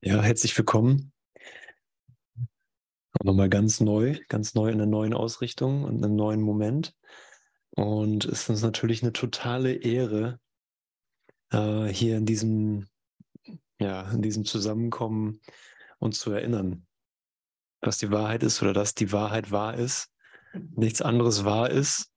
[0.00, 1.12] Ja, herzlich willkommen.
[3.20, 6.94] Nochmal ganz neu, ganz neu in einer neuen Ausrichtung und einem neuen Moment.
[7.70, 10.38] Und es ist uns natürlich eine totale Ehre,
[11.50, 12.86] äh, hier in diesem,
[13.80, 15.40] ja, in diesem Zusammenkommen
[15.98, 16.86] uns zu erinnern,
[17.80, 20.12] was die Wahrheit ist oder dass die Wahrheit wahr ist,
[20.76, 22.12] nichts anderes wahr ist.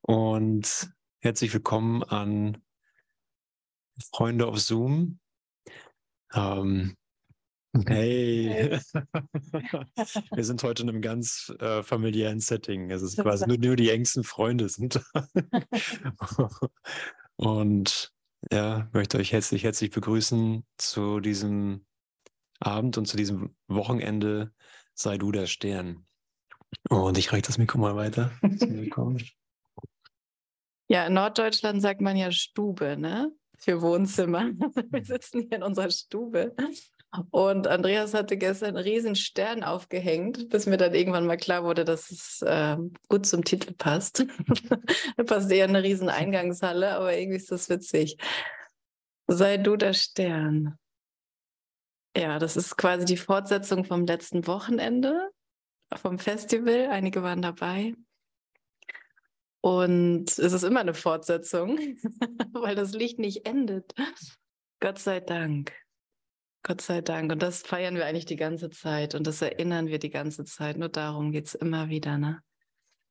[0.00, 0.90] Und
[1.20, 2.60] herzlich willkommen an
[4.10, 5.20] Freunde auf Zoom.
[6.34, 6.96] Ähm,
[7.86, 8.78] Hey,
[10.32, 12.90] wir sind heute in einem ganz äh, familiären Setting.
[12.92, 15.26] Es ist quasi nur, nur die engsten Freunde sind da.
[17.36, 18.12] Und
[18.52, 21.84] ja, möchte euch herzlich, herzlich begrüßen zu diesem
[22.60, 24.52] Abend und zu diesem Wochenende
[24.94, 26.06] Sei du der Stern.
[26.88, 28.30] Und ich reiche das Mikro mal weiter.
[30.86, 33.32] Ja, in Norddeutschland sagt man ja Stube, ne?
[33.58, 34.44] Für Wohnzimmer.
[34.90, 36.54] Wir sitzen hier in unserer Stube.
[37.30, 41.84] Und Andreas hatte gestern einen riesen Stern aufgehängt, bis mir dann irgendwann mal klar wurde,
[41.84, 42.76] dass es äh,
[43.08, 44.26] gut zum Titel passt.
[45.16, 48.16] da passt eher eine riesen Eingangshalle, aber irgendwie ist das witzig.
[49.26, 50.78] Sei du der Stern.
[52.16, 55.30] Ja, das ist quasi die Fortsetzung vom letzten Wochenende
[55.96, 56.88] vom Festival.
[56.90, 57.94] Einige waren dabei.
[59.60, 61.78] Und es ist immer eine Fortsetzung,
[62.52, 63.94] weil das Licht nicht endet.
[64.80, 65.72] Gott sei Dank.
[66.66, 67.30] Gott sei Dank.
[67.30, 70.78] Und das feiern wir eigentlich die ganze Zeit und das erinnern wir die ganze Zeit.
[70.78, 72.42] Nur darum geht es immer wieder, ne?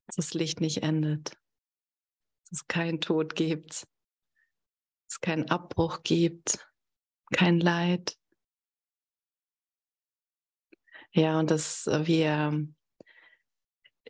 [0.08, 1.38] Dass das Licht nicht endet.
[2.50, 3.84] Dass es keinen Tod gibt.
[3.84, 3.88] Dass
[5.08, 6.68] es keinen Abbruch gibt.
[7.32, 8.18] Kein Leid.
[11.12, 12.68] Ja, und dass wir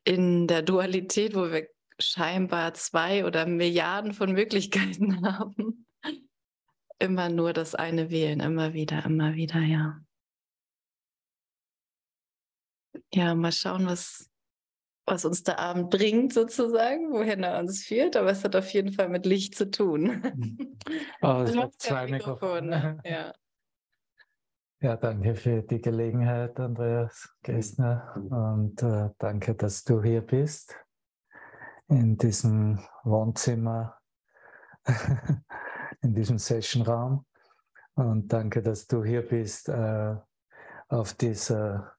[0.05, 1.67] in der Dualität, wo wir
[1.99, 5.85] scheinbar zwei oder Milliarden von Möglichkeiten haben,
[6.99, 9.99] immer nur das eine wählen, immer wieder, immer wieder, ja.
[13.13, 14.29] Ja, mal schauen, was,
[15.05, 18.15] was uns der Abend bringt, sozusagen, wohin er uns führt.
[18.15, 20.21] Aber es hat auf jeden Fall mit Licht zu tun.
[21.21, 22.99] Oh, ich habe zwei Mikrofone.
[23.05, 23.33] Ja.
[24.81, 28.13] ja, danke für die Gelegenheit, Andreas Gessner.
[28.29, 30.75] Und äh, danke, dass du hier bist
[31.87, 33.97] in diesem Wohnzimmer
[36.03, 37.25] in diesem Sessionraum.
[37.95, 40.15] Und danke, dass du hier bist äh,
[40.89, 41.95] auf dieser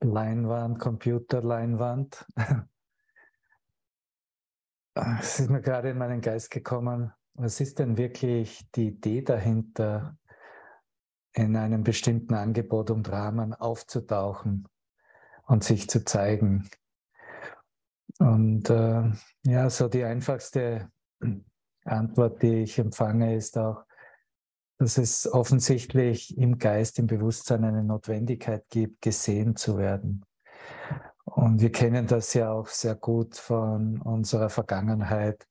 [0.00, 2.26] Leinwand, Computerleinwand.
[5.20, 10.18] Es ist mir gerade in meinen Geist gekommen, was ist denn wirklich die Idee dahinter,
[11.32, 14.68] in einem bestimmten Angebot und Rahmen aufzutauchen
[15.46, 16.68] und sich zu zeigen?
[18.18, 19.12] Und äh,
[19.44, 20.90] ja, so die einfachste
[21.90, 23.84] Antwort, die ich empfange, ist auch,
[24.78, 30.24] dass es offensichtlich im Geist, im Bewusstsein eine Notwendigkeit gibt, gesehen zu werden.
[31.24, 35.46] Und wir kennen das ja auch sehr gut von unserer Vergangenheit,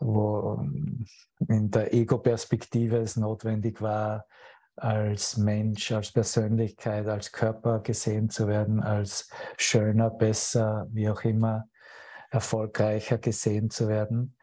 [0.00, 0.58] wo
[1.48, 4.26] in der Ego-Perspektive es notwendig war,
[4.76, 11.68] als Mensch, als Persönlichkeit, als Körper gesehen zu werden, als schöner, besser, wie auch immer,
[12.30, 14.36] erfolgreicher gesehen zu werden.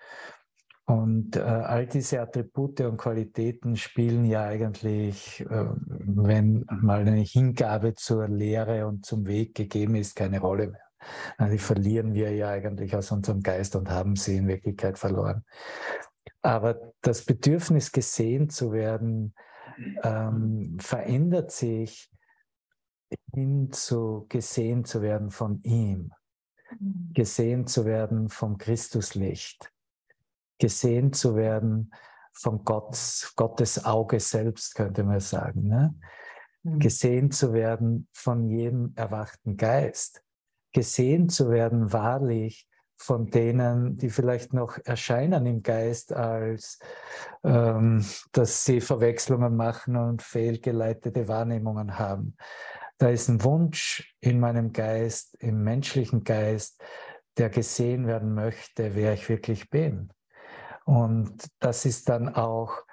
[0.91, 7.95] Und äh, all diese Attribute und Qualitäten spielen ja eigentlich, äh, wenn mal eine Hingabe
[7.95, 10.83] zur Lehre und zum Weg gegeben ist, keine Rolle mehr.
[11.37, 15.45] Also die verlieren wir ja eigentlich aus unserem Geist und haben sie in Wirklichkeit verloren.
[16.41, 19.33] Aber das Bedürfnis, gesehen zu werden,
[20.03, 22.11] ähm, verändert sich
[23.33, 26.11] hin zu gesehen zu werden von ihm,
[26.77, 27.11] mhm.
[27.13, 29.70] gesehen zu werden vom Christuslicht
[30.61, 31.91] gesehen zu werden
[32.31, 35.67] von Gott, Gottes Auge selbst, könnte man sagen.
[35.67, 35.95] Ne?
[36.63, 36.79] Mhm.
[36.79, 40.21] Gesehen zu werden von jedem erwachten Geist.
[40.71, 46.77] Gesehen zu werden wahrlich von denen, die vielleicht noch erscheinen im Geist, als
[47.43, 52.37] ähm, dass sie Verwechslungen machen und fehlgeleitete Wahrnehmungen haben.
[52.99, 56.79] Da ist ein Wunsch in meinem Geist, im menschlichen Geist,
[57.37, 60.11] der gesehen werden möchte, wer ich wirklich bin.
[60.91, 62.83] Und das ist dann auch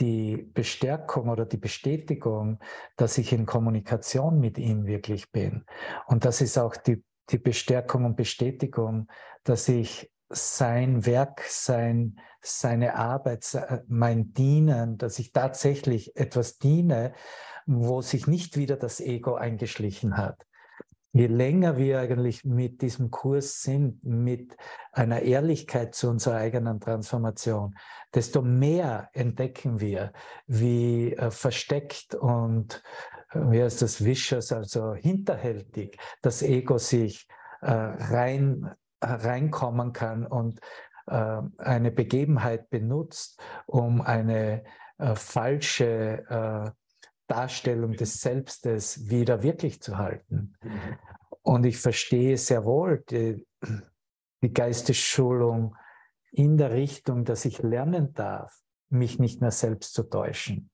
[0.00, 2.58] die Bestärkung oder die Bestätigung,
[2.96, 5.64] dass ich in Kommunikation mit ihm wirklich bin.
[6.08, 9.06] Und das ist auch die, die Bestärkung und Bestätigung,
[9.44, 13.46] dass ich sein Werk, sein, seine Arbeit,
[13.86, 17.12] mein Dienen, dass ich tatsächlich etwas diene,
[17.66, 20.44] wo sich nicht wieder das Ego eingeschlichen hat,
[21.14, 24.56] je länger wir eigentlich mit diesem Kurs sind, mit
[24.90, 27.76] einer Ehrlichkeit zu unserer eigenen Transformation,
[28.12, 30.12] desto mehr entdecken wir,
[30.48, 32.82] wie äh, versteckt und
[33.32, 37.28] wie heißt das, vicious, also hinterhältig, das Ego sich
[37.62, 40.58] äh, rein, reinkommen kann und
[41.06, 44.64] äh, eine Begebenheit benutzt, um eine
[44.98, 46.70] äh, falsche äh,
[47.26, 50.54] Darstellung des Selbstes wieder wirklich zu halten.
[50.62, 50.98] Mhm.
[51.42, 53.46] Und ich verstehe sehr wohl die,
[54.42, 55.76] die Geistesschulung
[56.32, 58.52] in der Richtung, dass ich lernen darf,
[58.88, 60.70] mich nicht mehr selbst zu täuschen.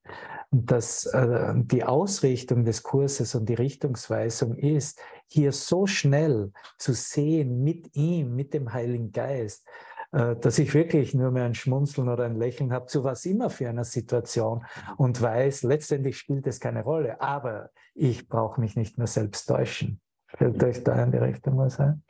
[0.51, 6.93] Und dass äh, die Ausrichtung des Kurses und die Richtungsweisung ist, hier so schnell zu
[6.93, 9.67] sehen mit ihm, mit dem Heiligen Geist,
[10.11, 13.69] dass ich wirklich nur mehr ein Schmunzeln oder ein Lächeln habe, zu was immer für
[13.69, 14.65] einer Situation
[14.97, 20.01] und weiß, letztendlich spielt es keine Rolle, aber ich brauche mich nicht mehr selbst täuschen.
[20.37, 22.03] Fällt euch da in die Richtung was ein?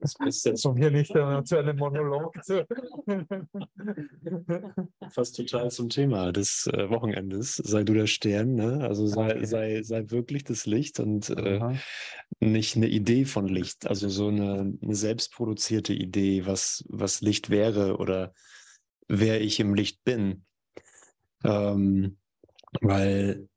[0.00, 0.16] Das
[0.46, 2.66] ist um hier nicht zu einem Monolog zu.
[5.10, 7.56] Fast total zum Thema des äh, Wochenendes.
[7.56, 8.80] Sei du der Stern, ne?
[8.82, 9.44] Also sei, okay.
[9.44, 11.60] sei, sei wirklich das Licht und äh,
[12.40, 13.86] nicht eine Idee von Licht.
[13.86, 18.32] Also so eine, eine selbstproduzierte Idee, was, was Licht wäre oder
[19.08, 20.44] wer ich im Licht bin.
[21.44, 22.16] Ähm,
[22.80, 23.48] weil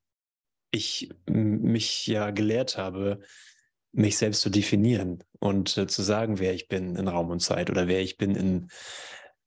[0.76, 3.22] ich mich ja gelehrt habe,
[3.92, 7.70] mich selbst zu definieren und äh, zu sagen, wer ich bin in Raum und Zeit
[7.70, 8.68] oder wer ich bin in,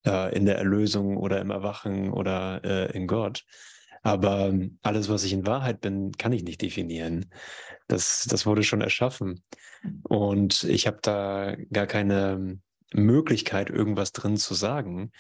[0.07, 3.45] äh, in der Erlösung oder im Erwachen oder äh, in Gott.
[4.03, 7.31] Aber alles, was ich in Wahrheit bin, kann ich nicht definieren.
[7.89, 9.43] Das, das wurde schon erschaffen.
[10.05, 12.59] Und ich habe da gar keine
[12.95, 15.13] Möglichkeit, irgendwas drin zu sagen,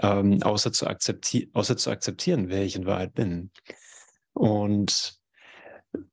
[0.00, 0.86] ähm, außer, zu
[1.52, 3.50] außer zu akzeptieren, wer ich in Wahrheit bin.
[4.34, 5.21] Und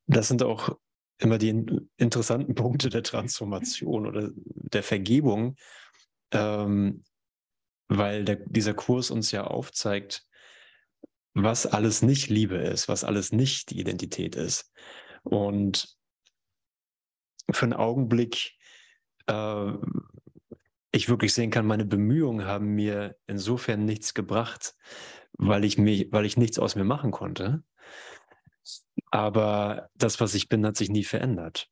[0.08, 0.78] das sind auch
[1.18, 1.66] immer die
[1.98, 5.56] interessanten Punkte der Transformation oder der Vergebung,
[6.31, 7.04] ähm,
[7.88, 10.26] weil der, dieser Kurs uns ja aufzeigt,
[11.34, 14.72] was alles nicht Liebe ist, was alles nicht die Identität ist.
[15.24, 15.98] Und
[17.52, 18.54] für einen Augenblick
[19.28, 19.74] äh,
[20.92, 24.75] ich wirklich sehen kann, meine Bemühungen haben mir insofern nichts gebracht,
[25.34, 27.64] weil ich mich, weil ich nichts aus mir machen konnte,
[29.12, 31.69] aber das, was ich bin, hat sich nie verändert.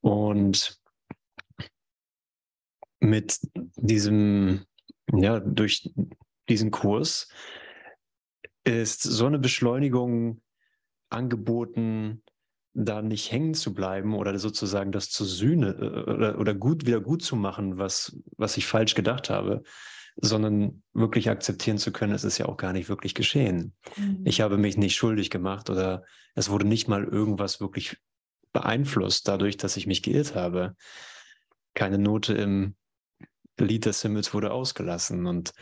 [0.00, 0.80] Und
[3.00, 3.38] mit
[3.76, 4.64] diesem,
[5.12, 5.90] ja, durch
[6.48, 7.28] diesen Kurs
[8.64, 10.40] ist so eine Beschleunigung
[11.10, 12.22] angeboten,
[12.74, 17.00] da nicht hängen zu bleiben oder sozusagen das zu sühne äh, oder, oder gut wieder
[17.00, 19.62] gut zu machen, was, was ich falsch gedacht habe,
[20.16, 23.74] sondern wirklich akzeptieren zu können, es ist ja auch gar nicht wirklich geschehen.
[23.96, 24.22] Mhm.
[24.24, 26.04] Ich habe mich nicht schuldig gemacht oder
[26.34, 27.98] es wurde nicht mal irgendwas wirklich
[28.52, 30.74] beeinflusst dadurch, dass ich mich geirrt habe.
[31.74, 32.76] Keine Note im
[33.58, 35.52] Lied des Himmels wurde ausgelassen und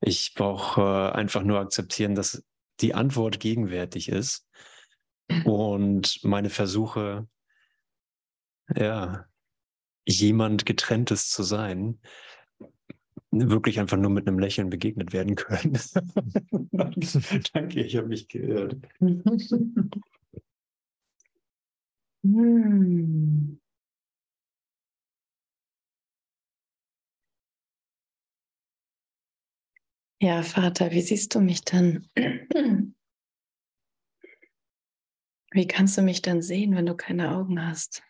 [0.00, 2.44] ich brauche äh, einfach nur akzeptieren, dass
[2.80, 4.46] die Antwort gegenwärtig ist
[5.44, 7.26] und meine Versuche,
[8.74, 9.24] ja,
[10.04, 12.00] jemand getrenntes zu sein,
[13.50, 15.78] wirklich einfach nur mit einem Lächeln begegnet werden können.
[17.52, 18.76] Danke, ich habe mich geirrt.
[22.24, 23.58] Hm.
[30.20, 32.08] Ja, Vater, wie siehst du mich dann?
[35.52, 38.02] Wie kannst du mich dann sehen, wenn du keine Augen hast?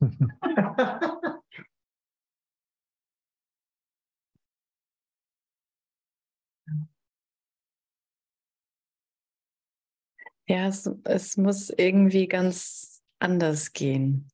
[10.46, 14.30] Ja, es, es muss irgendwie ganz anders gehen.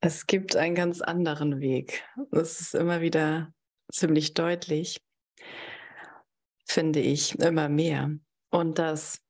[0.00, 2.04] Es gibt einen ganz anderen Weg.
[2.30, 3.52] Das ist immer wieder
[3.92, 5.00] ziemlich deutlich,
[6.66, 8.10] finde ich, immer mehr.
[8.50, 9.22] Und das,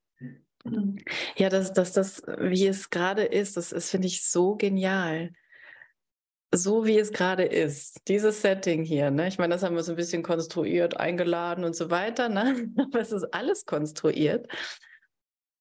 [1.37, 5.33] ja, dass das, das, wie es gerade ist, das ist, finde ich, so genial
[6.53, 9.29] so wie es gerade ist, dieses Setting hier, ne?
[9.29, 12.73] Ich meine, das haben wir so ein bisschen konstruiert, eingeladen und so weiter, ne?
[12.79, 14.47] Aber es ist alles konstruiert.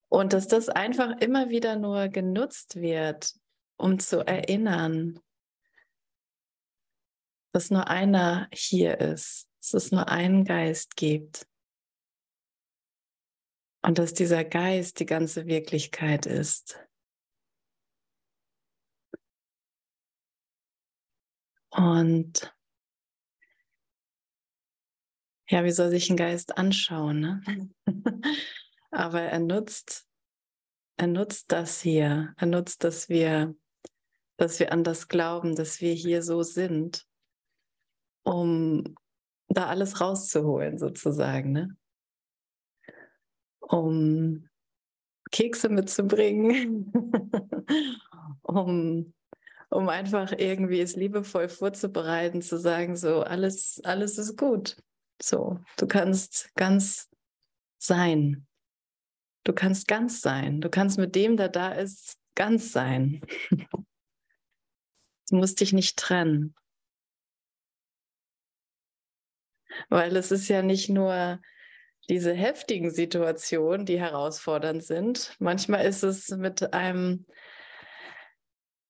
[0.08, 3.32] Und dass das einfach immer wieder nur genutzt wird,
[3.76, 5.18] um zu erinnern,
[7.52, 11.46] dass nur einer hier ist, dass es nur einen Geist gibt.
[13.82, 16.78] Und dass dieser Geist die ganze Wirklichkeit ist.
[21.76, 22.54] Und
[25.48, 27.20] ja, wie soll sich ein Geist anschauen?
[27.20, 27.70] Ne?
[28.90, 30.08] Aber er nutzt,
[30.96, 32.34] er nutzt das hier.
[32.38, 33.54] Er nutzt, dass wir,
[34.38, 37.06] dass wir an das glauben, dass wir hier so sind,
[38.24, 38.96] um
[39.48, 41.52] da alles rauszuholen, sozusagen.
[41.52, 41.76] Ne?
[43.60, 44.48] Um
[45.30, 46.90] Kekse mitzubringen,
[48.42, 49.12] um,
[49.68, 54.76] um einfach irgendwie es liebevoll vorzubereiten, zu sagen, so alles, alles ist gut.
[55.20, 57.08] So, du kannst ganz
[57.78, 58.46] sein.
[59.44, 60.60] Du kannst ganz sein.
[60.60, 63.20] Du kannst mit dem, der da ist, ganz sein.
[65.28, 66.54] Du musst dich nicht trennen.
[69.88, 71.40] Weil es ist ja nicht nur
[72.08, 75.34] diese heftigen Situationen, die herausfordernd sind.
[75.40, 77.26] Manchmal ist es mit einem,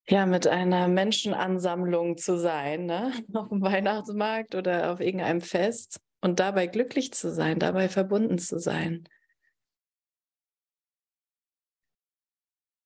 [0.09, 3.13] ja, mit einer Menschenansammlung zu sein, ne?
[3.35, 8.59] auf dem Weihnachtsmarkt oder auf irgendeinem Fest und dabei glücklich zu sein, dabei verbunden zu
[8.59, 9.09] sein.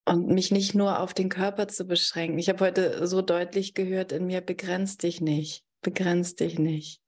[0.05, 2.39] Und mich nicht nur auf den Körper zu beschränken.
[2.39, 7.01] Ich habe heute so deutlich gehört in mir, begrenzt dich nicht, begrenzt dich nicht.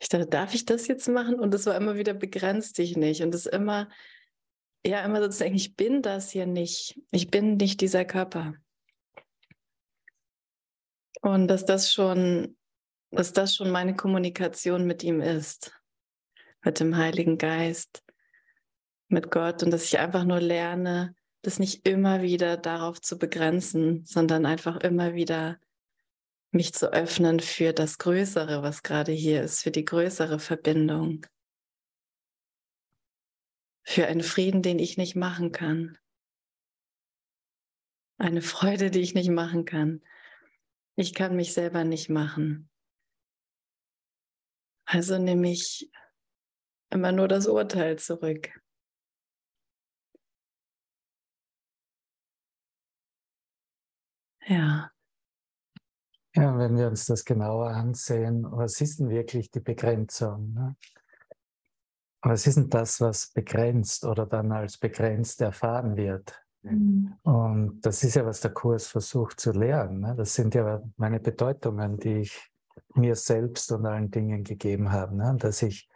[0.00, 1.38] Ich dachte, darf ich das jetzt machen?
[1.38, 3.22] Und es war immer wieder, begrenzt dich nicht.
[3.22, 3.88] Und es ist immer,
[4.84, 6.98] ja, immer sozusagen, ich bin das hier nicht.
[7.10, 8.54] Ich bin nicht dieser Körper.
[11.20, 12.56] Und dass das schon,
[13.10, 15.72] dass das schon meine Kommunikation mit ihm ist,
[16.62, 18.04] mit dem Heiligen Geist,
[19.08, 19.62] mit Gott.
[19.62, 24.76] Und dass ich einfach nur lerne, das nicht immer wieder darauf zu begrenzen, sondern einfach
[24.78, 25.58] immer wieder
[26.50, 31.26] mich zu öffnen für das Größere, was gerade hier ist, für die größere Verbindung,
[33.82, 35.98] für einen Frieden, den ich nicht machen kann,
[38.18, 40.02] eine Freude, die ich nicht machen kann.
[41.00, 42.68] Ich kann mich selber nicht machen.
[44.84, 45.88] Also nehme ich
[46.90, 48.50] immer nur das Urteil zurück.
[54.48, 54.90] Ja.
[56.34, 60.52] Ja, wenn wir uns das genauer ansehen, was ist denn wirklich die Begrenzung?
[60.52, 60.76] Ne?
[62.22, 66.44] Was ist denn das, was begrenzt oder dann als begrenzt erfahren wird?
[66.70, 67.14] Mhm.
[67.22, 70.00] Und das ist ja, was der Kurs versucht zu lernen.
[70.00, 70.14] Ne?
[70.16, 72.50] Das sind ja meine Bedeutungen, die ich
[72.94, 75.36] mir selbst und allen Dingen gegeben habe, ne?
[75.38, 75.88] dass ich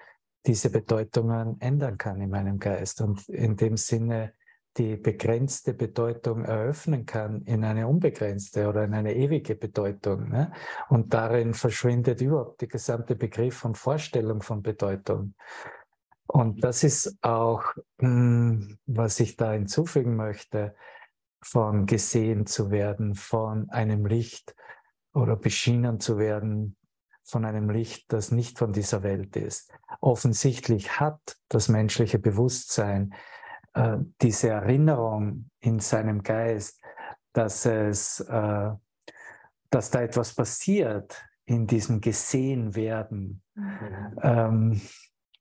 [0.47, 4.33] diese Bedeutungen ändern kann in meinem Geist und in dem Sinne
[4.79, 10.31] die begrenzte Bedeutung eröffnen kann in eine unbegrenzte oder in eine ewige Bedeutung.
[10.31, 10.51] Ne?
[10.89, 15.35] Und darin verschwindet überhaupt der gesamte Begriff und Vorstellung von Bedeutung.
[16.33, 17.63] Und das ist auch,
[17.99, 20.75] hm, was ich da hinzufügen möchte,
[21.43, 24.57] von gesehen zu werden, von einem Licht
[25.13, 26.79] oder beschienen zu werden,
[27.23, 29.73] von einem Licht, das nicht von dieser Welt ist.
[30.01, 33.13] Offensichtlich hat das menschliche Bewusstsein
[33.75, 36.81] äh, diese Erinnerung in seinem Geist,
[37.35, 38.71] dass es, äh,
[39.69, 44.19] dass da etwas passiert in diesem Gesehenwerden, mhm.
[44.23, 44.81] ähm,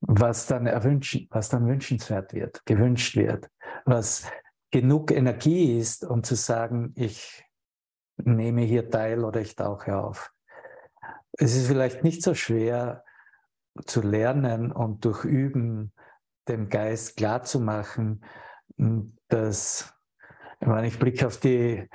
[0.02, 3.48] was dann erwünschen, was dann wünschenswert wird, gewünscht wird,
[3.84, 4.30] was
[4.70, 7.44] genug Energie ist, um zu sagen, ich
[8.16, 10.32] nehme hier teil oder ich tauche auf.
[11.32, 13.04] Es ist vielleicht nicht so schwer
[13.86, 15.92] zu lernen und durch Üben
[16.48, 18.24] dem Geist klarzumachen,
[19.28, 19.94] dass,
[20.60, 21.88] ich, meine, ich blicke auf die,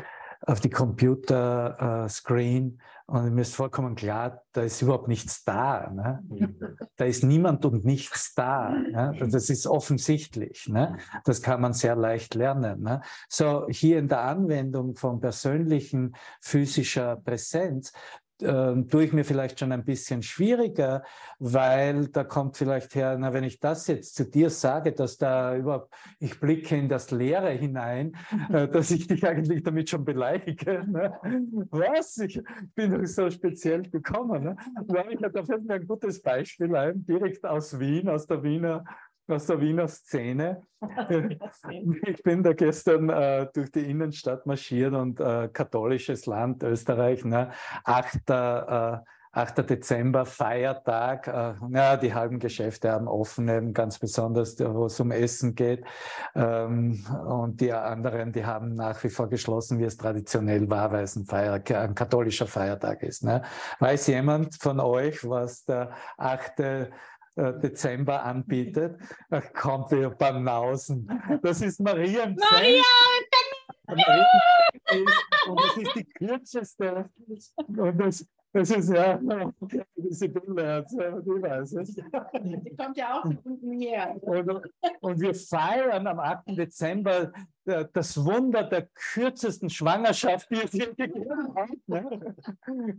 [0.48, 5.90] auf die Computer-Screen und mir ist vollkommen klar, da ist überhaupt nichts da.
[5.90, 6.60] Ne?
[6.98, 8.70] Da ist niemand und nichts da.
[8.70, 9.18] Ne?
[9.30, 10.68] Das ist offensichtlich.
[10.68, 10.98] Ne?
[11.24, 12.82] Das kann man sehr leicht lernen.
[12.82, 13.02] Ne?
[13.30, 17.94] So hier in der Anwendung von persönlichen physischer Präsenz
[18.42, 21.04] äh, tue ich mir vielleicht schon ein bisschen schwieriger,
[21.40, 25.56] weil da kommt vielleicht her, na, wenn ich das jetzt zu dir sage, dass da
[25.56, 28.16] überhaupt, ich blicke in das Leere hinein,
[28.52, 30.84] äh, dass ich dich eigentlich damit schon beleidige.
[30.88, 31.14] Ne?
[31.72, 32.18] Was?
[32.20, 32.42] Ich
[32.76, 34.44] bin doch so speziell gekommen.
[34.44, 34.56] Ne?
[35.10, 38.84] ich, da fällt mir ein gutes Beispiel ein, direkt aus Wien, aus der Wiener
[39.28, 40.64] aus der Wiener Szene.
[42.06, 47.52] ich bin da gestern äh, durch die Innenstadt marschiert und äh, katholisches Land Österreich, ne?
[47.84, 48.30] 8.
[48.30, 48.98] Äh,
[49.38, 49.70] 8.
[49.70, 51.28] Dezember, Feiertag.
[51.28, 55.86] Äh, ja, die halben Geschäfte haben offen, eben ganz besonders, wo es um Essen geht.
[56.34, 61.04] Ähm, und die anderen, die haben nach wie vor geschlossen, wie es traditionell war, weil
[61.04, 63.24] es ein, Feier, ein katholischer Feiertag ist.
[63.24, 63.44] Ne?
[63.80, 66.90] Weiß jemand von euch, was der 8.
[67.38, 69.00] Äh, Dezember anbietet,
[69.54, 71.08] kommt ihr Banausen.
[71.44, 72.52] Das ist Marienfest.
[72.52, 72.84] Maria!
[75.48, 77.10] Und das ist die kürzeste.
[77.68, 79.20] Und das, das ist ja
[79.96, 81.94] diese Bilder, die weiß es.
[81.94, 84.16] Die kommt ja auch von unten her.
[84.22, 84.62] Und,
[85.02, 86.58] und, wir feiern am 8.
[86.58, 87.32] Dezember
[87.66, 91.70] äh, das Wunder der kürzesten Schwangerschaft, die es je gegeben hat.
[91.88, 92.36] Ne?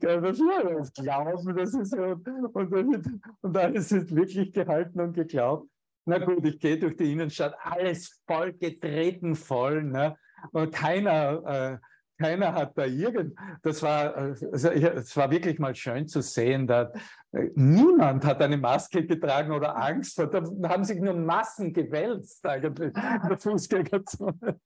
[0.01, 5.69] Das ist Glauben, das ist und, und, und da ist wirklich gehalten und geglaubt.
[6.05, 9.83] Na gut, ich gehe durch die Innenstadt, alles voll getreten voll.
[9.83, 10.17] Ne?
[10.53, 11.79] Und keiner, äh,
[12.19, 13.39] keiner hat da irgend.
[13.63, 16.89] Das war, also es war wirklich mal schön zu sehen, dass
[17.33, 20.19] äh, niemand hat eine Maske getragen oder Angst.
[20.19, 24.61] Da haben sich nur Massen gewälzt eigentlich in der Fußgängerzone.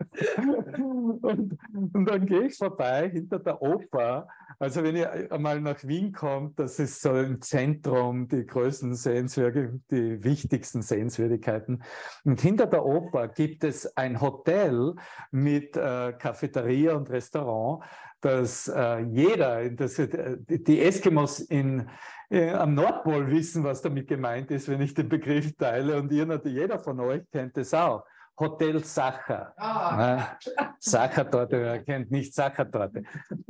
[1.22, 1.58] und,
[1.92, 4.26] und, dann gehe ich vorbei hinter der Oper.
[4.58, 9.84] Also wenn ihr einmal nach Wien kommt, das ist so im Zentrum die größten Sehenswürdigkeiten,
[9.90, 11.82] die wichtigsten Sehenswürdigkeiten.
[12.24, 14.94] Und hinter der Oper gibt es ein Hotel
[15.30, 17.84] mit äh, Cafeteria und Restaurant,
[18.20, 21.88] dass äh, jeder, das, äh, die Eskimos in,
[22.30, 25.98] äh, am Nordpol wissen, was damit gemeint ist, wenn ich den Begriff teile.
[25.98, 28.04] Und ihr, jeder von euch kennt es auch.
[28.38, 29.54] Hotel Sacher.
[29.56, 30.36] Ah.
[30.78, 33.04] Sachertorte, wer kennt nicht Sachertorte.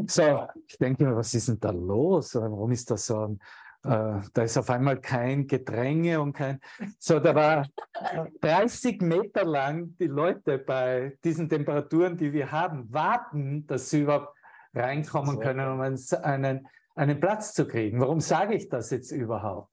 [0.06, 2.34] So, ich denke mir, was ist denn da los?
[2.34, 3.40] Warum ist das so ein,
[3.84, 6.60] äh, da ist auf einmal kein Gedränge und kein.
[6.98, 7.66] So, da war
[8.40, 14.36] 30 Meter lang die Leute bei diesen Temperaturen, die wir haben, warten, dass sie überhaupt
[14.74, 18.00] reinkommen können, um einen, einen Platz zu kriegen.
[18.00, 19.70] Warum sage ich das jetzt überhaupt?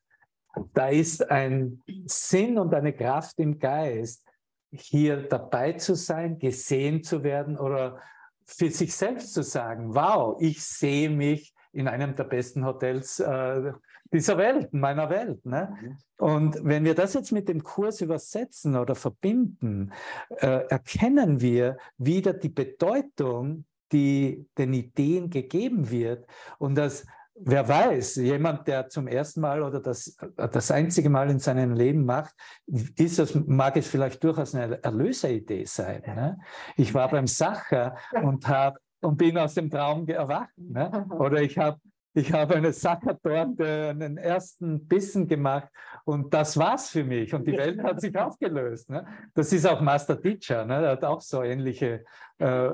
[0.73, 4.25] Da ist ein Sinn und eine Kraft im Geist,
[4.71, 7.99] hier dabei zu sein, gesehen zu werden oder
[8.45, 13.71] für sich selbst zu sagen, wow, ich sehe mich in einem der besten Hotels äh,
[14.11, 15.45] dieser Welt, meiner Welt.
[15.45, 15.77] Ne?
[15.81, 15.97] Mhm.
[16.17, 19.91] Und wenn wir das jetzt mit dem Kurs übersetzen oder verbinden,
[20.37, 26.25] äh, erkennen wir wieder die Bedeutung, die den Ideen gegeben wird
[26.59, 31.39] und das wer weiß, jemand, der zum ersten Mal oder das, das einzige Mal in
[31.39, 32.33] seinem Leben macht,
[32.67, 36.01] ist das, mag es vielleicht durchaus eine Erlöseridee sein.
[36.05, 36.37] Ne?
[36.75, 40.51] Ich war beim Sacher und, hab, und bin aus dem Traum erwacht.
[40.57, 41.07] Ne?
[41.11, 41.79] Oder ich habe
[42.13, 45.69] ich habe eine Sackertorte, einen ersten Bissen gemacht
[46.03, 47.33] und das war's für mich.
[47.33, 48.89] Und die Welt hat sich aufgelöst.
[48.89, 49.05] Ne?
[49.33, 50.75] Das ist auch Master Teacher, ne?
[50.75, 52.03] Er hat auch so ähnliche
[52.39, 52.69] äh,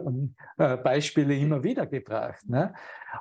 [0.58, 2.48] äh, Beispiele immer wieder gebracht.
[2.48, 2.74] Ne?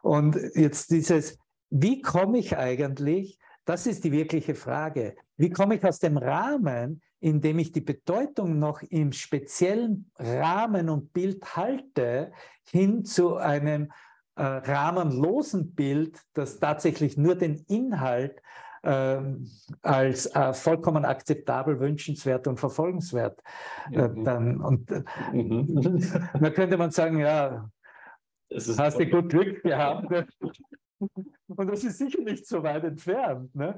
[0.03, 1.39] Und jetzt dieses,
[1.71, 7.03] wie komme ich eigentlich, das ist die wirkliche Frage, wie komme ich aus dem Rahmen,
[7.21, 12.33] in dem ich die Bedeutung noch im speziellen Rahmen und Bild halte,
[12.65, 13.91] hin zu einem
[14.37, 18.41] äh, rahmenlosen Bild, das tatsächlich nur den Inhalt
[18.83, 19.21] äh,
[19.83, 23.43] als äh, vollkommen akzeptabel, wünschenswert und verfolgenswert
[23.91, 24.25] äh, mhm.
[24.25, 24.61] dann.
[24.61, 26.03] Und äh, mhm.
[26.41, 27.69] da könnte man sagen, ja,
[28.53, 30.07] hast du gut Glück gehabt.
[30.99, 33.55] Und das ist sicher nicht so weit entfernt.
[33.55, 33.77] Ne?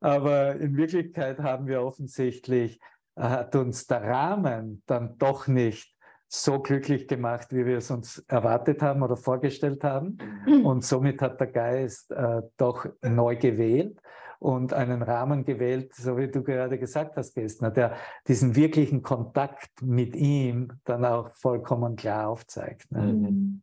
[0.00, 2.80] Aber in Wirklichkeit haben wir offensichtlich,
[3.16, 5.89] hat uns der Rahmen dann doch nicht
[6.32, 10.18] so glücklich gemacht, wie wir es uns erwartet haben oder vorgestellt haben.
[10.46, 10.64] Mhm.
[10.64, 14.00] Und somit hat der Geist äh, doch neu gewählt
[14.38, 17.96] und einen Rahmen gewählt, so wie du gerade gesagt hast, Gestner, der
[18.28, 22.92] diesen wirklichen Kontakt mit ihm dann auch vollkommen klar aufzeigt.
[22.92, 23.02] Ne?
[23.02, 23.62] Mhm.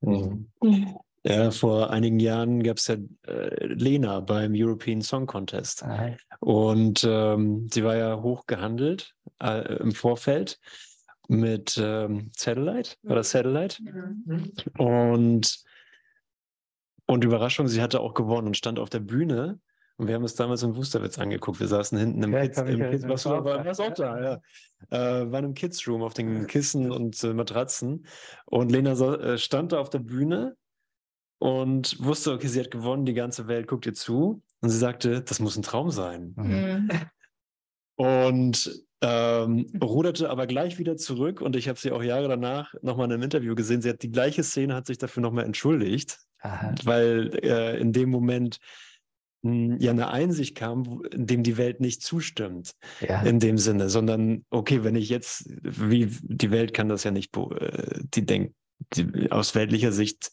[0.00, 0.50] Mhm.
[0.62, 0.96] mhm.
[1.24, 2.96] Ja, vor einigen Jahren gab es ja
[3.28, 5.84] äh, Lena beim European Song Contest.
[5.84, 6.16] Aha.
[6.40, 10.58] Und ähm, sie war ja hoch gehandelt äh, im Vorfeld
[11.28, 13.82] mit ähm, Satellite, war das Satellite?
[13.82, 14.52] Mhm.
[14.78, 15.64] Und,
[17.06, 19.60] und Überraschung, sie hatte auch gewonnen und stand auf der Bühne.
[19.96, 21.60] Und wir haben es damals im Wusterwitz angeguckt.
[21.60, 24.40] Wir saßen hinten im ja, Kids, im Kids was war, war, was auch da, ja.
[24.90, 28.06] Äh, waren im Kids Room auf den Kissen und äh, Matratzen.
[28.46, 30.56] Und Lena so, äh, stand da auf der Bühne
[31.38, 34.42] und wusste, okay, sie hat gewonnen, die ganze Welt guckt ihr zu.
[34.60, 36.34] Und sie sagte, das muss ein Traum sein.
[36.36, 36.90] Mhm.
[37.96, 43.06] Und ähm, ruderte aber gleich wieder zurück und ich habe sie auch Jahre danach nochmal
[43.06, 43.82] in einem Interview gesehen.
[43.82, 46.74] Sie hat die gleiche Szene, hat sich dafür nochmal entschuldigt, Aha.
[46.84, 48.58] weil äh, in dem Moment
[49.42, 53.22] mh, hm, ja eine Einsicht kam, in dem die Welt nicht zustimmt, ja.
[53.22, 57.36] in dem Sinne, sondern okay, wenn ich jetzt, wie die Welt kann das ja nicht,
[57.36, 58.54] äh, die denkt,
[58.94, 60.30] die, aus weltlicher Sicht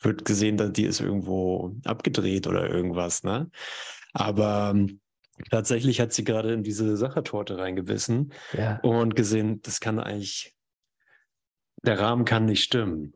[0.00, 3.50] wird gesehen, dass die ist irgendwo abgedreht oder irgendwas, ne?
[4.12, 5.00] Aber ähm,
[5.50, 8.78] Tatsächlich hat sie gerade in diese Sachertorte reingebissen ja.
[8.80, 10.54] und gesehen, das kann eigentlich,
[11.82, 13.12] der Rahmen kann nicht stimmen.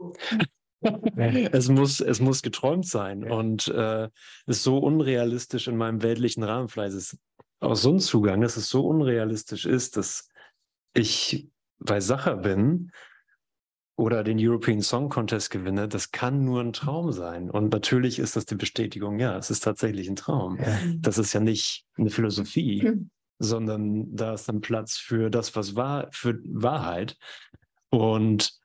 [1.53, 3.33] es, muss, es muss geträumt sein ja.
[3.33, 4.09] und äh,
[4.47, 6.69] ist so unrealistisch in meinem weltlichen Rahmen.
[6.69, 7.19] Vielleicht ist
[7.61, 10.29] aus so ein Zugang, dass es so unrealistisch ist, dass
[10.95, 12.91] ich bei Sacher bin
[14.03, 17.49] oder den European Song Contest gewinne, das kann nur ein Traum sein.
[17.49, 20.59] Und natürlich ist das die Bestätigung, ja, es ist tatsächlich ein Traum.
[20.59, 20.77] Ja.
[20.97, 23.11] Das ist ja nicht eine Philosophie, mhm.
[23.39, 27.17] sondern da ist dann Platz für das, was wahr, für Wahrheit.
[27.91, 28.59] Und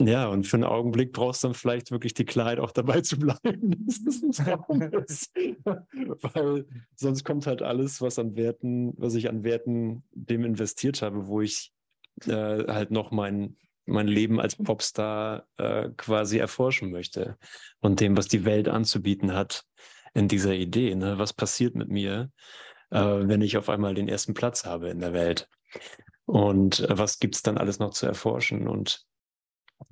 [0.00, 3.16] Ja, und für einen Augenblick brauchst du dann vielleicht wirklich die Klarheit, auch dabei zu
[3.16, 5.30] bleiben, dass es ein Traum ist.
[5.64, 11.28] Weil sonst kommt halt alles, was an Werten, was ich an Werten dem investiert habe,
[11.28, 11.72] wo ich
[12.26, 17.36] äh, halt noch mein, mein Leben als Popstar äh, quasi erforschen möchte.
[17.80, 19.64] Und dem, was die Welt anzubieten hat
[20.14, 20.94] in dieser Idee.
[20.94, 21.18] Ne?
[21.18, 22.30] Was passiert mit mir,
[22.90, 25.48] äh, wenn ich auf einmal den ersten Platz habe in der Welt?
[26.24, 28.68] Und äh, was gibt es dann alles noch zu erforschen?
[28.68, 29.06] Und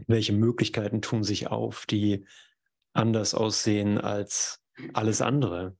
[0.06, 2.26] welche Möglichkeiten tun sich auf, die
[2.92, 4.60] anders aussehen als
[4.92, 5.76] alles andere.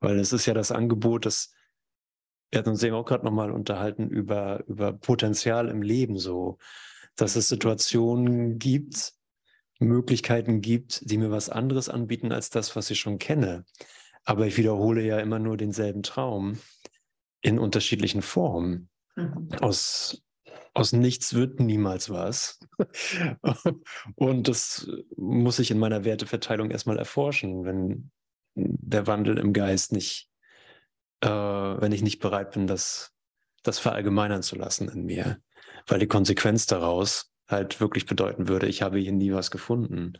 [0.00, 1.52] Weil es ist ja das Angebot, dass
[2.50, 6.58] wir hatten uns eben auch gerade nochmal unterhalten über, über Potenzial im Leben so,
[7.16, 9.12] dass es Situationen gibt,
[9.78, 13.64] Möglichkeiten gibt, die mir was anderes anbieten als das, was ich schon kenne.
[14.24, 16.58] Aber ich wiederhole ja immer nur denselben Traum
[17.42, 18.88] in unterschiedlichen Formen.
[19.16, 19.48] Mhm.
[19.60, 20.22] Aus
[20.76, 22.60] aus nichts wird niemals was.
[24.14, 28.10] Und das muss ich in meiner Werteverteilung erstmal erforschen, wenn
[28.54, 30.28] der Wandel im Geist nicht,
[31.20, 33.12] äh, wenn ich nicht bereit bin, das,
[33.62, 35.38] das verallgemeinern zu lassen in mir.
[35.86, 40.14] Weil die Konsequenz daraus halt wirklich bedeuten würde, ich habe hier nie was gefunden.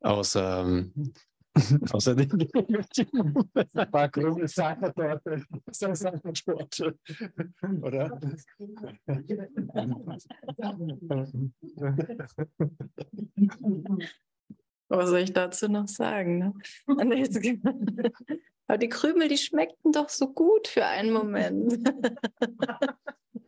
[0.00, 1.14] Außer ähm,
[1.92, 2.28] Außerdem
[3.74, 5.44] ein paar grüne Sahnetorte.
[6.34, 6.94] Sport.
[7.80, 8.20] Oder?
[14.88, 16.38] Was soll ich dazu noch sagen?
[16.38, 16.52] Ne?
[18.66, 21.86] Aber die Krümel, die schmeckten doch so gut für einen Moment.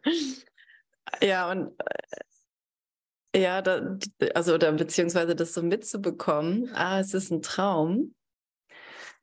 [1.23, 1.73] ja, und
[3.33, 3.99] äh, ja, da,
[4.35, 8.15] also oder beziehungsweise das so mitzubekommen, ah, es ist ein Traum,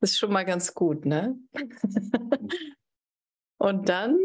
[0.02, 1.38] ist schon mal ganz gut, ne?
[3.58, 4.20] und dann,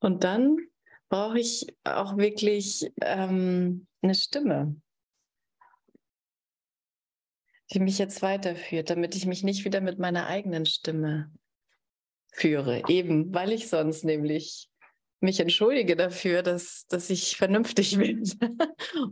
[0.00, 0.56] und dann
[1.08, 4.76] brauche ich auch wirklich ähm, eine Stimme,
[7.72, 11.30] die mich jetzt weiterführt, damit ich mich nicht wieder mit meiner eigenen Stimme
[12.32, 12.82] führe.
[12.88, 14.68] Eben, weil ich sonst nämlich
[15.20, 18.22] mich entschuldige dafür, dass, dass ich vernünftig bin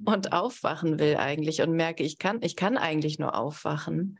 [0.04, 4.18] und aufwachen will eigentlich und merke, ich kann, ich kann eigentlich nur aufwachen.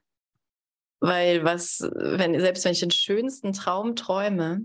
[1.00, 4.62] Weil was, wenn, selbst wenn ich den schönsten Traum träume,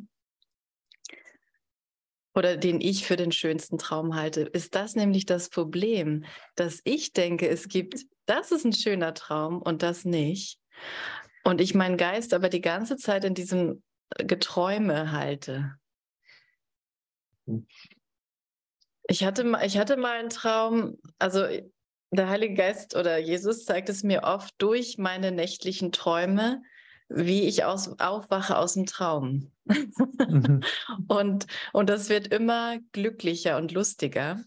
[2.33, 7.13] oder den ich für den schönsten Traum halte, ist das nämlich das Problem, dass ich
[7.13, 10.59] denke, es gibt, das ist ein schöner Traum und das nicht.
[11.43, 13.83] Und ich meinen Geist aber die ganze Zeit in diesem
[14.17, 15.75] Geträume halte.
[19.07, 21.45] Ich hatte, ich hatte mal einen Traum, also
[22.11, 26.61] der Heilige Geist oder Jesus zeigt es mir oft durch meine nächtlichen Träume,
[27.13, 29.51] wie ich aus, aufwache aus dem Traum.
[29.65, 30.61] Mhm.
[31.07, 34.43] und, und das wird immer glücklicher und lustiger,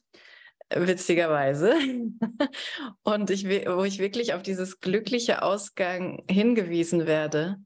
[0.75, 1.75] witzigerweise.
[3.03, 7.57] und ich, wo ich wirklich auf dieses glückliche Ausgang hingewiesen werde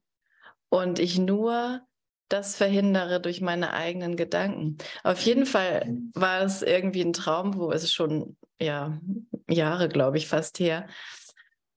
[0.68, 1.82] und ich nur
[2.28, 4.76] das verhindere durch meine eigenen Gedanken.
[5.02, 9.00] Auf jeden Fall war es irgendwie ein Traum, wo es schon ja
[9.48, 10.86] Jahre, glaube ich, fast her,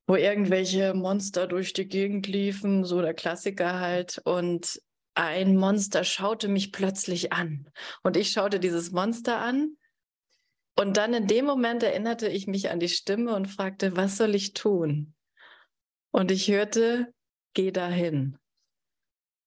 [0.06, 4.20] wo irgendwelche Monster durch die Gegend liefen, so der Klassiker halt.
[4.24, 4.80] Und
[5.14, 7.70] ein Monster schaute mich plötzlich an.
[8.02, 9.76] Und ich schaute dieses Monster an.
[10.76, 14.34] Und dann in dem Moment erinnerte ich mich an die Stimme und fragte, was soll
[14.34, 15.14] ich tun?
[16.10, 17.12] Und ich hörte,
[17.54, 18.38] geh dahin.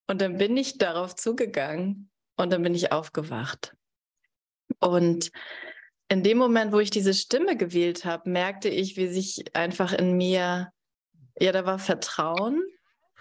[0.08, 3.76] Und dann bin ich darauf zugegangen und dann bin ich aufgewacht.
[4.80, 5.32] Und
[6.16, 10.16] in dem Moment, wo ich diese Stimme gewählt habe, merkte ich, wie sich einfach in
[10.16, 10.72] mir,
[11.38, 12.64] ja, da war Vertrauen,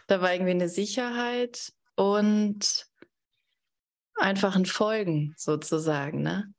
[0.06, 2.86] da war irgendwie eine Sicherheit und
[4.14, 6.22] einfach ein Folgen sozusagen.
[6.22, 6.54] Ne?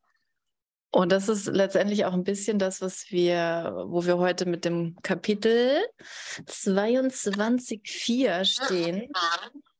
[0.91, 4.98] Und das ist letztendlich auch ein bisschen das, was wir, wo wir heute mit dem
[5.04, 5.80] Kapitel
[6.48, 9.10] 22.4 stehen.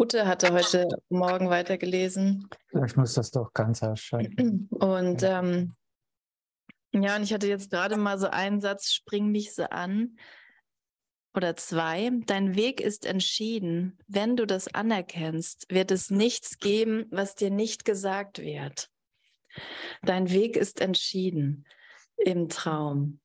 [0.00, 2.48] Ute hatte heute Morgen weitergelesen.
[2.86, 4.68] Ich muss das doch ganz ausschalten.
[4.70, 5.74] Und ähm,
[6.92, 10.16] ja, und ich hatte jetzt gerade mal so einen Satz, spring mich so an.
[11.34, 13.98] Oder zwei, dein Weg ist entschieden.
[14.06, 18.90] Wenn du das anerkennst, wird es nichts geben, was dir nicht gesagt wird.
[20.02, 21.66] Dein Weg ist entschieden
[22.16, 23.20] im Traum.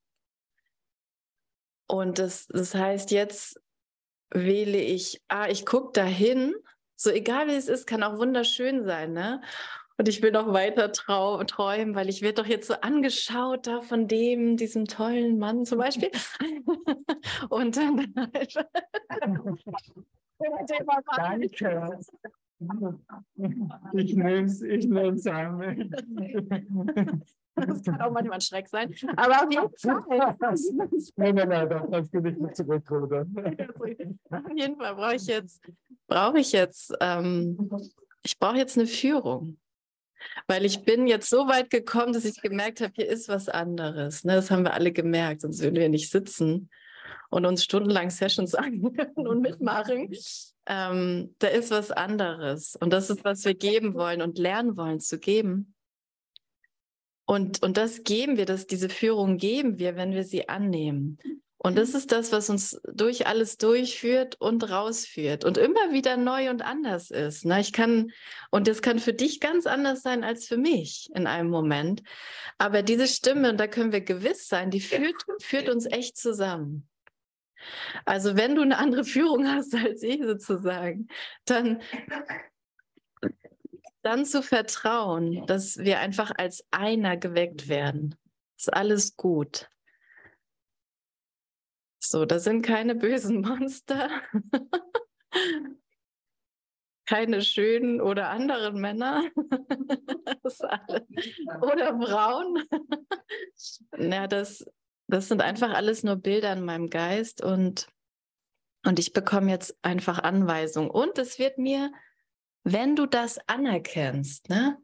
[1.87, 3.61] Und das, das heißt, jetzt
[4.33, 6.53] wähle ich, ah, ich gucke dahin,
[6.95, 9.41] so egal wie es ist, kann auch wunderschön sein, ne?
[9.97, 13.81] Und ich will noch weiter trau träumen, weil ich werde doch jetzt so angeschaut da
[13.81, 16.09] von dem, diesem tollen Mann zum Beispiel.
[17.49, 18.55] Und dann halt
[21.15, 21.99] Danke.
[23.93, 25.93] Ich nehme es, ich nehme es an.
[27.67, 28.93] Das kann auch manchmal ein Schreck sein.
[29.15, 30.03] Aber auf jeden Fall.
[31.15, 33.35] Nein, nein, nein, da kannst du nicht zurückrudern.
[34.31, 35.61] Auf jeden Fall brauche ich jetzt,
[36.07, 37.69] brauche ich jetzt, ähm,
[38.23, 39.57] ich brauche jetzt eine Führung.
[40.47, 44.23] Weil ich bin jetzt so weit gekommen, dass ich gemerkt habe, hier ist was anderes.
[44.23, 44.35] Ne?
[44.35, 46.69] Das haben wir alle gemerkt, sonst würden wir nicht sitzen
[47.29, 50.09] und uns stundenlang Sessions anhören und mitmachen.
[50.65, 52.77] Ähm, da ist was anderes.
[52.79, 55.72] Und das ist, was wir geben wollen und lernen wollen zu geben.
[57.25, 61.19] Und, und das geben wir, das, diese Führung geben wir, wenn wir sie annehmen.
[61.65, 66.49] Und das ist das, was uns durch alles durchführt und rausführt und immer wieder neu
[66.49, 67.45] und anders ist.
[67.45, 67.61] Ne?
[67.61, 68.11] Ich kann,
[68.51, 72.03] und das kann für dich ganz anders sein als für mich in einem Moment.
[72.57, 76.89] Aber diese Stimme, und da können wir gewiss sein, die führt, führt uns echt zusammen.
[78.03, 81.07] Also wenn du eine andere Führung hast als ich sozusagen,
[81.45, 81.81] dann,
[84.03, 88.15] dann zu vertrauen, dass wir einfach als einer geweckt werden.
[88.57, 89.69] Ist alles gut.
[91.99, 94.09] So, da sind keine bösen Monster,
[97.05, 99.23] keine schönen oder anderen Männer
[101.61, 102.63] oder Frauen.
[103.97, 104.65] ja, das,
[105.07, 107.87] das sind einfach alles nur Bilder in meinem Geist und,
[108.85, 110.89] und ich bekomme jetzt einfach Anweisungen.
[110.89, 111.91] Und es wird mir,
[112.63, 114.77] wenn du das anerkennst, ne,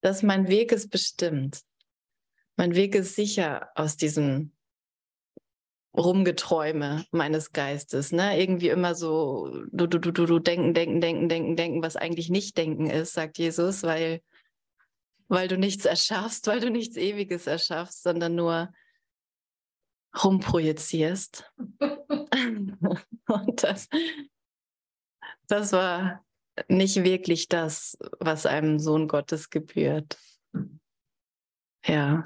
[0.00, 1.62] dass mein Weg ist bestimmt.
[2.56, 4.52] Mein Weg ist sicher aus diesem
[5.96, 8.40] Rumgeträume meines Geistes, ne?
[8.40, 12.30] Irgendwie immer so, du, du, du, du, du denken, denken, denken, denken, denken, was eigentlich
[12.30, 14.22] nicht denken ist, sagt Jesus, weil,
[15.28, 18.72] weil du nichts erschaffst, weil du nichts Ewiges erschaffst, sondern nur
[20.22, 21.52] rumprojizierst.
[23.28, 23.88] Und das,
[25.46, 26.24] das war
[26.68, 30.18] nicht wirklich das, was einem Sohn Gottes gebührt.
[31.84, 32.24] Ja,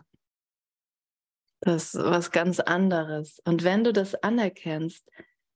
[1.61, 3.41] das ist was ganz anderes.
[3.45, 5.05] Und wenn du das anerkennst,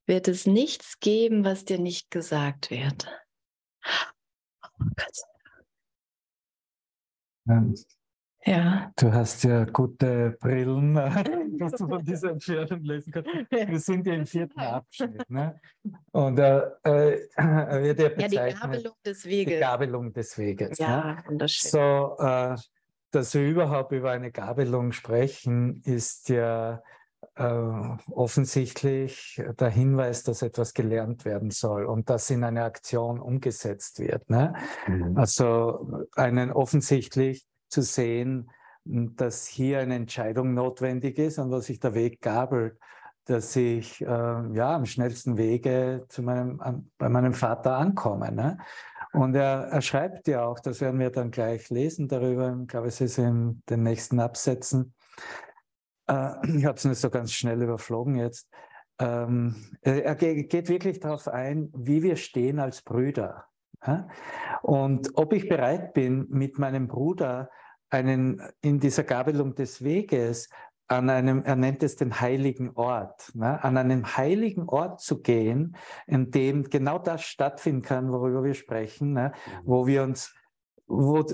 [0.06, 3.06] wird es nichts geben, was dir nicht gesagt wird.
[4.62, 5.16] Oh Gott.
[7.46, 7.99] Ja.
[8.96, 10.94] Du hast ja gute Brillen,
[11.58, 13.30] dass du von dieser Entfernung lesen kannst.
[13.50, 15.28] Wir sind ja im vierten Abschnitt.
[15.28, 15.60] Ne?
[16.12, 18.32] Und äh, äh, wird ja bezeichnet.
[18.32, 19.54] Ja, die Gabelung des Weges.
[19.54, 20.78] Die Gabelung des Weges.
[20.78, 21.22] Ja, ne?
[21.26, 21.70] wunderschön.
[21.70, 22.56] So, äh,
[23.10, 26.82] dass wir überhaupt über eine Gabelung sprechen, ist ja
[27.34, 27.42] äh,
[28.10, 34.30] offensichtlich der Hinweis, dass etwas gelernt werden soll und das in eine Aktion umgesetzt wird.
[34.30, 34.54] Ne?
[34.86, 35.16] Mhm.
[35.16, 38.50] Also einen offensichtlich zu sehen,
[38.84, 42.78] dass hier eine Entscheidung notwendig ist und was sich der Weg gabelt,
[43.24, 48.32] dass ich äh, ja am schnellsten Wege zu meinem, an, bei meinem Vater ankomme.
[48.32, 48.58] Ne?
[49.12, 52.88] Und er, er, schreibt ja auch, das werden wir dann gleich lesen darüber, ich glaube,
[52.88, 54.94] es ist in den nächsten Absätzen.
[56.08, 58.48] Äh, ich habe es nicht so ganz schnell überflogen jetzt.
[58.98, 63.46] Ähm, er geht wirklich darauf ein, wie wir stehen als Brüder.
[64.62, 67.50] Und ob ich bereit bin, mit meinem Bruder
[67.88, 70.48] einen, in dieser Gabelung des Weges
[70.90, 73.62] an einem, er nennt es den heiligen Ort, ne?
[73.62, 79.12] an einem heiligen Ort zu gehen, in dem genau das stattfinden kann, worüber wir sprechen,
[79.12, 79.32] ne?
[79.32, 79.60] Mhm.
[79.64, 80.34] wo wir uns,
[80.88, 81.24] wo,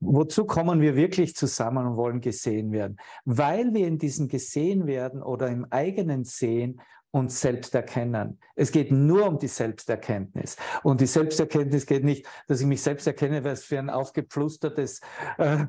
[0.00, 2.96] wozu kommen wir wirklich zusammen und wollen gesehen werden?
[3.24, 8.38] Weil wir in diesem Gesehen werden oder im eigenen Sehen uns selbst erkennen.
[8.54, 10.56] Es geht nur um die Selbsterkenntnis.
[10.82, 15.00] Und die Selbsterkenntnis geht nicht, dass ich mich selbst erkenne, was für ein aufgepflustertes
[15.38, 15.64] äh,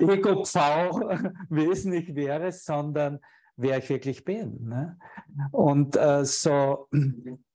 [0.00, 3.20] Ego-Pfau-Wesen ich wäre, sondern
[3.56, 4.68] wer ich wirklich bin.
[4.68, 4.98] Ne?
[5.50, 6.88] Und äh, so,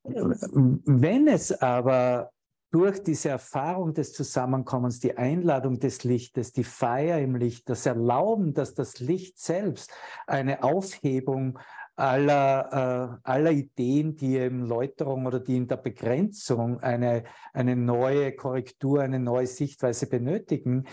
[0.03, 2.29] wenn es aber
[2.73, 8.55] durch diese Erfahrung des Zusammenkommens, die Einladung des Lichtes, die Feier im Licht, das Erlauben,
[8.55, 9.91] dass das Licht selbst
[10.25, 11.59] eine Aufhebung
[11.95, 18.33] aller, äh, aller Ideen, die in Läuterung oder die in der Begrenzung eine, eine neue
[18.35, 20.85] Korrektur, eine neue Sichtweise benötigen,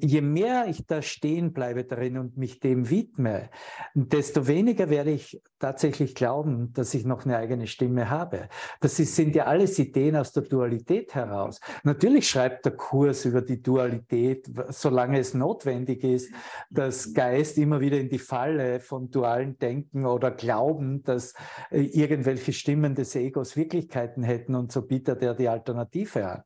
[0.00, 3.50] je mehr ich da stehen bleibe darin und mich dem widme,
[3.94, 8.48] desto weniger werde ich tatsächlich glauben, dass ich noch eine eigene Stimme habe.
[8.80, 11.60] Das sind ja alles Ideen aus der Dualität heraus.
[11.82, 16.32] Natürlich schreibt der Kurs über die Dualität, solange es notwendig ist,
[16.70, 21.34] dass Geist immer wieder in die Falle von dualen Denken oder Glauben, dass
[21.70, 26.42] äh, irgendwelche Stimmen des Egos Wirklichkeiten hätten und so bietet er die Alternative an.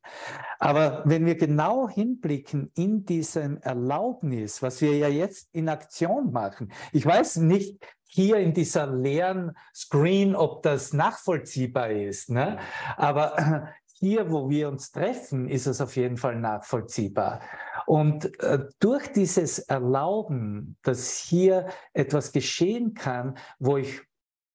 [0.59, 6.73] Aber wenn wir genau hinblicken in diesem Erlaubnis, was wir ja jetzt in Aktion machen,
[6.93, 12.59] ich weiß nicht hier in dieser leeren Screen, ob das nachvollziehbar ist, ne?
[12.97, 13.69] aber
[13.99, 17.41] hier, wo wir uns treffen, ist es auf jeden Fall nachvollziehbar.
[17.87, 24.03] Und äh, durch dieses Erlauben, dass hier etwas geschehen kann, wo ich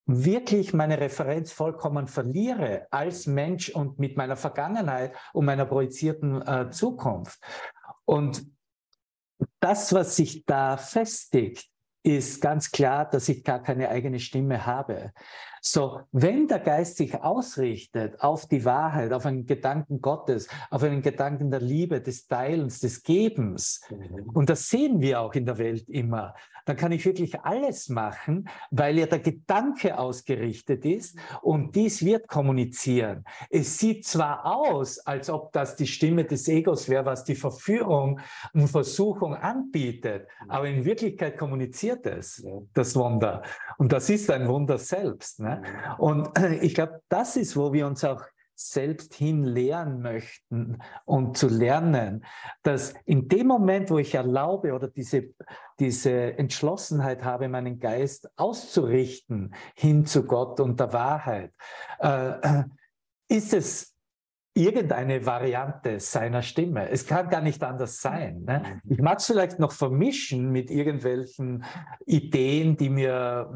[0.05, 6.69] wirklich meine Referenz vollkommen verliere als Mensch und mit meiner Vergangenheit und meiner projizierten äh,
[6.69, 7.39] Zukunft.
[8.11, 8.45] Und
[9.61, 11.69] das, was sich da festigt,
[12.03, 15.13] ist ganz klar, dass ich gar keine eigene Stimme habe.
[15.63, 21.03] So, wenn der Geist sich ausrichtet auf die Wahrheit, auf einen Gedanken Gottes, auf einen
[21.03, 24.31] Gedanken der Liebe, des Teilens, des Gebens, mhm.
[24.33, 26.33] und das sehen wir auch in der Welt immer,
[26.65, 32.27] dann kann ich wirklich alles machen, weil ja der Gedanke ausgerichtet ist und dies wird
[32.27, 33.23] kommunizieren.
[33.49, 38.19] Es sieht zwar aus, als ob das die Stimme des Egos wäre, was die Verführung
[38.53, 43.43] und Versuchung anbietet, aber in Wirklichkeit kommuniziert es das Wunder.
[43.77, 45.39] Und das ist ein Wunder selbst.
[45.39, 45.50] Ne?
[45.97, 46.29] Und
[46.61, 48.23] ich glaube, das ist, wo wir uns auch
[48.55, 52.25] selbst hin lehren möchten und zu lernen,
[52.63, 55.33] dass in dem Moment, wo ich erlaube oder diese,
[55.79, 61.53] diese Entschlossenheit habe, meinen Geist auszurichten hin zu Gott und der Wahrheit,
[61.99, 62.63] äh,
[63.27, 63.90] ist es
[64.53, 66.89] irgendeine Variante seiner Stimme.
[66.89, 68.43] Es kann gar nicht anders sein.
[68.45, 68.61] Ne?
[68.83, 68.91] Mhm.
[68.91, 71.63] Ich mag es vielleicht noch vermischen mit irgendwelchen
[72.05, 73.49] Ideen, die mir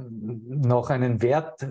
[0.48, 1.68] noch einen Wert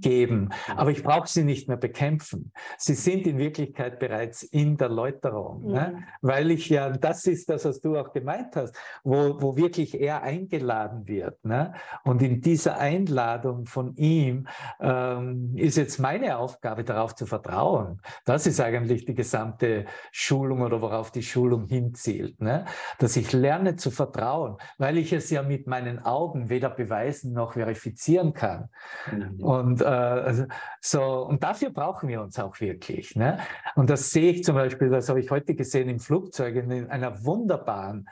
[0.00, 2.52] geben, aber ich brauche sie nicht mehr bekämpfen.
[2.78, 5.68] Sie sind in Wirklichkeit bereits in der Läuterung, ne?
[5.68, 5.74] mhm.
[5.74, 6.04] ne?
[6.20, 10.22] weil ich ja, das ist das, was du auch gemeint hast, wo, wo wirklich er
[10.22, 11.44] eingeladen wird.
[11.44, 11.74] Ne?
[12.04, 14.46] Und in dieser Einladung von ihm
[14.80, 18.00] ähm, ist jetzt meine Aufgabe, darauf zu vertrauen.
[18.24, 22.40] Das ist eigentlich die gesamte Schulung oder worauf die Schulung hinzielt.
[22.40, 22.64] Ne?
[22.98, 27.54] Dass ich lerne zu vertrauen, weil ich es ja mit meinen Augen weder beweisen noch
[27.54, 28.68] verifizieren kann.
[29.10, 29.44] Mhm.
[29.44, 30.44] Und, äh, also,
[30.80, 33.16] so, und dafür brauchen wir uns auch wirklich.
[33.16, 33.38] Ne?
[33.74, 37.24] Und das sehe ich zum Beispiel, das habe ich heute gesehen im Flugzeug, in einer
[37.24, 38.08] wunderbaren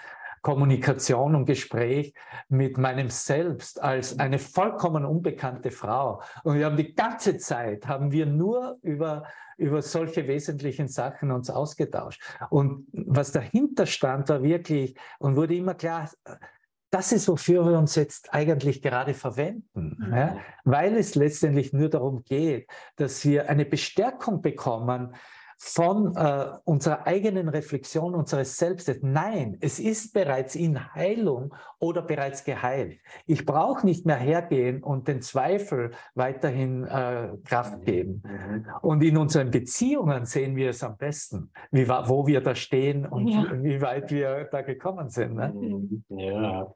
[0.48, 2.14] Kommunikation und Gespräch
[2.48, 6.22] mit meinem Selbst als eine vollkommen unbekannte Frau.
[6.42, 9.24] Und wir haben die ganze Zeit, haben wir nur über,
[9.58, 12.22] über solche wesentlichen Sachen uns ausgetauscht.
[12.48, 16.08] Und was dahinter stand, war wirklich und wurde immer klar,
[16.88, 20.14] das ist, wofür wir uns jetzt eigentlich gerade verwenden, mhm.
[20.14, 20.38] ja?
[20.64, 25.14] weil es letztendlich nur darum geht, dass wir eine Bestärkung bekommen,
[25.60, 29.00] von äh, unserer eigenen Reflexion unseres Selbstes.
[29.02, 33.00] Nein, es ist bereits in Heilung oder bereits geheilt.
[33.26, 38.22] Ich brauche nicht mehr hergehen und den Zweifel weiterhin äh, Kraft geben.
[38.82, 43.26] Und in unseren Beziehungen sehen wir es am besten, wie, wo wir da stehen und
[43.26, 43.44] ja.
[43.62, 45.34] wie weit wir da gekommen sind.
[45.34, 45.52] Ne?
[46.10, 46.72] Ja.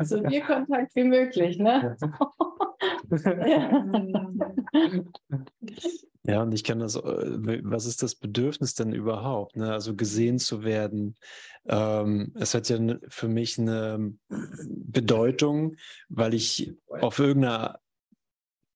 [0.00, 1.96] so viel Kontakt wie möglich, ne?
[2.00, 2.00] Ja,
[6.42, 9.56] und ich kann das, äh, was ist das Bedürfnis denn überhaupt?
[9.56, 9.72] Ne?
[9.72, 11.16] Also gesehen zu werden.
[11.66, 15.76] Ähm, es hat ja für mich eine Bedeutung,
[16.08, 17.78] weil ich auf irgendeine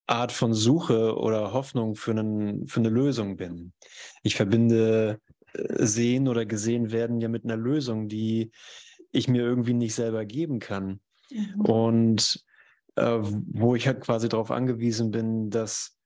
[0.07, 3.73] Art von Suche oder Hoffnung für, einen, für eine Lösung bin.
[4.23, 5.21] Ich verbinde
[5.55, 8.51] äh, Sehen oder gesehen werden ja mit einer Lösung, die
[9.11, 11.01] ich mir irgendwie nicht selber geben kann.
[11.31, 11.61] Mhm.
[11.61, 12.45] Und
[12.97, 15.98] äh, wo ich halt quasi darauf angewiesen bin, dass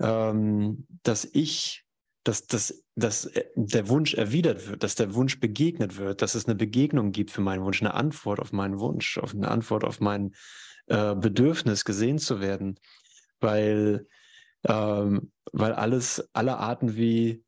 [0.00, 1.84] ähm, dass ich,
[2.24, 6.46] dass, dass, dass äh, der Wunsch erwidert wird, dass der Wunsch begegnet wird, dass es
[6.46, 10.00] eine Begegnung gibt für meinen Wunsch, eine Antwort auf meinen Wunsch, auf eine Antwort auf
[10.00, 10.34] mein
[10.86, 12.78] äh, Bedürfnis, gesehen zu werden.
[13.40, 14.06] Weil,
[14.66, 17.44] ähm, weil alles, alle Arten, wie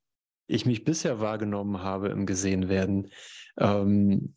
[0.46, 3.10] ich mich bisher wahrgenommen habe im Gesehenwerden,
[3.58, 4.34] ähm,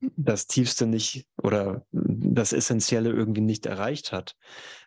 [0.00, 4.36] das Tiefste nicht oder das Essentielle irgendwie nicht erreicht hat,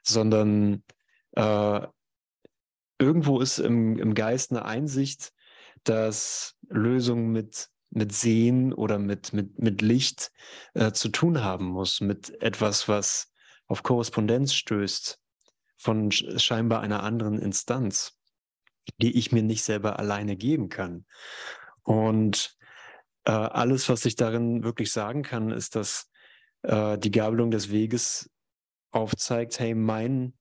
[0.04, 0.84] sondern
[1.36, 1.88] äh,
[3.02, 5.34] irgendwo ist im, im Geist eine Einsicht,
[5.84, 10.32] dass Lösungen mit, mit Sehen oder mit, mit, mit Licht
[10.76, 13.34] äh, zu tun haben muss, mit etwas, was
[13.68, 15.20] auf Korrespondenz stößt
[15.78, 18.20] von scheinbar einer anderen Instanz,
[19.02, 21.06] die ich mir nicht selber alleine geben kann.
[21.82, 22.56] Und
[23.26, 26.12] äh, alles, was ich darin wirklich sagen kann, ist, dass
[26.62, 28.30] äh, die Gabelung des Weges
[28.92, 30.34] aufzeigt, hey, mein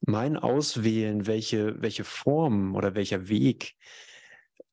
[0.00, 3.74] mein Auswählen, welche, welche Form oder welcher Weg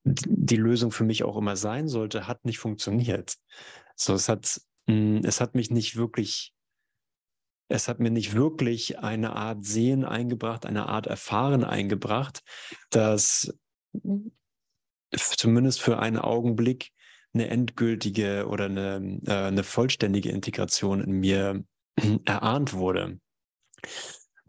[0.03, 3.35] die Lösung für mich auch immer sein sollte, hat nicht funktioniert.
[3.95, 6.53] So, es hat, hm, es hat mich nicht wirklich,
[7.69, 12.43] es hat mir nicht wirklich eine Art Sehen eingebracht, eine Art Erfahren eingebracht,
[12.91, 13.51] dass
[15.11, 16.91] zumindest für einen Augenblick
[17.33, 21.63] eine endgültige oder eine, äh, eine vollständige Integration in mir
[22.25, 23.19] erahnt wurde.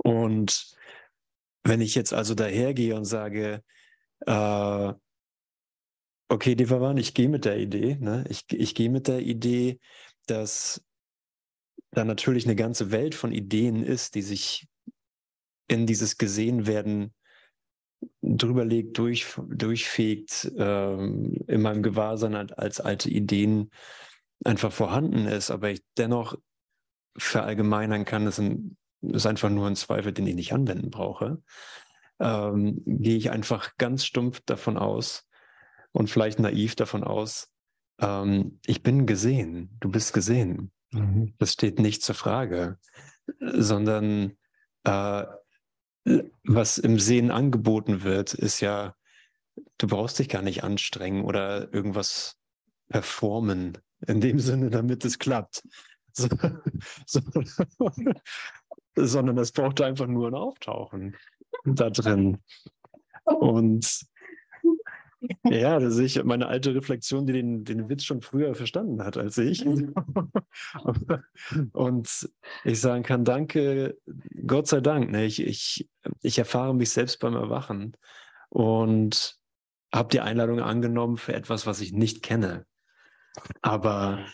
[0.06, 0.76] Und
[1.64, 3.64] wenn ich jetzt also dahergehe und sage,
[4.20, 4.92] äh,
[6.28, 7.96] okay, Devavan, ich gehe mit der Idee.
[7.98, 8.24] Ne?
[8.28, 9.80] Ich, ich gehe mit der Idee,
[10.28, 10.80] dass
[11.90, 14.68] da natürlich eine ganze Welt von Ideen ist, die sich
[15.66, 17.12] in dieses Gesehenwerden
[18.22, 23.72] drüberlegt, durch, durchfegt, ähm, in meinem Gewahrsein als alte Ideen
[24.44, 26.38] einfach vorhanden ist, aber ich dennoch
[27.18, 28.36] verallgemeinern kann, das
[29.12, 31.42] ist einfach nur ein Zweifel, den ich nicht anwenden brauche,
[32.20, 35.28] ähm, gehe ich einfach ganz stumpf davon aus
[35.92, 37.52] und vielleicht naiv davon aus,
[38.00, 40.70] ähm, ich bin gesehen, du bist gesehen.
[40.92, 41.34] Mhm.
[41.38, 42.78] Das steht nicht zur Frage,
[43.40, 44.36] sondern
[44.84, 45.24] äh,
[46.44, 48.94] was im Sehen angeboten wird, ist ja,
[49.78, 52.36] du brauchst dich gar nicht anstrengen oder irgendwas
[52.88, 55.62] performen, in dem Sinne, damit es klappt.
[56.18, 57.90] So, so,
[58.96, 61.16] sondern es braucht einfach nur ein Auftauchen
[61.64, 62.38] da drin.
[63.24, 64.06] Und
[65.44, 69.38] ja, das ist meine alte Reflexion, die den, den Witz schon früher verstanden hat als
[69.38, 69.64] ich.
[71.72, 72.28] Und
[72.64, 73.98] ich sagen kann, danke,
[74.46, 75.10] Gott sei Dank.
[75.10, 75.24] Ne?
[75.24, 75.88] Ich, ich,
[76.22, 77.96] ich erfahre mich selbst beim Erwachen
[78.48, 79.38] und
[79.92, 82.66] habe die Einladung angenommen für etwas, was ich nicht kenne,
[83.62, 84.24] aber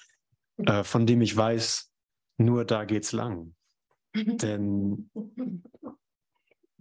[0.58, 1.90] äh, von dem ich weiß,
[2.38, 3.54] nur da geht's lang.
[4.14, 5.10] Denn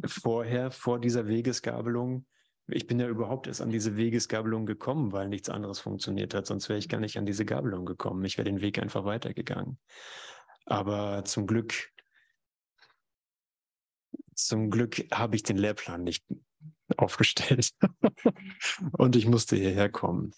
[0.05, 2.25] vorher, vor dieser Wegesgabelung,
[2.67, 6.45] ich bin ja überhaupt erst an diese Wegesgabelung gekommen, weil nichts anderes funktioniert hat.
[6.45, 8.23] Sonst wäre ich gar nicht an diese Gabelung gekommen.
[8.23, 9.77] Ich wäre den Weg einfach weitergegangen.
[10.65, 11.91] Aber zum Glück,
[14.36, 16.25] zum Glück habe ich den Lehrplan nicht
[16.97, 17.71] aufgestellt.
[18.93, 20.34] Und ich musste hierher kommen.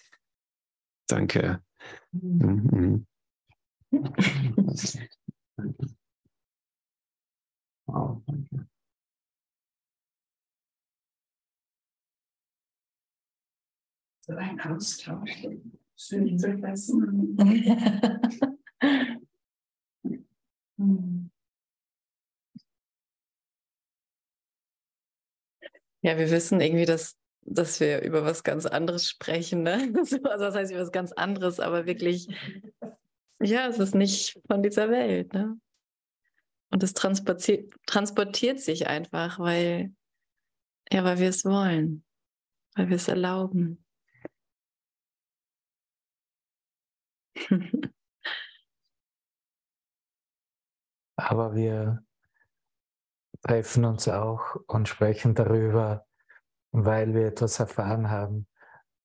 [1.07, 1.61] Danke.
[2.11, 3.05] Mhm.
[7.93, 8.65] Wow, danke.
[14.21, 15.45] So ein Austausch.
[15.95, 17.37] Schön zu lassen.
[26.01, 29.63] Ja, wir wissen irgendwie, dass, dass wir über was ganz anderes sprechen.
[29.63, 29.93] Ne?
[29.95, 32.27] Also das heißt über was ganz anderes, aber wirklich,
[33.41, 35.33] ja, es ist nicht von dieser Welt.
[35.33, 35.57] Ne?
[36.73, 39.93] Und es transportiert, transportiert sich einfach, weil,
[40.91, 42.03] ja, weil wir es wollen,
[42.73, 43.85] weil wir es erlauben.
[51.15, 52.03] Aber wir
[53.43, 56.07] treffen uns auch und sprechen darüber,
[56.71, 58.47] weil wir etwas erfahren haben,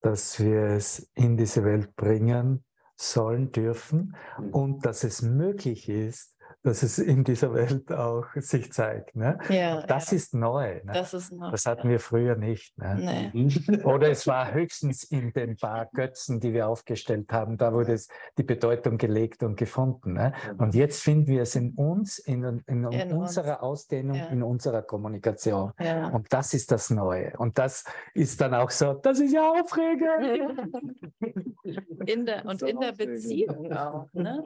[0.00, 2.64] dass wir es in diese Welt bringen
[2.96, 4.16] sollen, dürfen
[4.52, 9.16] und dass es möglich ist, dass es in dieser Welt auch sich zeigt.
[9.16, 9.38] Ne?
[9.48, 10.16] Ja, das ja.
[10.16, 10.80] ist neu.
[10.84, 10.92] Ne?
[10.92, 11.50] Das, ist neu.
[11.50, 12.76] das hatten wir früher nicht.
[12.78, 13.30] Ne?
[13.32, 13.82] Nee.
[13.84, 17.56] Oder es war höchstens in den paar Götzen, die wir aufgestellt haben.
[17.56, 20.14] Da wurde es die Bedeutung gelegt und gefunden.
[20.14, 20.32] Ne?
[20.58, 23.78] Und jetzt finden wir es in uns, in, in, in unserer uns.
[23.78, 24.26] Ausdehnung, ja.
[24.26, 25.72] in unserer Kommunikation.
[26.12, 27.36] Und das ist das Neue.
[27.38, 27.84] Und das
[28.14, 30.68] ist dann auch so, das ist ja aufregend.
[32.06, 34.08] In der, und in der Beziehung auch.
[34.12, 34.44] Ne?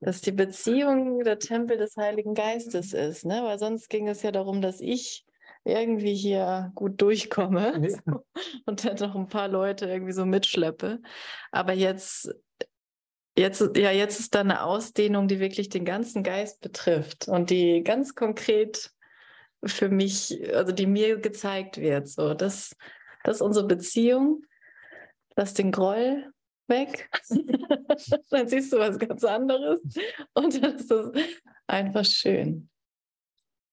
[0.00, 3.42] Dass die Beziehung der Tempel des Heiligen Geistes ist, ne?
[3.44, 5.24] weil sonst ging es ja darum, dass ich
[5.64, 8.20] irgendwie hier gut durchkomme ja.
[8.66, 11.00] und dann noch ein paar Leute irgendwie so mitschleppe.
[11.52, 12.34] Aber jetzt,
[13.36, 17.82] jetzt, ja, jetzt ist da eine Ausdehnung, die wirklich den ganzen Geist betrifft und die
[17.84, 18.90] ganz konkret
[19.64, 22.08] für mich, also die mir gezeigt wird.
[22.08, 22.74] So, das,
[23.22, 24.42] das ist unsere Beziehung.
[25.36, 26.32] Lass den Groll
[26.70, 27.10] weg.
[28.30, 29.80] dann siehst du was ganz anderes.
[30.34, 31.10] Und dann ist das
[31.66, 32.68] einfach schön.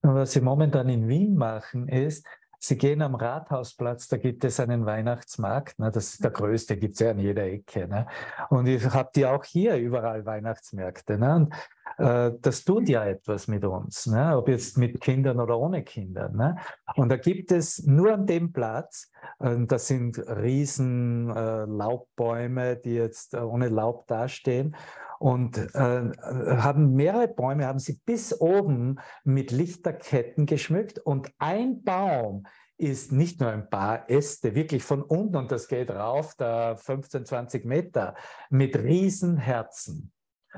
[0.02, 2.26] Und was sie momentan in Wien machen, ist,
[2.60, 6.96] sie gehen am Rathausplatz, da gibt es einen Weihnachtsmarkt, ne, das ist der größte, gibt
[6.96, 7.88] es ja an jeder Ecke.
[7.88, 8.08] Ne?
[8.50, 11.18] Und ihr habt ja auch hier überall Weihnachtsmärkte.
[11.18, 11.36] Ne?
[11.36, 11.54] Und
[11.98, 14.38] das tut ja etwas mit uns, ne?
[14.38, 16.30] ob jetzt mit Kindern oder ohne Kinder.
[16.30, 16.58] Ne?
[16.96, 22.96] Und da gibt es nur an dem Platz, äh, das sind riesen äh, Laubbäume, die
[22.96, 24.76] jetzt äh, ohne Laub dastehen
[25.20, 32.46] und äh, haben mehrere Bäume, haben sie bis oben mit Lichterketten geschmückt und ein Baum
[32.78, 37.26] ist nicht nur ein paar Äste, wirklich von unten und das geht rauf, da 15,
[37.26, 38.14] 20 Meter,
[38.52, 40.12] mit Riesenherzen.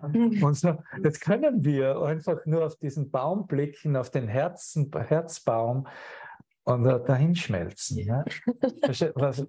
[0.08, 0.44] Mhm.
[0.44, 5.88] Und so, jetzt können wir einfach nur auf diesen Baum blicken, auf den Herzen, Herzbaum
[6.64, 8.06] und dahin schmelzen.
[8.06, 8.26] Ne?
[9.16, 9.48] Was,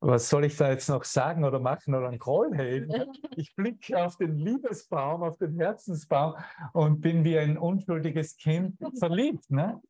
[0.00, 2.92] was soll ich da jetzt noch sagen oder machen oder einen Groll heben?
[3.36, 6.34] Ich blicke auf den Liebesbaum, auf den Herzensbaum
[6.72, 9.50] und bin wie ein unschuldiges Kind verliebt.
[9.50, 9.80] Ne?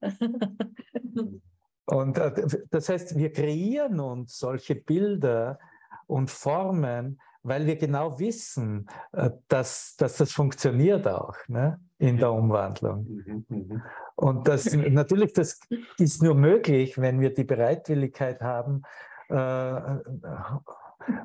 [1.86, 5.58] Und äh, das heißt, wir kreieren uns solche Bilder
[6.06, 12.32] und formen, weil wir genau wissen, äh, dass, dass das funktioniert auch ne, in der
[12.32, 13.06] Umwandlung.
[13.06, 13.82] Mhm, mhm.
[14.16, 15.60] Und das natürlich, das
[15.98, 18.82] ist nur möglich, wenn wir die Bereitwilligkeit haben,
[19.28, 19.80] äh,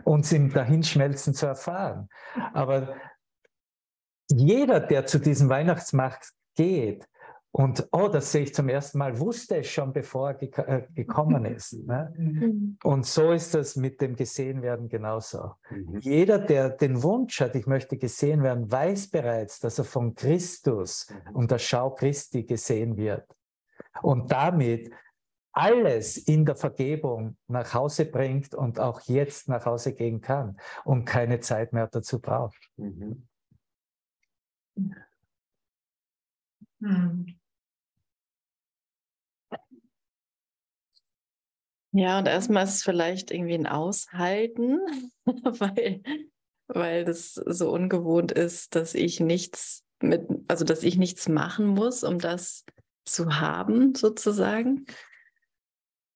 [0.04, 2.10] uns im Dahinschmelzen zu erfahren.
[2.54, 2.96] Aber
[4.30, 7.08] jeder, der zu diesem Weihnachtsmarkt geht,
[7.52, 10.88] und oh, das sehe ich zum ersten Mal, wusste es schon, bevor er ge äh,
[10.94, 11.74] gekommen ist.
[11.86, 12.14] Ne?
[12.16, 12.78] Mhm.
[12.84, 15.54] Und so ist das mit dem Gesehenwerden genauso.
[15.72, 16.00] Mhm.
[16.00, 21.08] Jeder, der den Wunsch hat, ich möchte gesehen werden, weiß bereits, dass er von Christus
[21.10, 21.36] mhm.
[21.36, 23.26] und der Schau Christi gesehen wird.
[24.04, 24.92] Und damit
[25.52, 31.06] alles in der Vergebung nach Hause bringt und auch jetzt nach Hause gehen kann und
[31.06, 32.70] keine Zeit mehr dazu braucht.
[32.78, 33.28] Mhm.
[36.82, 37.39] Hm.
[41.92, 44.80] Ja, und erstmal ist es vielleicht irgendwie ein Aushalten,
[45.26, 46.02] weil,
[46.68, 52.04] weil das so ungewohnt ist, dass ich nichts mit, also dass ich nichts machen muss,
[52.04, 52.66] um das
[53.06, 54.86] zu haben, sozusagen.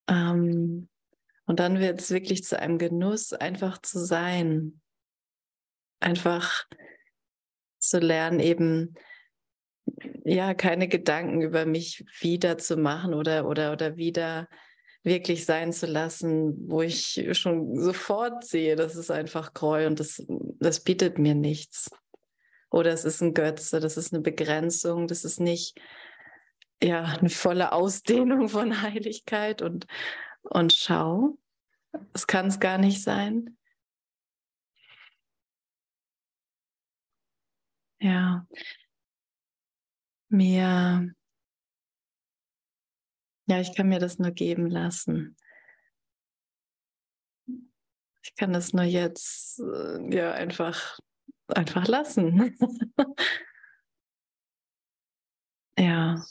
[0.07, 0.89] Ähm,
[1.45, 4.80] und dann wird es wirklich zu einem Genuss, einfach zu sein.
[5.99, 6.65] Einfach
[7.80, 8.95] zu lernen, eben
[10.24, 14.47] ja, keine Gedanken über mich wieder zu machen oder, oder, oder wieder
[15.04, 20.26] wirklich sein zu lassen, wo ich schon sofort sehe, das ist einfach Gräuel und das,
[20.28, 21.91] das bietet mir nichts.
[22.72, 25.80] Oder es ist ein Götze, das ist eine Begrenzung, das ist nicht
[26.82, 29.88] ja, eine volle Ausdehnung von Heiligkeit und,
[30.41, 31.38] und Schau.
[32.12, 33.58] Das kann es gar nicht sein.
[37.99, 38.45] Ja,
[40.30, 41.14] mir,
[43.45, 45.35] ja, ich kann mir das nur geben lassen.
[48.23, 50.97] Ich kann das nur jetzt äh, ja einfach,
[51.47, 52.55] einfach lassen.
[55.77, 56.23] ja.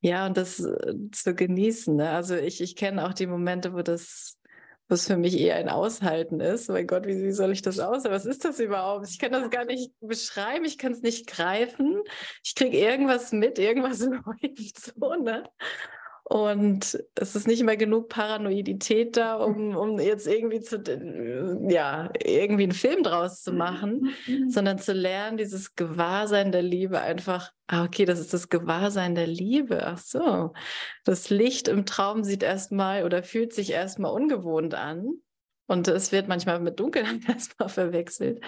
[0.00, 1.96] Ja, und das äh, zu genießen.
[1.96, 2.10] Ne?
[2.10, 4.38] Also ich, ich kenne auch die Momente, wo das,
[4.94, 6.70] was für mich eher ein Aushalten ist.
[6.70, 8.04] Mein Gott, wie, wie soll ich das aus?
[8.04, 9.08] Was ist das überhaupt?
[9.10, 12.00] Ich kann das gar nicht beschreiben, ich kann es nicht greifen.
[12.44, 15.42] Ich kriege irgendwas mit, irgendwas läuft so, ne?
[16.26, 20.82] Und es ist nicht mehr genug Paranoidität da, um, um jetzt irgendwie zu,
[21.68, 24.48] ja, irgendwie einen Film draus zu machen, mhm.
[24.48, 29.26] sondern zu lernen, dieses Gewahrsein der Liebe einfach, ah, okay, das ist das Gewahrsein der
[29.26, 29.86] Liebe.
[29.86, 30.54] Ach so.
[31.04, 35.06] Das Licht im Traum sieht erstmal oder fühlt sich erstmal ungewohnt an.
[35.66, 38.40] Und es wird manchmal mit Dunkelheit erstmal verwechselt.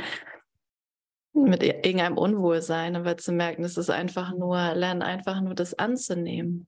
[1.35, 6.67] Mit irgendeinem Unwohlsein, aber zu merken, es ist einfach nur, lernen einfach nur das anzunehmen.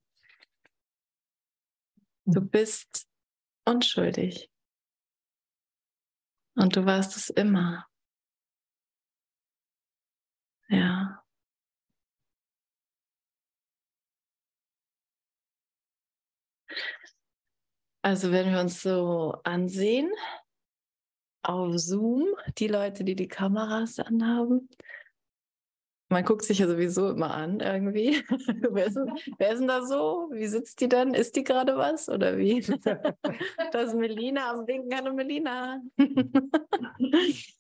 [2.30, 3.08] Du bist
[3.64, 4.50] unschuldig.
[6.56, 7.86] Und du warst es immer.
[10.68, 11.24] Ja.
[18.02, 20.12] Also wenn wir uns so ansehen
[21.42, 22.26] auf Zoom,
[22.58, 24.68] die Leute, die die Kameras anhaben,
[26.08, 28.24] man guckt sich ja sowieso immer an irgendwie.
[28.70, 28.96] wer, ist,
[29.38, 30.30] wer, ist, denn da so?
[30.32, 31.12] Wie sitzt die dann?
[31.14, 32.60] Ist die gerade was oder wie?
[33.72, 34.96] das ist Melina am Winken.
[34.96, 35.82] Hallo Melina.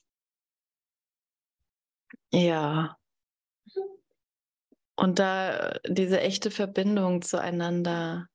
[2.32, 2.96] ja.
[4.96, 8.26] Und da diese echte Verbindung zueinander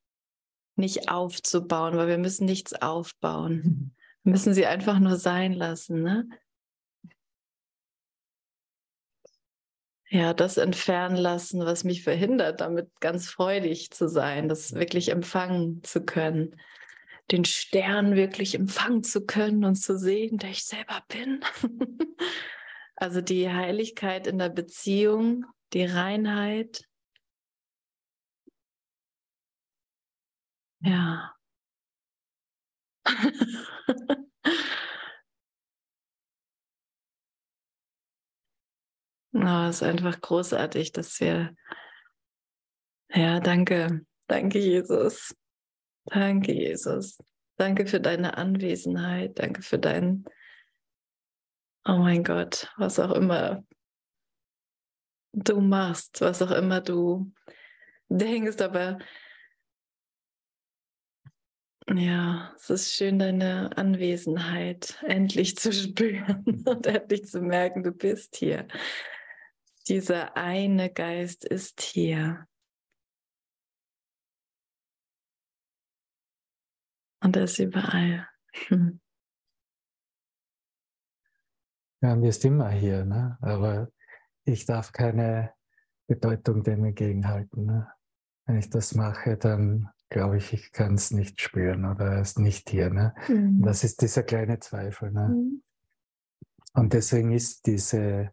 [0.76, 3.96] nicht aufzubauen, weil wir müssen nichts aufbauen.
[4.24, 6.02] Wir müssen sie einfach nur sein lassen.
[6.04, 6.30] Ne?
[10.14, 15.82] Ja, das entfernen lassen, was mich verhindert, damit ganz freudig zu sein, das wirklich empfangen
[15.84, 16.56] zu können,
[17.32, 21.44] den Stern wirklich empfangen zu können und zu sehen, der ich selber bin.
[22.96, 26.88] also die Heiligkeit in der Beziehung, die Reinheit.
[30.82, 31.34] Ja.
[39.36, 41.56] Oh, es ist einfach großartig, dass wir,
[43.10, 45.36] ja, danke, danke Jesus,
[46.06, 47.18] danke Jesus,
[47.58, 50.26] danke für deine Anwesenheit, danke für dein,
[51.86, 53.64] oh mein Gott, was auch immer
[55.32, 57.34] du machst, was auch immer du
[58.10, 59.00] denkst, aber
[61.92, 68.36] ja, es ist schön, deine Anwesenheit endlich zu spüren und endlich zu merken, du bist
[68.36, 68.68] hier
[69.88, 72.48] dieser eine Geist ist hier.
[77.22, 78.28] Und er ist überall.
[78.68, 79.00] Hm.
[82.02, 83.38] Ja, und ist immer hier, ne?
[83.40, 83.90] aber
[84.44, 85.54] ich darf keine
[86.06, 87.66] Bedeutung dem entgegenhalten.
[87.66, 87.88] Ne?
[88.46, 92.40] Wenn ich das mache, dann glaube ich, ich kann es nicht spüren oder er ist
[92.40, 92.90] nicht hier.
[92.90, 93.16] Ne?
[93.30, 93.62] Mhm.
[93.62, 95.12] Das ist dieser kleine Zweifel.
[95.12, 95.30] Ne?
[95.30, 95.64] Mhm.
[96.74, 98.32] Und deswegen ist diese,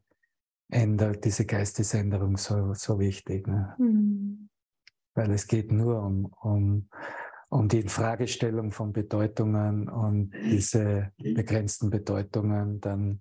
[0.71, 3.47] Änder, diese Geistesänderung so, so wichtig.
[3.47, 3.75] Ne?
[3.79, 4.49] Mhm.
[5.15, 6.89] Weil es geht nur um, um,
[7.49, 13.21] um die Infragestellung von Bedeutungen und diese begrenzten Bedeutungen dann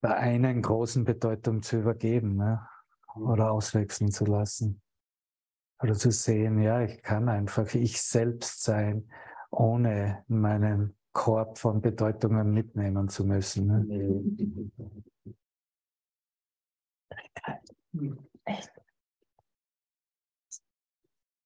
[0.00, 2.66] bei einer großen Bedeutung zu übergeben ne?
[3.14, 4.80] oder auswechseln zu lassen.
[5.80, 9.08] Oder zu sehen, ja, ich kann einfach ich selbst sein,
[9.50, 13.66] ohne meinen Korb von Bedeutungen mitnehmen zu müssen.
[13.66, 15.34] Ne?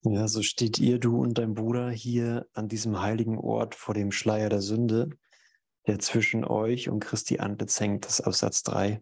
[0.05, 4.11] Ja, so steht ihr, du und dein Bruder hier an diesem heiligen Ort vor dem
[4.11, 5.11] Schleier der Sünde,
[5.87, 9.01] der zwischen euch und Christi Antlitz hängt, das Absatz 3.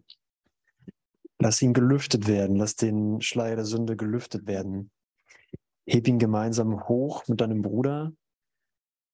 [1.39, 4.91] Lass ihn gelüftet werden, lass den Schleier der Sünde gelüftet werden.
[5.87, 8.13] Heb ihn gemeinsam hoch mit deinem Bruder,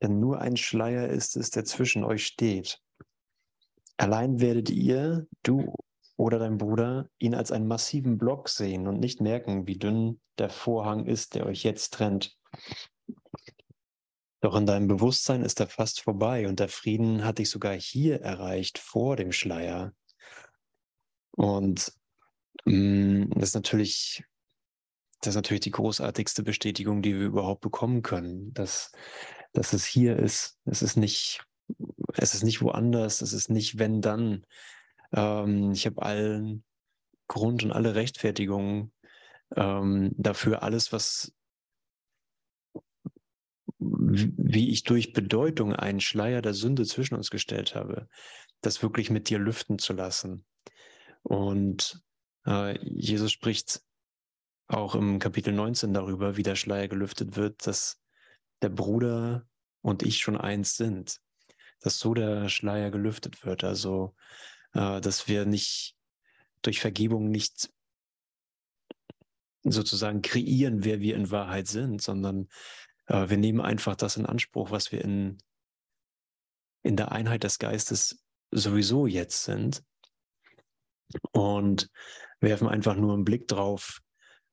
[0.02, 2.82] denn nur ein Schleier ist es, der zwischen euch steht.
[3.96, 5.74] Allein werdet ihr, du
[6.18, 10.50] oder dein Bruder, ihn als einen massiven Block sehen und nicht merken, wie dünn der
[10.50, 12.38] Vorhang ist, der euch jetzt trennt.
[14.42, 18.22] Doch in deinem Bewusstsein ist er fast vorbei und der Frieden hat dich sogar hier
[18.22, 19.94] erreicht, vor dem Schleier.
[21.32, 21.94] Und
[22.66, 24.24] mh, mm, das ist natürlich
[25.22, 28.92] das ist natürlich die großartigste Bestätigung, die wir überhaupt bekommen können, dass,
[29.54, 30.60] dass es hier ist.
[30.66, 31.44] Es ist nicht,
[32.14, 34.46] es ist nicht woanders, es ist nicht wenn dann.
[35.14, 36.64] Ähm, ich habe allen
[37.28, 38.92] Grund und alle Rechtfertigungen
[39.56, 41.34] ähm, dafür, alles, was
[43.80, 48.08] wie ich durch Bedeutung einen Schleier der Sünde zwischen uns gestellt habe,
[48.62, 50.46] das wirklich mit dir lüften zu lassen.
[51.24, 52.02] Und
[52.46, 53.82] äh, Jesus spricht
[54.68, 58.02] auch im Kapitel 19 darüber, wie der Schleier gelüftet wird, dass
[58.62, 59.48] der Bruder
[59.82, 61.22] und ich schon eins sind.
[61.80, 63.64] Dass so der Schleier gelüftet wird.
[63.64, 64.16] Also,
[64.74, 65.96] äh, dass wir nicht
[66.62, 67.70] durch Vergebung nicht
[69.64, 72.48] sozusagen kreieren, wer wir in Wahrheit sind, sondern
[73.08, 75.38] äh, wir nehmen einfach das in Anspruch, was wir in,
[76.84, 79.84] in der Einheit des Geistes sowieso jetzt sind
[81.32, 81.90] und
[82.40, 84.02] werfen einfach nur einen Blick drauf,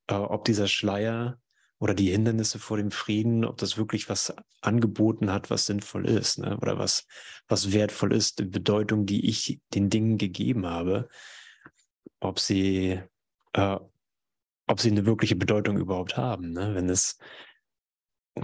[0.09, 1.41] äh, ob dieser Schleier
[1.79, 6.39] oder die Hindernisse vor dem Frieden, ob das wirklich was angeboten hat, was sinnvoll ist,
[6.39, 6.57] ne?
[6.59, 7.07] oder was,
[7.49, 11.09] was wertvoll ist, die Bedeutung, die ich den Dingen gegeben habe,
[12.21, 13.01] ob sie,
[13.53, 13.77] äh,
[14.67, 16.53] ob sie eine wirkliche Bedeutung überhaupt haben.
[16.53, 16.75] Ne?
[16.75, 17.19] Wenn es,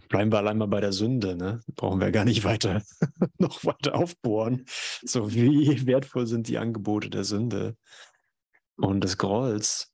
[0.09, 1.63] bleiben wir allein mal bei der Sünde, ne?
[1.77, 2.83] brauchen wir gar nicht weiter,
[3.39, 4.67] noch weiter aufbohren.
[5.03, 7.77] So wie wertvoll sind die Angebote der Sünde
[8.77, 9.91] und des Grolls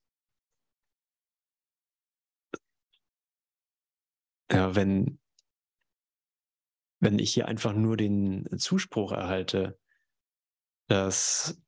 [4.51, 5.19] Ja, wenn,
[7.01, 9.79] wenn ich hier einfach nur den Zuspruch erhalte,
[10.89, 11.61] dass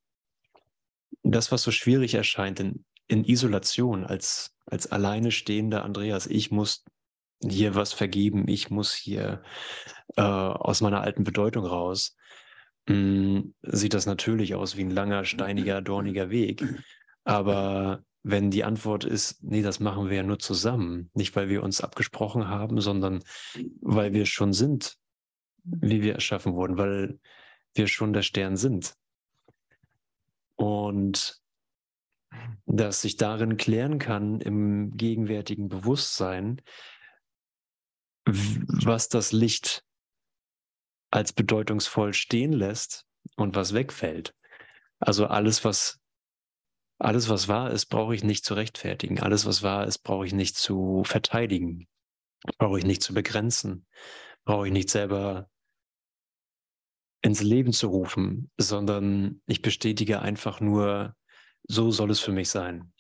[1.23, 6.85] das, was so schwierig erscheint in, in Isolation als, als alleine stehender Andreas, ich muss
[7.43, 9.43] hier was vergeben, ich muss hier
[10.17, 12.17] äh, aus meiner alten Bedeutung raus,
[12.89, 16.65] mh, hm, sieht das natürlich aus wie ein langer, steiniger, dorniger Weg.
[17.25, 21.63] Aber wenn die Antwort ist, nee, das machen wir ja nur zusammen, nicht weil wir
[21.63, 23.25] uns abgesprochen haben, sondern
[23.81, 24.99] weil wir schon sind,
[25.65, 27.19] wie wir erschaffen wurden, weil
[27.75, 28.95] wir schon der Stern sind.
[30.57, 31.41] Und
[32.67, 36.61] dass sich darin klären kann im gegenwärtigen Bewusstsein,
[38.27, 39.85] was das Licht
[41.11, 43.07] als bedeutungsvoll stehen lässt
[43.37, 44.35] und was wegfällt.
[44.99, 45.99] Also alles, was
[46.99, 49.21] alles, was wahr ist, brauche ich nicht zu rechtfertigen.
[49.21, 51.87] Alles, was wahr ist, brauche ich nicht zu verteidigen.
[52.59, 53.87] Brauche ich nicht zu begrenzen.
[54.45, 55.49] Brauche ich nicht selber
[57.23, 61.17] ins Leben zu rufen, sondern ich bestätige einfach nur,
[61.65, 62.93] so soll es für mich sein.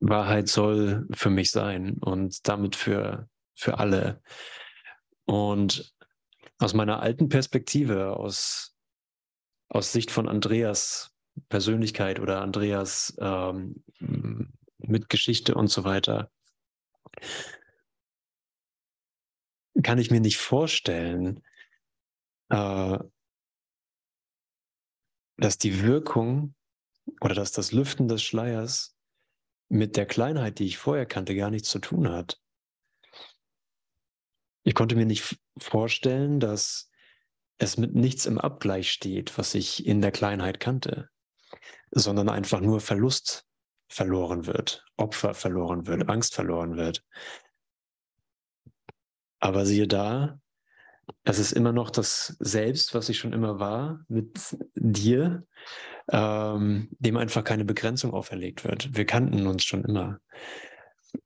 [0.00, 4.22] Wahrheit soll für mich sein und damit für, für alle.
[5.24, 5.94] Und
[6.58, 8.76] aus meiner alten Perspektive, aus,
[9.68, 11.17] aus Sicht von Andreas,
[11.48, 13.82] Persönlichkeit oder Andreas ähm,
[14.78, 16.30] mit Geschichte und so weiter,
[19.82, 21.42] kann ich mir nicht vorstellen,
[22.50, 22.98] äh,
[25.36, 26.54] dass die Wirkung
[27.20, 28.96] oder dass das Lüften des Schleiers
[29.68, 32.40] mit der Kleinheit, die ich vorher kannte, gar nichts zu tun hat.
[34.64, 36.90] Ich konnte mir nicht vorstellen, dass
[37.58, 41.10] es mit nichts im Abgleich steht, was ich in der Kleinheit kannte,
[41.90, 43.46] sondern einfach nur Verlust
[43.88, 47.04] verloren wird, Opfer verloren wird, Angst verloren wird.
[49.40, 50.40] Aber siehe da,
[51.24, 55.46] es ist immer noch das Selbst, was ich schon immer war, mit dir,
[56.10, 58.96] ähm, dem einfach keine Begrenzung auferlegt wird.
[58.96, 60.20] Wir kannten uns schon immer.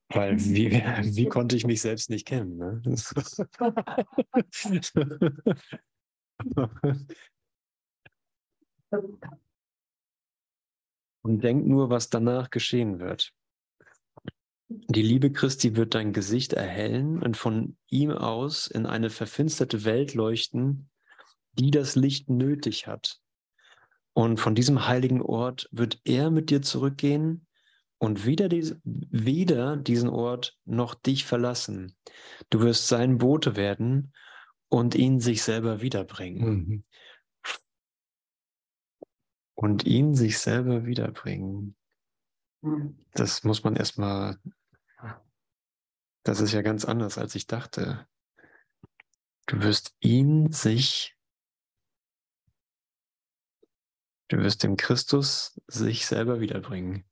[0.08, 0.70] Weil wie,
[1.16, 2.56] wie konnte ich mich selbst nicht kennen?
[2.56, 2.82] Ne?
[11.22, 13.32] Und denk nur, was danach geschehen wird.
[14.68, 20.14] Die Liebe Christi wird dein Gesicht erhellen und von ihm aus in eine verfinsterte Welt
[20.14, 20.90] leuchten,
[21.52, 23.20] die das Licht nötig hat.
[24.14, 27.46] Und von diesem heiligen Ort wird er mit dir zurückgehen
[27.98, 31.96] und weder, dies, weder diesen Ort noch dich verlassen.
[32.50, 34.12] Du wirst sein Bote werden
[34.68, 36.48] und ihn sich selber wiederbringen.
[36.48, 36.84] Mhm.
[39.54, 41.76] Und ihn sich selber wiederbringen.
[42.62, 42.98] Mhm.
[43.12, 44.38] Das muss man erstmal,
[46.24, 48.06] das ist ja ganz anders, als ich dachte.
[49.46, 51.16] Du wirst ihn sich,
[54.28, 57.04] du wirst dem Christus sich selber wiederbringen.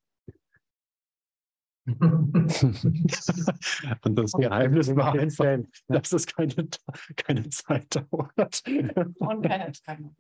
[4.05, 6.69] Und das Geheimnis war einfach, dass es keine,
[7.17, 8.63] keine Zeit dauert.
[9.19, 10.11] Und keine Tage.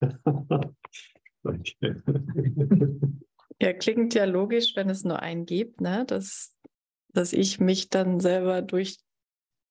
[1.44, 1.94] Okay.
[3.60, 6.04] Ja, klingt ja logisch, wenn es nur einen gibt, ne?
[6.06, 6.56] dass,
[7.12, 8.98] dass ich mich dann selber durch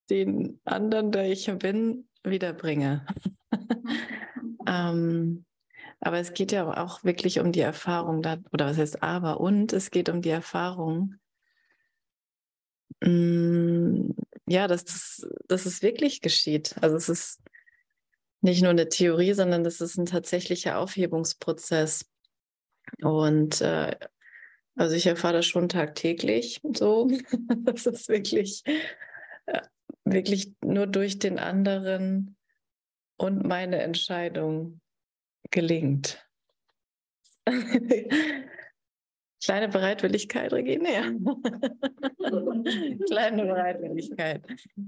[0.10, 3.06] den anderen, der ich bin, wiederbringe.
[4.68, 5.46] ähm,
[6.00, 9.92] aber es geht ja auch wirklich um die Erfahrung, oder was heißt aber, und es
[9.92, 11.16] geht um die Erfahrung,
[13.02, 14.12] mm,
[14.48, 16.76] ja, dass, das, dass es wirklich geschieht.
[16.82, 17.42] Also es ist
[18.42, 22.06] nicht nur eine Theorie, sondern es ist ein tatsächlicher Aufhebungsprozess.
[23.02, 23.96] Und äh,
[24.76, 27.10] also ich erfahre das schon tagtäglich so.
[27.64, 28.64] das ist wirklich,
[29.48, 29.62] äh,
[30.06, 32.38] wirklich nur durch den anderen
[33.18, 34.80] und meine Entscheidung
[35.52, 36.26] gelingt.
[39.44, 41.04] Kleine Bereitwilligkeit, Regine, ja.
[43.06, 44.44] Kleine Bereitwilligkeit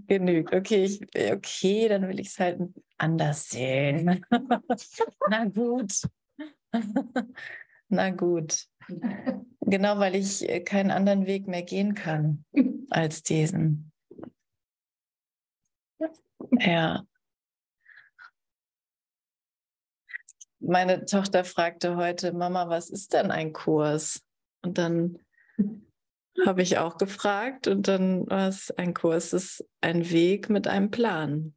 [0.08, 0.52] genügt.
[0.54, 1.02] Okay, ich,
[1.32, 2.60] okay, dann will ich es halt
[2.98, 4.26] anders sehen.
[5.30, 6.02] Na gut.
[7.90, 8.66] Na gut.
[9.62, 12.44] Genau, weil ich äh, keinen anderen Weg mehr gehen kann
[12.90, 13.92] als diesen.
[16.60, 17.06] Ja.
[20.60, 24.22] Meine Tochter fragte heute, Mama, was ist denn ein Kurs?
[24.62, 25.20] Und dann
[26.46, 30.92] habe ich auch gefragt und dann war es ein Kurs, ist ein Weg mit einem
[30.92, 31.54] Plan.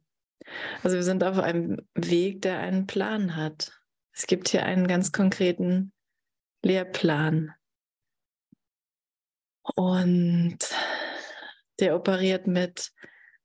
[0.83, 3.79] Also wir sind auf einem Weg, der einen Plan hat.
[4.11, 5.91] Es gibt hier einen ganz konkreten
[6.61, 7.53] Lehrplan.
[9.75, 10.59] Und
[11.79, 12.91] der operiert mit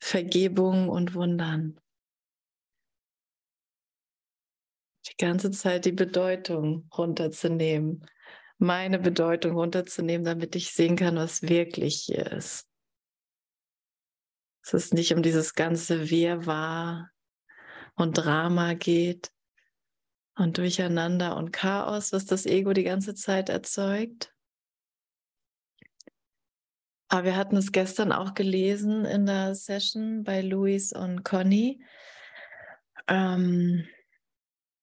[0.01, 1.81] Vergebung und Wundern.
[5.19, 8.07] Ganze Zeit die Bedeutung runterzunehmen,
[8.59, 12.69] meine Bedeutung runterzunehmen, damit ich sehen kann, was wirklich hier ist.
[14.63, 17.11] Es ist nicht um dieses ganze Wirrwarr
[17.95, 19.31] und Drama geht
[20.37, 24.33] und Durcheinander und Chaos, was das Ego die ganze Zeit erzeugt.
[27.09, 31.83] Aber wir hatten es gestern auch gelesen in der Session bei Luis und Conny.
[33.09, 33.89] Ähm,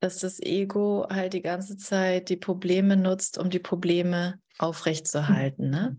[0.06, 5.72] dass das Ego halt die ganze Zeit die Probleme nutzt, um die Probleme aufrechtzuerhalten.
[5.72, 5.98] Ne?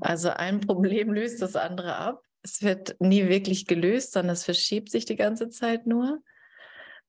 [0.00, 2.22] Also ein Problem löst das andere ab.
[2.42, 6.20] Es wird nie wirklich gelöst, sondern es verschiebt sich die ganze Zeit nur,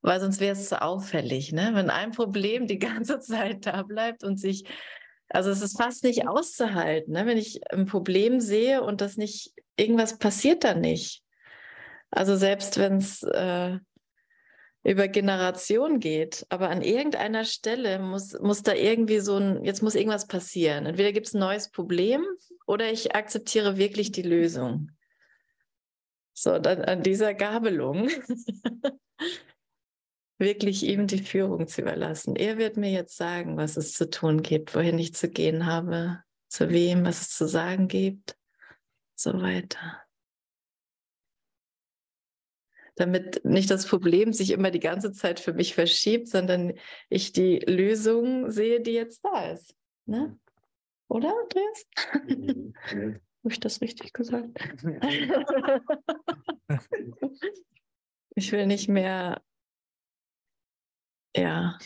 [0.01, 1.51] weil sonst wäre es zu auffällig.
[1.51, 1.71] Ne?
[1.73, 4.65] Wenn ein Problem die ganze Zeit da bleibt und sich,
[5.30, 7.13] also es ist fast nicht auszuhalten.
[7.13, 7.28] Ne?
[7.28, 11.21] Wenn ich ein Problem sehe und das nicht, irgendwas passiert da nicht.
[12.09, 13.78] Also selbst wenn es äh,
[14.86, 19.95] über Generationen geht, aber an irgendeiner Stelle muss, muss da irgendwie so ein, jetzt muss
[19.95, 20.86] irgendwas passieren.
[20.86, 22.23] Entweder gibt es ein neues Problem
[22.67, 24.91] oder ich akzeptiere wirklich die Lösung.
[26.33, 28.09] So, dann an dieser Gabelung
[30.38, 32.36] wirklich ihm die Führung zu überlassen.
[32.36, 36.21] Er wird mir jetzt sagen, was es zu tun gibt, wohin ich zu gehen habe,
[36.47, 38.38] zu wem, was es zu sagen gibt,
[39.15, 40.05] so weiter
[42.95, 46.73] damit nicht das Problem sich immer die ganze Zeit für mich verschiebt, sondern
[47.09, 49.75] ich die Lösung sehe, die jetzt da ist.
[50.05, 50.39] Ne?
[51.07, 51.85] Oder, Andreas?
[53.45, 54.57] Habe ich das richtig gesagt?
[58.35, 59.39] ich will nicht mehr,
[61.35, 61.77] ja,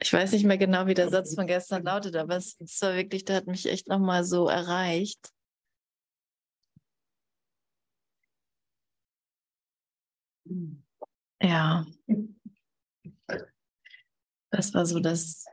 [0.00, 2.94] ich weiß nicht mehr genau, wie der Satz von gestern lautet, aber es, es war
[2.94, 5.30] wirklich, der hat mich echt nochmal so erreicht.
[11.42, 11.84] Ja,
[14.50, 15.46] das war so das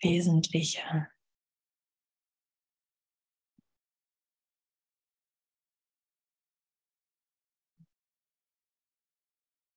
[0.00, 1.08] Wesentliche.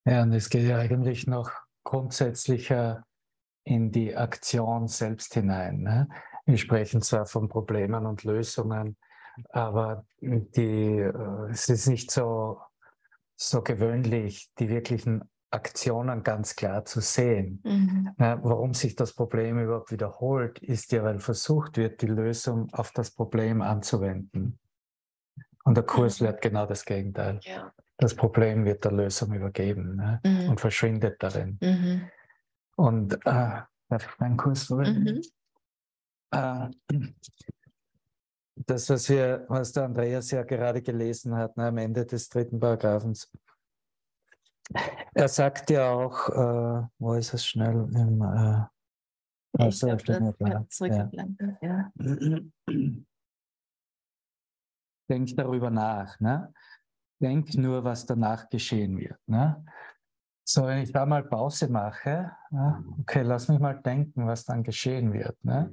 [0.08, 1.52] Ja, und es geht ja eigentlich noch
[1.84, 3.06] grundsätzlicher
[3.64, 5.82] in die Aktion selbst hinein.
[5.82, 6.08] Ne?
[6.46, 8.98] Wir sprechen zwar von Problemen und Lösungen,
[9.50, 12.62] aber die, äh, es ist nicht so,
[13.36, 17.62] so gewöhnlich, die wirklichen Aktionen ganz klar zu sehen.
[17.64, 18.12] Mhm.
[18.18, 22.92] Na, warum sich das Problem überhaupt wiederholt, ist ja, weil versucht wird, die Lösung auf
[22.92, 24.60] das Problem anzuwenden.
[25.64, 26.28] Und der Kurs mhm.
[26.28, 27.40] lehrt genau das Gegenteil.
[27.44, 27.72] Ja.
[27.98, 30.20] Das Problem wird der Lösung übergeben ne?
[30.26, 30.50] mhm.
[30.50, 31.58] und verschwindet darin.
[31.62, 32.10] Mhm.
[32.76, 35.22] Und äh, darf ich meinen Kurs verwenden?
[36.34, 36.70] Mhm.
[36.92, 37.08] Äh,
[38.56, 42.60] das, was, wir, was der Andreas ja gerade gelesen hat, ne, am Ende des dritten
[42.60, 43.32] Paragraphens.
[45.14, 47.88] Er sagt ja auch, äh, wo ist es schnell?
[47.93, 51.10] Im, äh, ich glaube, das ja.
[51.62, 51.91] ja.
[55.10, 56.20] Denk darüber nach.
[56.20, 56.51] Ne?
[57.22, 59.20] Denk nur, was danach geschehen wird.
[59.28, 59.64] Ne?
[60.47, 64.64] So, wenn ich da mal Pause mache, ja, okay, lass mich mal denken, was dann
[64.64, 65.43] geschehen wird.
[65.43, 65.72] Ne?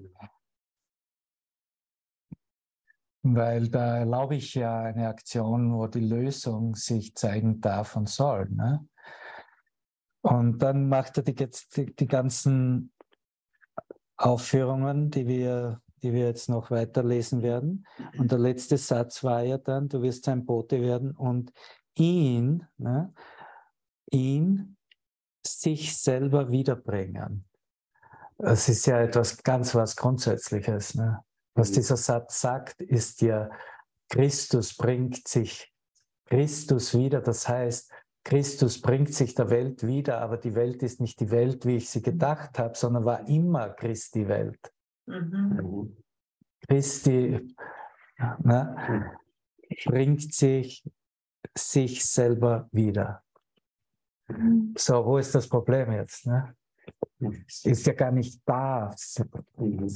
[3.22, 8.48] Weil da erlaube ich ja eine Aktion, wo die Lösung sich zeigen darf und soll.
[8.50, 8.86] Ne?
[10.22, 12.92] Und dann macht er die, die, die ganzen
[14.16, 17.86] Aufführungen, die wir, die wir jetzt noch weiterlesen werden.
[18.18, 21.52] Und der letzte Satz war ja dann, du wirst sein Bote werden und
[21.96, 23.12] ihn, ne,
[24.10, 24.76] ihn
[25.44, 27.44] sich selber wiederbringen.
[28.38, 30.94] Das ist ja etwas ganz was Grundsätzliches.
[30.94, 31.22] Ne?
[31.54, 31.74] Was mhm.
[31.74, 33.50] dieser Satz sagt, ist ja,
[34.08, 35.72] Christus bringt sich
[36.26, 37.20] Christus wieder.
[37.20, 37.90] Das heißt,
[38.24, 41.90] Christus bringt sich der Welt wieder, aber die Welt ist nicht die Welt, wie ich
[41.90, 44.72] sie gedacht habe, sondern war immer Christi Welt.
[45.06, 45.96] Mhm.
[46.68, 47.54] Christi
[48.38, 49.16] ne,
[49.84, 50.84] bringt sich
[51.56, 53.22] sich selber wieder.
[54.28, 54.74] Mhm.
[54.76, 56.26] So, wo ist das Problem jetzt?
[56.26, 56.54] Ne?
[57.64, 58.94] Ist ja gar nicht da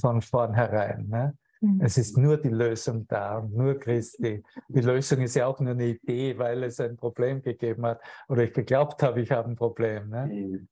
[0.01, 1.09] von vornherein.
[1.09, 1.37] Ne?
[1.67, 1.81] Mhm.
[1.83, 4.43] Es ist nur die Lösung da und nur Christi.
[4.69, 8.45] Die Lösung ist ja auch nur eine Idee, weil es ein Problem gegeben hat oder
[8.45, 10.11] ich geglaubt habe, ich habe ein Problem.
[10.11, 10.67] Ne?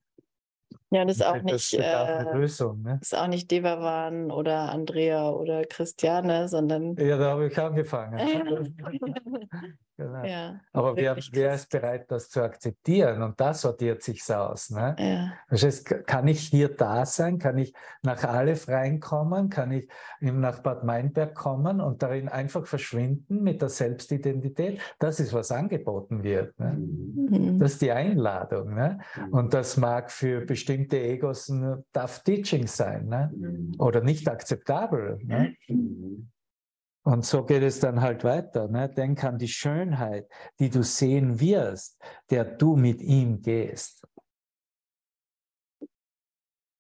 [0.91, 2.99] Ja, das ist auch nicht, äh, Lösung, ne?
[3.03, 6.95] ist auch nicht Devavan oder Andrea oder Christiane, sondern.
[6.97, 8.19] Ja, da habe ich angefangen.
[9.97, 10.25] genau.
[10.25, 13.23] ja, Aber wer, wer ist bereit, das zu akzeptieren?
[13.23, 14.71] Und das sortiert sich aus.
[14.71, 14.97] Ne?
[14.99, 15.33] Ja.
[15.49, 17.39] Das heißt, kann ich hier da sein?
[17.39, 17.73] Kann ich
[18.03, 19.49] nach Aleph reinkommen?
[19.49, 19.89] Kann ich
[20.21, 24.81] nach Bad Meinberg kommen und darin einfach verschwinden mit der Selbstidentität?
[24.99, 26.59] Das ist, was angeboten wird.
[26.59, 26.73] Ne?
[26.73, 27.59] Mhm.
[27.59, 28.75] Das ist die Einladung.
[28.75, 29.01] Ne?
[29.17, 29.33] Mhm.
[29.33, 33.33] Und das mag für bestimmte Egos ein tough Teaching sein ne?
[33.35, 33.73] Mhm.
[33.79, 35.19] oder nicht akzeptabel.
[35.23, 35.55] Ne?
[35.69, 36.31] Mhm.
[37.07, 38.67] Und so geht es dann halt weiter.
[38.69, 38.89] Ne?
[38.89, 40.27] Denk an die Schönheit,
[40.59, 44.07] die du sehen wirst, der du mit ihm gehst.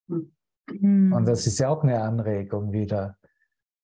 [0.08, 1.12] Mhm.
[1.12, 3.18] Und das ist ja auch eine Anregung wieder.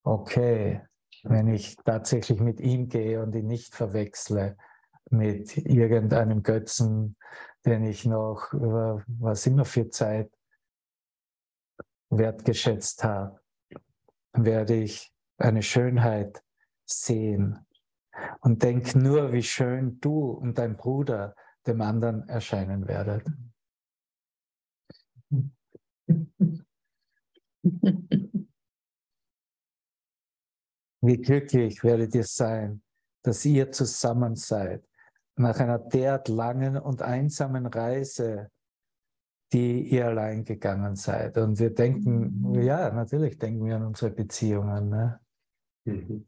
[0.02, 0.80] Okay,
[1.24, 4.56] wenn ich tatsächlich mit ihm gehe und ihn nicht verwechsle
[5.10, 7.16] mit irgendeinem Götzen,
[7.66, 10.32] den ich noch über was immer für Zeit
[12.08, 13.38] wertgeschätzt habe,
[14.32, 16.42] werde ich eine Schönheit
[16.84, 17.66] sehen
[18.40, 21.34] und denk nur, wie schön du und dein Bruder
[21.66, 23.26] dem anderen erscheinen werdet.
[31.02, 32.82] Wie glücklich werdet ihr sein,
[33.22, 34.86] dass ihr zusammen seid
[35.36, 38.50] nach einer derart langen und einsamen Reise,
[39.52, 41.36] die ihr allein gegangen seid.
[41.38, 44.90] Und wir denken, ja, natürlich denken wir an unsere Beziehungen.
[44.90, 45.20] Ne?
[45.90, 46.26] Mhm.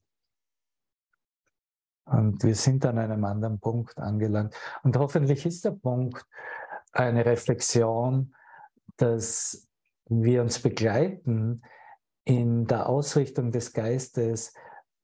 [2.04, 4.54] Und wir sind an einem anderen Punkt angelangt.
[4.82, 6.26] Und hoffentlich ist der Punkt
[6.92, 8.34] eine Reflexion,
[8.96, 9.68] dass
[10.06, 11.62] wir uns begleiten
[12.24, 14.52] in der Ausrichtung des Geistes,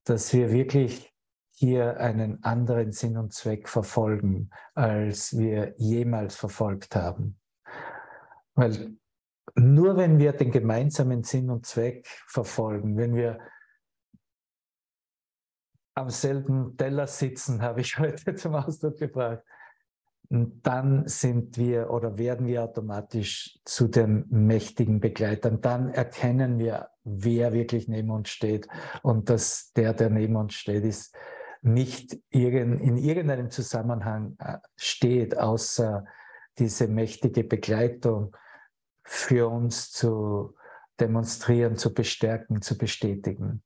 [0.04, 1.14] dass wir wirklich
[1.50, 7.40] hier einen anderen Sinn und Zweck verfolgen, als wir jemals verfolgt haben.
[8.54, 8.96] Weil
[9.54, 13.40] nur wenn wir den gemeinsamen Sinn und Zweck verfolgen, wenn wir
[15.98, 19.42] am selben Teller sitzen, habe ich heute zum Ausdruck gebracht.
[20.30, 25.62] Und dann sind wir oder werden wir automatisch zu den mächtigen Begleitern.
[25.62, 28.68] Dann erkennen wir, wer wirklich neben uns steht.
[29.02, 31.16] Und dass der, der neben uns steht, ist
[31.62, 36.04] nicht in irgendeinem Zusammenhang äh, steht, außer
[36.58, 38.36] diese mächtige Begleitung
[39.02, 40.54] für uns zu
[41.00, 43.62] demonstrieren, zu bestärken, zu bestätigen.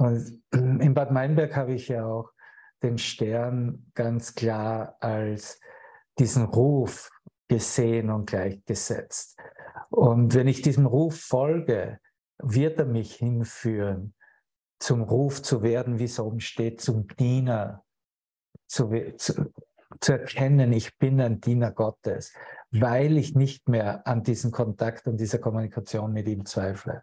[0.00, 2.30] In Bad Meinberg habe ich ja auch
[2.82, 5.60] den Stern ganz klar als
[6.18, 7.10] diesen Ruf
[7.48, 9.38] gesehen und gleichgesetzt.
[9.90, 11.98] Und wenn ich diesem Ruf folge,
[12.38, 14.14] wird er mich hinführen,
[14.78, 17.84] zum Ruf zu werden, wie es oben steht, zum Diener,
[18.66, 19.52] zu, zu,
[20.00, 22.32] zu erkennen, ich bin ein Diener Gottes,
[22.70, 27.02] weil ich nicht mehr an diesen Kontakt und dieser Kommunikation mit ihm zweifle.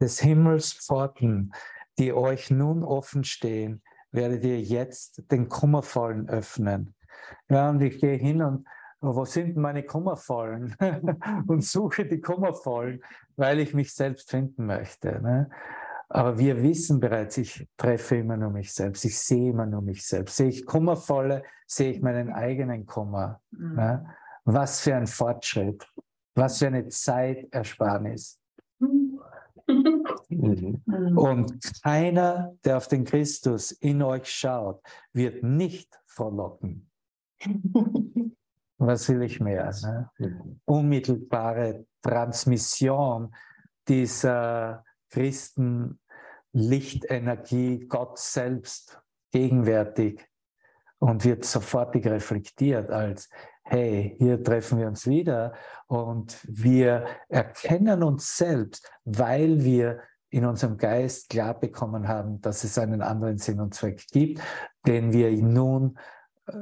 [0.00, 1.52] Des Himmels Pforten
[1.98, 3.82] die euch nun offen stehen,
[4.12, 6.94] werdet ihr jetzt den Kummervollen öffnen.
[7.48, 8.66] Ja, und ich gehe hin und
[9.00, 10.74] wo sind meine Kummervollen?
[11.46, 13.02] und suche die Kummervollen,
[13.36, 15.20] weil ich mich selbst finden möchte.
[15.20, 15.50] Ne?
[16.08, 20.06] Aber wir wissen bereits, ich treffe immer nur mich selbst, ich sehe immer nur mich
[20.06, 20.36] selbst.
[20.36, 23.40] Sehe ich Kummervolle, sehe ich meinen eigenen Kummer.
[23.50, 23.74] Mhm.
[23.74, 24.14] Ne?
[24.44, 25.86] Was für ein Fortschritt,
[26.34, 28.40] was für eine Zeitersparnis.
[28.78, 29.20] Mhm.
[30.28, 31.18] mhm.
[31.18, 34.80] Und keiner, der auf den Christus in euch schaut,
[35.12, 36.90] wird nicht verlocken.
[38.78, 39.74] Was will ich mehr?
[39.82, 40.10] Ne?
[40.18, 40.60] Mhm.
[40.64, 43.34] Unmittelbare Transmission
[43.88, 45.98] dieser Christen
[46.52, 49.00] Lichtenergie, Gott selbst
[49.30, 50.26] gegenwärtig
[51.06, 53.30] und wird sofortig reflektiert als,
[53.62, 55.54] hey, hier treffen wir uns wieder
[55.86, 60.00] und wir erkennen uns selbst, weil wir
[60.30, 64.42] in unserem Geist klar bekommen haben, dass es einen anderen Sinn und Zweck gibt,
[64.84, 65.96] den wir nun
[66.48, 66.52] äh,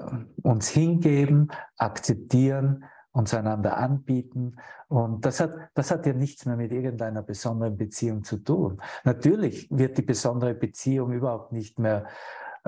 [0.43, 4.57] uns hingeben, akzeptieren, uns einander anbieten.
[4.89, 8.83] Und das hat, das hat ja nichts mehr mit irgendeiner besonderen Beziehung zu tun.
[9.05, 12.05] Natürlich wird die besondere Beziehung überhaupt nicht mehr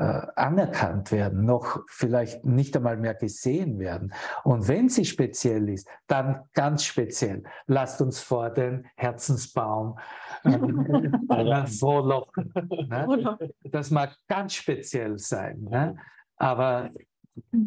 [0.01, 4.13] anerkannt werden, noch vielleicht nicht einmal mehr gesehen werden.
[4.45, 7.45] Und wenn sie speziell ist, dann ganz speziell.
[7.67, 9.99] Lasst uns vor den Herzensbaum
[10.45, 12.53] äh, frohlocken.
[12.89, 13.39] Ne?
[13.65, 15.63] Das mag ganz speziell sein.
[15.63, 15.97] Ne?
[16.37, 16.91] Aber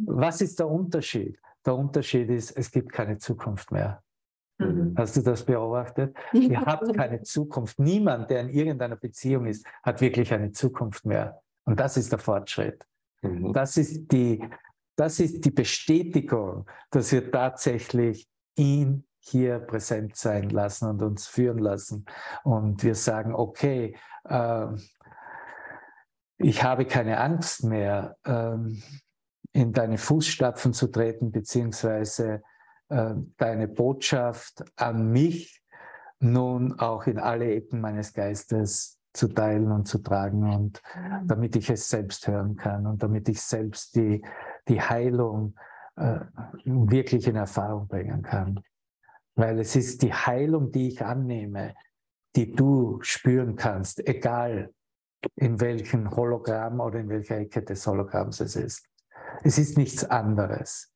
[0.05, 1.39] was ist der Unterschied?
[1.65, 4.03] Der Unterschied ist, es gibt keine Zukunft mehr.
[4.59, 4.93] Mhm.
[4.97, 6.15] Hast du das beobachtet?
[6.33, 7.79] Ihr habt keine Zukunft.
[7.79, 11.41] Niemand, der in irgendeiner Beziehung ist, hat wirklich eine Zukunft mehr.
[11.69, 12.83] Und das ist der Fortschritt.
[13.21, 13.53] Mhm.
[13.53, 14.43] Das, ist die,
[14.95, 21.59] das ist die Bestätigung, dass wir tatsächlich ihn hier präsent sein lassen und uns führen
[21.59, 22.05] lassen.
[22.43, 24.65] Und wir sagen, okay, äh,
[26.37, 28.57] ich habe keine Angst mehr, äh,
[29.51, 32.41] in deine Fußstapfen zu treten, beziehungsweise
[32.89, 35.61] äh, deine Botschaft an mich
[36.19, 41.27] nun auch in alle Ecken meines Geistes zu teilen und zu tragen und mhm.
[41.27, 44.23] damit ich es selbst hören kann und damit ich selbst die,
[44.67, 45.55] die Heilung
[45.95, 46.19] äh,
[46.65, 48.61] wirklich in Erfahrung bringen kann.
[49.35, 51.73] Weil es ist die Heilung, die ich annehme,
[52.35, 54.71] die du spüren kannst, egal
[55.35, 58.85] in welchem Hologramm oder in welcher Ecke des Hologramms es ist.
[59.43, 60.93] Es ist nichts anderes.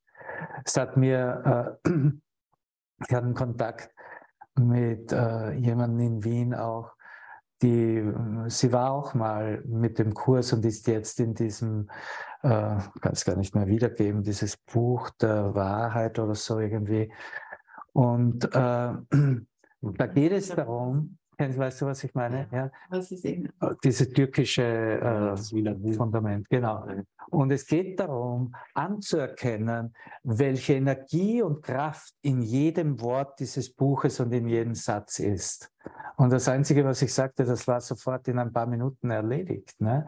[0.66, 1.89] Es hat mir, äh,
[3.07, 3.93] ich hatte einen Kontakt
[4.55, 6.91] mit äh, jemandem in Wien auch,
[7.64, 8.03] die,
[8.47, 11.89] sie war auch mal mit dem Kurs und ist jetzt in diesem,
[12.43, 17.11] äh, kann es gar nicht mehr wiedergeben, dieses Buch der Wahrheit oder so irgendwie.
[17.93, 18.49] Und äh,
[19.82, 22.48] da geht es darum, Weißt du, was ich meine?
[22.52, 22.72] Ja.
[22.90, 23.50] Was ist eben?
[23.84, 26.86] Diese türkische äh, Fundament, genau.
[27.30, 34.32] Und es geht darum, anzuerkennen, welche Energie und Kraft in jedem Wort dieses Buches und
[34.34, 35.72] in jedem Satz ist.
[36.18, 39.80] Und das Einzige, was ich sagte, das war sofort in ein paar Minuten erledigt.
[39.80, 40.06] Ne?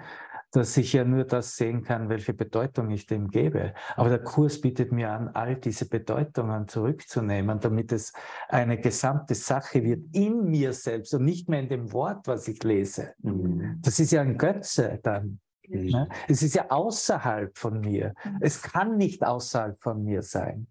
[0.55, 3.73] Dass ich ja nur das sehen kann, welche Bedeutung ich dem gebe.
[3.95, 8.13] Aber der Kurs bietet mir an, all diese Bedeutungen zurückzunehmen, damit es
[8.47, 12.63] eine gesamte Sache wird in mir selbst und nicht mehr in dem Wort, was ich
[12.63, 13.13] lese.
[13.21, 13.79] Mhm.
[13.81, 15.39] Das ist ja ein Götze dann.
[15.67, 15.89] Mhm.
[15.89, 16.09] Ne?
[16.27, 18.13] Es ist ja außerhalb von mir.
[18.23, 18.37] Mhm.
[18.41, 20.67] Es kann nicht außerhalb von mir sein.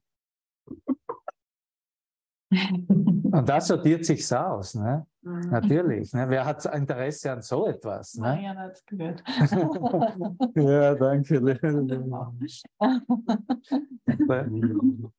[3.35, 5.09] Und das sortiert sich aus, ne?
[5.23, 5.51] Mhm.
[5.51, 6.13] Natürlich.
[6.13, 6.27] Ne?
[6.29, 8.15] Wer hat Interesse an so etwas?
[8.15, 8.23] Ne?
[8.23, 9.25] Marian hat es gehört.
[10.55, 11.41] ja, danke.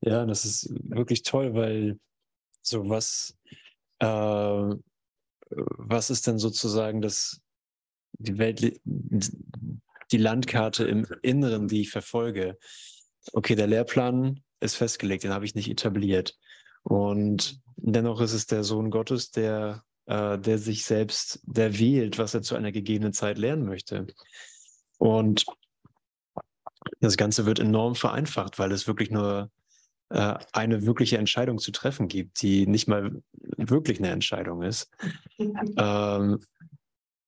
[0.00, 1.98] ja, das ist wirklich toll, weil
[2.62, 3.34] sowas,
[4.00, 4.74] äh,
[5.48, 7.40] was ist denn sozusagen das,
[8.18, 12.58] die Welt, die Landkarte im Inneren, die ich verfolge?
[13.32, 16.36] Okay, der Lehrplan ist festgelegt, den habe ich nicht etabliert.
[16.82, 22.34] Und dennoch ist es der Sohn Gottes, der, äh, der sich selbst, der wählt, was
[22.34, 24.06] er zu einer gegebenen Zeit lernen möchte.
[24.98, 25.46] Und
[27.00, 29.50] das Ganze wird enorm vereinfacht, weil es wirklich nur
[30.10, 34.88] äh, eine wirkliche Entscheidung zu treffen gibt, die nicht mal wirklich eine Entscheidung ist.
[35.76, 36.40] ähm,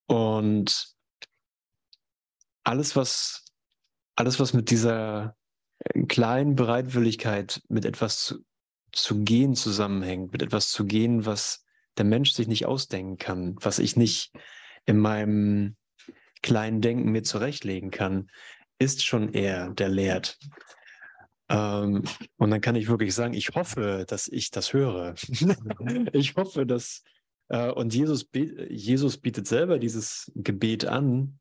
[0.06, 0.94] und
[2.64, 3.44] alles, was,
[4.14, 5.36] alles, was mit dieser
[6.08, 8.38] kleinen Bereitwilligkeit, mit etwas zu,
[8.92, 11.64] zu gehen zusammenhängt, mit etwas zu gehen, was
[11.96, 14.32] der Mensch sich nicht ausdenken kann, was ich nicht
[14.86, 15.76] in meinem
[16.42, 18.30] kleinen Denken mir zurechtlegen kann,
[18.78, 20.38] ist schon er, der lehrt.
[21.48, 22.04] Ähm,
[22.36, 25.14] und dann kann ich wirklich sagen, ich hoffe, dass ich das höre.
[26.12, 27.02] ich hoffe, dass,
[27.48, 28.28] äh, und Jesus,
[28.68, 31.38] Jesus bietet selber dieses Gebet an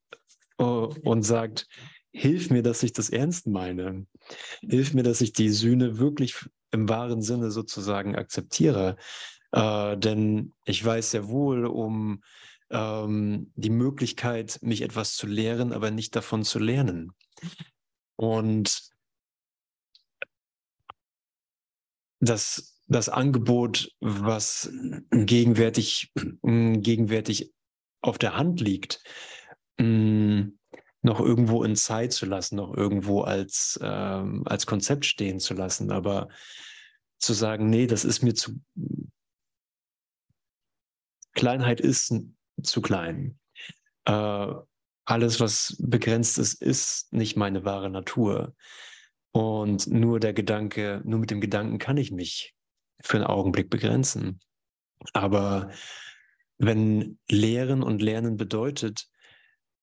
[0.60, 1.68] uh, und sagt,
[2.12, 4.06] hilf mir, dass ich das ernst meine.
[4.62, 6.36] Hilf mir, dass ich die Sühne wirklich
[6.72, 8.98] im wahren Sinne sozusagen akzeptiere.
[9.52, 12.22] Äh, denn ich weiß sehr wohl um
[12.70, 17.12] ähm, die Möglichkeit, mich etwas zu lehren, aber nicht davon zu lernen.
[18.16, 18.90] Und
[22.20, 24.72] das, das Angebot, was
[25.12, 26.12] gegenwärtig,
[26.44, 27.54] gegenwärtig
[28.02, 29.04] auf der Hand liegt,
[31.08, 35.90] noch irgendwo in Zeit zu lassen, noch irgendwo als, ähm, als Konzept stehen zu lassen.
[35.92, 36.28] Aber
[37.18, 38.60] zu sagen, nee, das ist mir zu.
[41.34, 42.14] Kleinheit ist
[42.62, 43.40] zu klein.
[44.06, 44.54] Äh,
[45.06, 48.54] alles, was begrenzt ist, ist nicht meine wahre Natur.
[49.32, 52.54] Und nur der Gedanke, nur mit dem Gedanken kann ich mich
[53.02, 54.40] für einen Augenblick begrenzen.
[55.14, 55.72] Aber
[56.58, 59.08] wenn Lehren und Lernen bedeutet,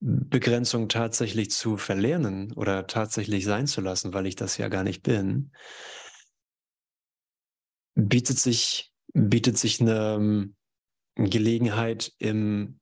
[0.06, 5.02] Begrenzung tatsächlich zu verlernen oder tatsächlich sein zu lassen, weil ich das ja gar nicht
[5.02, 5.50] bin,
[7.94, 10.56] bietet sich, bietet sich eine ähm,
[11.14, 12.80] Gelegenheit, im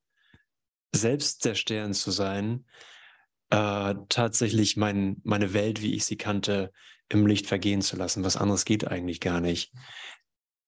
[0.92, 2.66] Selbst der Stern zu sein,
[3.50, 6.72] äh, tatsächlich mein, meine Welt, wie ich sie kannte,
[7.08, 8.24] im Licht vergehen zu lassen.
[8.24, 9.72] Was anderes geht eigentlich gar nicht.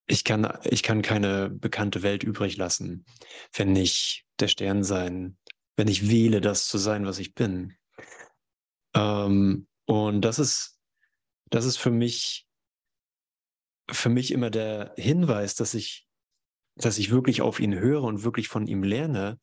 [0.07, 3.03] Ich kann, ich kann keine bekannte Welt übrig lassen,
[3.53, 5.37] wenn ich der Stern sein,
[5.75, 7.75] wenn ich wähle, das zu sein, was ich bin.
[8.95, 10.79] Ähm, und das ist,
[11.49, 12.47] das ist für mich,
[13.91, 16.07] für mich immer der Hinweis, dass ich,
[16.75, 19.39] dass ich wirklich auf ihn höre und wirklich von ihm lerne,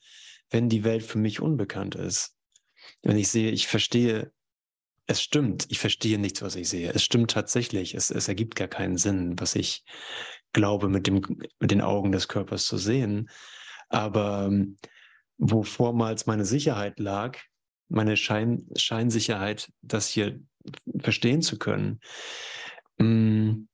[0.50, 2.36] wenn die Welt für mich unbekannt ist.
[3.02, 4.32] Wenn ich sehe, ich verstehe,
[5.06, 6.92] es stimmt, ich verstehe nichts, was ich sehe.
[6.92, 9.84] Es stimmt tatsächlich, es, es ergibt gar keinen Sinn, was ich
[10.52, 11.22] glaube, mit, dem,
[11.58, 13.30] mit den Augen des Körpers zu sehen.
[13.88, 14.76] Aber ähm,
[15.38, 17.38] wo vormals meine Sicherheit lag,
[17.88, 20.40] meine Schein, Scheinsicherheit, das hier
[21.00, 22.00] verstehen zu können.
[22.98, 23.64] Mm,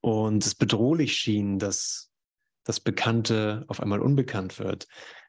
[0.00, 2.10] und es bedrohlich schien, dass
[2.64, 4.86] das Bekannte auf einmal unbekannt wird,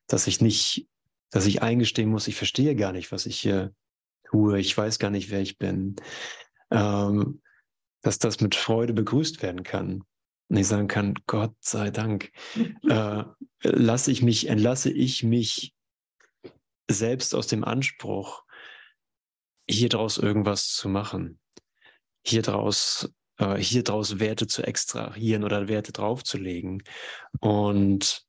[0.07, 0.88] dass ich nicht
[1.36, 3.74] dass ich eingestehen muss, ich verstehe gar nicht, was ich hier
[4.30, 5.97] tue, ich weiß gar nicht, wer ich bin,
[6.72, 7.41] ähm,
[8.01, 10.03] dass das mit Freude begrüßt werden kann.
[10.48, 12.32] Und ich sagen kann, Gott sei Dank,
[12.89, 13.24] äh,
[13.64, 15.74] lasse ich mich, entlasse ich mich
[16.89, 18.43] selbst aus dem Anspruch,
[19.67, 21.39] hier draus irgendwas zu machen,
[22.24, 26.84] hier draus, äh, hier draus Werte zu extrahieren oder Werte draufzulegen.
[27.39, 28.24] Und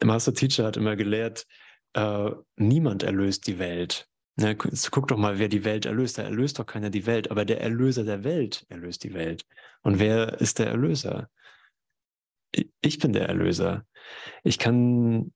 [0.00, 1.46] der Master Teacher hat immer gelehrt,
[1.92, 4.08] äh, niemand erlöst die Welt.
[4.36, 6.18] Ne, guck doch mal, wer die Welt erlöst.
[6.18, 9.46] Da erlöst doch keiner die Welt, aber der Erlöser der Welt erlöst die Welt.
[9.82, 11.30] Und wer ist der Erlöser?
[12.80, 13.86] Ich bin der Erlöser.
[14.42, 15.32] Ich kann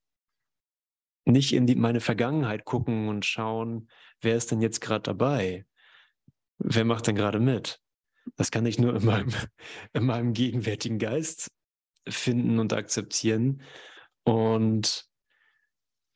[1.25, 3.89] nicht in die, meine Vergangenheit gucken und schauen,
[4.21, 5.67] wer ist denn jetzt gerade dabei?
[6.59, 7.81] Wer macht denn gerade mit?
[8.37, 9.33] Das kann ich nur in meinem,
[9.93, 11.53] in meinem gegenwärtigen Geist
[12.09, 13.63] finden und akzeptieren
[14.25, 15.09] und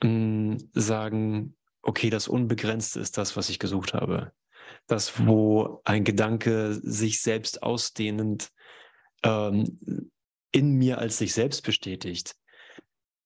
[0.03, 4.33] mh, mm, sagen, okay, das Unbegrenzte ist das, was ich gesucht habe.
[4.87, 8.51] Das, wo ein Gedanke sich selbst ausdehnend
[9.23, 10.11] ähm,
[10.53, 12.35] in mir als sich selbst bestätigt.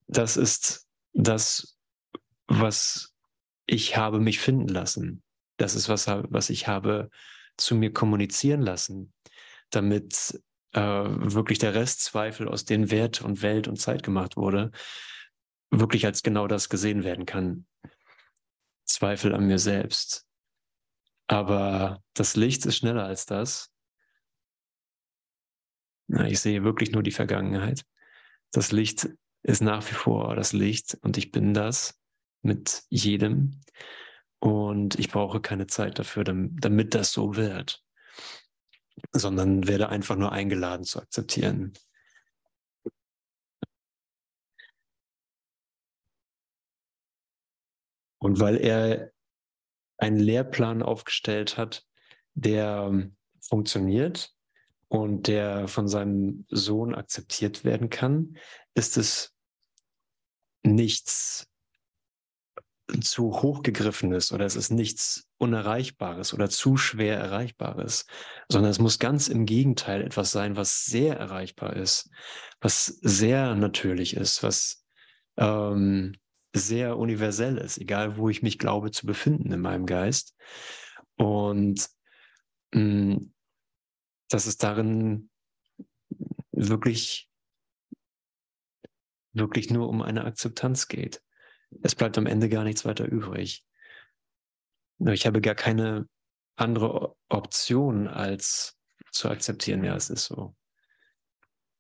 [0.07, 1.77] Das ist das,
[2.47, 3.15] was
[3.67, 5.23] ich habe mich finden lassen.
[5.57, 7.11] Das ist was, was ich habe
[7.57, 9.13] zu mir kommunizieren lassen,
[9.71, 10.41] damit
[10.73, 14.71] äh, wirklich der Restzweifel, aus dem Wert und Welt und Zeit gemacht wurde,
[15.71, 17.67] wirklich als genau das gesehen werden kann.
[18.87, 20.27] Zweifel an mir selbst.
[21.27, 23.71] Aber das Licht ist schneller als das.
[26.27, 27.85] Ich sehe wirklich nur die Vergangenheit.
[28.53, 29.09] Das Licht
[29.43, 31.99] ist nach wie vor das Licht und ich bin das
[32.43, 33.61] mit jedem.
[34.39, 37.83] Und ich brauche keine Zeit dafür, damit das so wird,
[39.13, 41.73] sondern werde einfach nur eingeladen zu akzeptieren.
[48.19, 49.11] Und weil er
[49.99, 51.85] einen Lehrplan aufgestellt hat,
[52.35, 53.11] der
[53.41, 54.35] funktioniert
[54.89, 58.37] und der von seinem Sohn akzeptiert werden kann,
[58.75, 59.35] ist es
[60.63, 61.49] nichts
[63.01, 68.07] zu hochgegriffenes oder es ist nichts Unerreichbares oder zu schwer Erreichbares,
[68.49, 72.11] sondern es muss ganz im Gegenteil etwas sein, was sehr erreichbar ist,
[72.61, 74.85] was sehr natürlich ist, was
[75.37, 76.15] ähm,
[76.57, 80.35] sehr universell ist, egal wo ich mich glaube zu befinden in meinem Geist.
[81.17, 81.89] Und
[82.73, 83.33] mh, mm,
[84.29, 85.31] dass es darin
[86.51, 87.31] wirklich,
[89.33, 91.23] wirklich nur um eine Akzeptanz geht.
[91.83, 93.65] Es bleibt am Ende gar nichts weiter übrig.
[94.99, 96.09] Ich habe gar keine
[96.57, 98.79] andere Option, als
[99.11, 100.57] zu akzeptieren, ja, es ist so.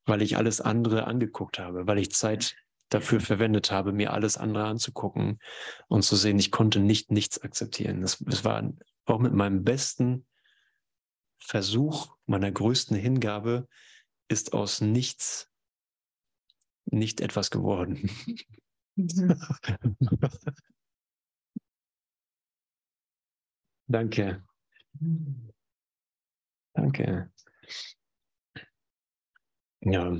[0.04, 2.56] Weil ich alles andere angeguckt habe, weil ich Zeit
[2.88, 5.40] dafür verwendet habe, mir alles andere anzugucken
[5.88, 8.00] und zu sehen, ich konnte nicht nichts akzeptieren.
[8.00, 8.72] Das, das war
[9.06, 10.26] auch mit meinem besten
[11.38, 13.68] Versuch, meiner größten Hingabe,
[14.28, 15.50] ist aus nichts
[16.86, 18.10] nicht etwas geworden.
[23.88, 24.44] Danke.
[26.74, 27.30] Danke.
[29.80, 30.16] Ja,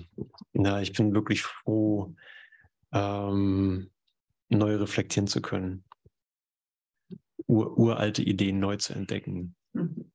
[0.53, 2.15] na, ich bin wirklich froh,
[2.97, 3.91] ähm,
[4.51, 5.85] neu reflektieren zu können,
[7.49, 9.55] Ur uralte Ideen neu zu entdecken.
[9.73, 10.11] Mhm.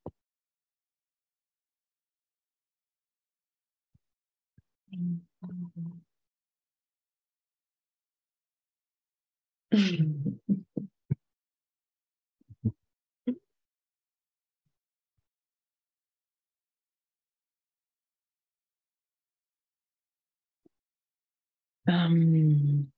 [21.88, 22.92] Ähm,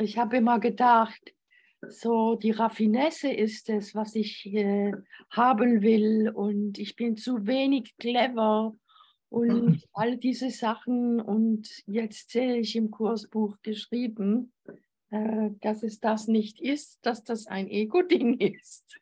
[0.00, 1.34] ich habe immer gedacht,
[1.86, 4.92] so die Raffinesse ist es, was ich äh,
[5.30, 8.76] haben will und ich bin zu wenig clever
[9.28, 11.20] und all diese Sachen.
[11.20, 14.52] Und jetzt sehe ich im Kursbuch geschrieben,
[15.10, 18.98] äh, dass es das nicht ist, dass das ein Ego-Ding ist.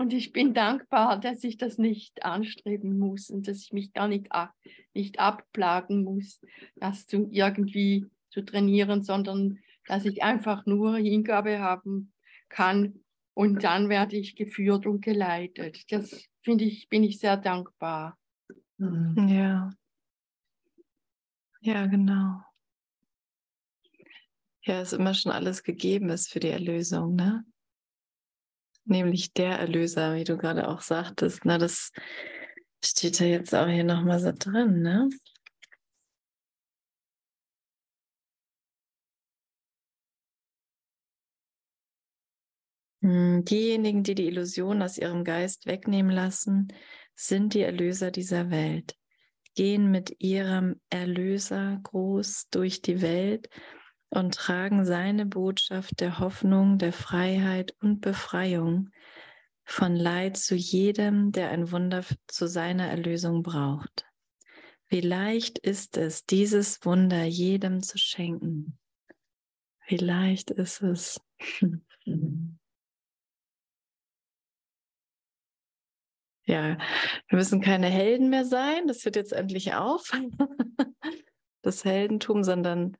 [0.00, 4.08] Und ich bin dankbar, dass ich das nicht anstreben muss und dass ich mich gar
[4.08, 4.28] nicht,
[4.94, 6.40] nicht abplagen muss,
[6.76, 9.58] das zu, irgendwie zu trainieren, sondern
[9.88, 12.14] dass ich einfach nur Hingabe haben
[12.48, 13.04] kann
[13.34, 15.92] und dann werde ich geführt und geleitet.
[15.92, 18.16] Das finde ich, bin ich sehr dankbar.
[18.78, 19.28] Mhm.
[19.28, 19.70] Ja.
[21.60, 22.40] Ja, genau.
[24.62, 27.44] Ja, ist immer schon alles gegeben ist für die Erlösung, ne?
[28.84, 31.58] Nämlich der Erlöser, wie du gerade auch sagtest, ne?
[31.58, 31.92] Das
[32.84, 35.08] steht ja jetzt auch hier nochmal so drin, ne?
[43.02, 46.68] Hm, diejenigen, die die Illusion aus ihrem Geist wegnehmen lassen,
[47.14, 48.94] sind die Erlöser dieser Welt,
[49.54, 53.48] gehen mit ihrem Erlöser groß durch die Welt
[54.10, 58.90] und tragen seine Botschaft der Hoffnung, der Freiheit und Befreiung
[59.64, 64.04] von Leid zu jedem, der ein Wunder zu seiner Erlösung braucht.
[64.88, 68.76] Wie leicht ist es, dieses Wunder jedem zu schenken.
[69.86, 71.20] Wie leicht ist es.
[76.44, 76.76] ja,
[77.28, 80.10] wir müssen keine Helden mehr sein, das hört jetzt endlich auf,
[81.62, 82.96] das Heldentum, sondern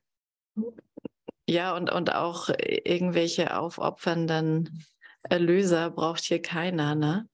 [1.50, 4.86] ja, und, und auch irgendwelche aufopfernden
[5.28, 7.28] Erlöser braucht hier keiner, ne?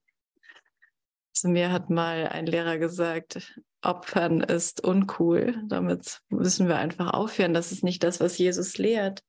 [1.33, 5.63] Zu mir hat mal ein Lehrer gesagt, Opfern ist uncool.
[5.69, 7.53] Damit müssen wir einfach aufhören.
[7.53, 9.23] Das ist nicht das, was Jesus lehrt.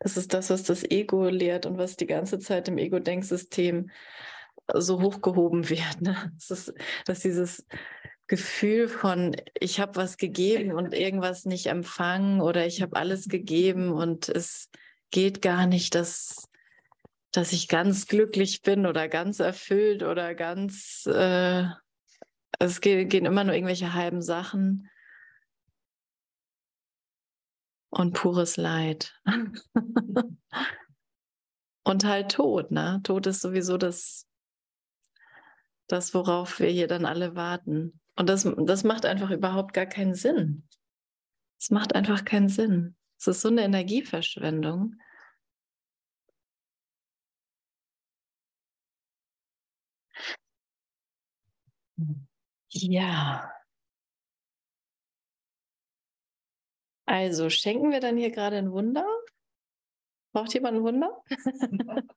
[0.00, 3.90] Das ist das, was das Ego lehrt und was die ganze Zeit im Ego-Denksystem
[4.74, 6.02] so hochgehoben wird.
[6.02, 6.32] Ne?
[6.34, 6.74] Das ist,
[7.06, 7.66] dass dieses
[8.26, 13.92] Gefühl von, ich habe was gegeben und irgendwas nicht empfangen oder ich habe alles gegeben
[13.92, 14.70] und es
[15.10, 16.48] geht gar nicht, dass,
[17.32, 21.64] dass ich ganz glücklich bin oder ganz erfüllt oder ganz, äh,
[22.58, 24.88] es gehen immer nur irgendwelche halben Sachen
[27.90, 29.20] und pures Leid.
[31.84, 33.00] und halt Tod, ne?
[33.02, 34.26] Tod ist sowieso das
[35.86, 38.00] das, worauf wir hier dann alle warten.
[38.16, 40.68] Und das, das macht einfach überhaupt gar keinen Sinn.
[41.60, 42.96] Es macht einfach keinen Sinn.
[43.18, 44.96] Es ist so eine Energieverschwendung.
[52.70, 53.50] Ja.
[57.06, 59.06] Also schenken wir dann hier gerade ein Wunder?
[60.32, 61.22] Braucht jemand ein Wunder?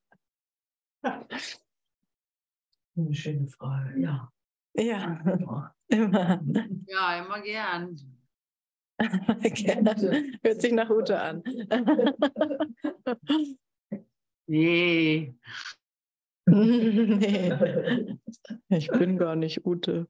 [2.98, 4.32] Eine schöne Frage, ja.
[4.78, 5.22] Ja,
[5.90, 6.41] Immer.
[6.88, 7.95] Ja, immer gern.
[8.99, 9.95] Gerne.
[10.44, 11.44] Hört sich nach Ute an.
[14.49, 15.36] Nee.
[16.45, 18.18] nee,
[18.70, 20.08] ich bin gar nicht Ute.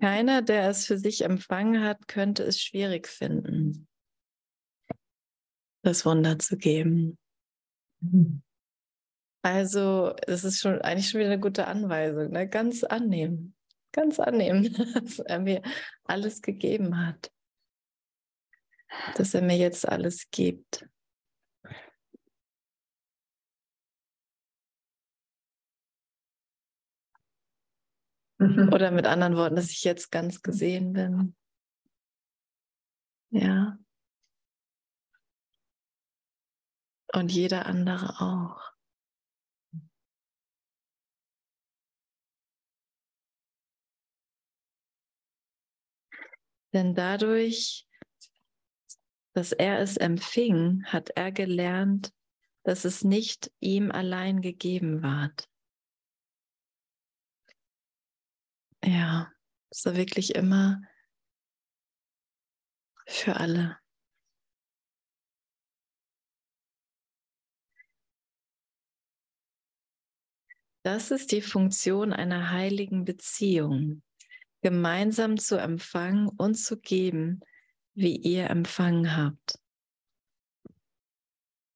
[0.00, 3.86] Keiner, der es für sich empfangen hat, könnte es schwierig finden,
[5.86, 7.16] das Wunder zu geben.
[9.42, 12.48] Also, es ist schon eigentlich schon wieder eine gute Anweisung, ne?
[12.48, 13.54] ganz annehmen,
[13.92, 15.62] ganz annehmen, dass er mir
[16.04, 17.30] alles gegeben hat,
[19.16, 20.88] dass er mir jetzt alles gibt.
[28.38, 31.34] Oder mit anderen Worten, dass ich jetzt ganz gesehen bin.
[33.30, 33.78] Ja.
[37.12, 38.60] Und jeder andere auch.
[46.72, 47.88] Denn dadurch,
[49.32, 52.12] dass er es empfing, hat er gelernt,
[52.64, 55.48] dass es nicht ihm allein gegeben ward.
[58.84, 59.32] Ja,
[59.84, 60.82] war wirklich immer
[63.06, 63.78] für alle.
[70.86, 74.04] Das ist die Funktion einer heiligen Beziehung,
[74.62, 77.40] gemeinsam zu empfangen und zu geben,
[77.94, 79.58] wie ihr empfangen habt.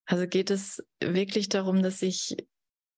[0.04, 2.36] Also geht es wirklich darum, dass ich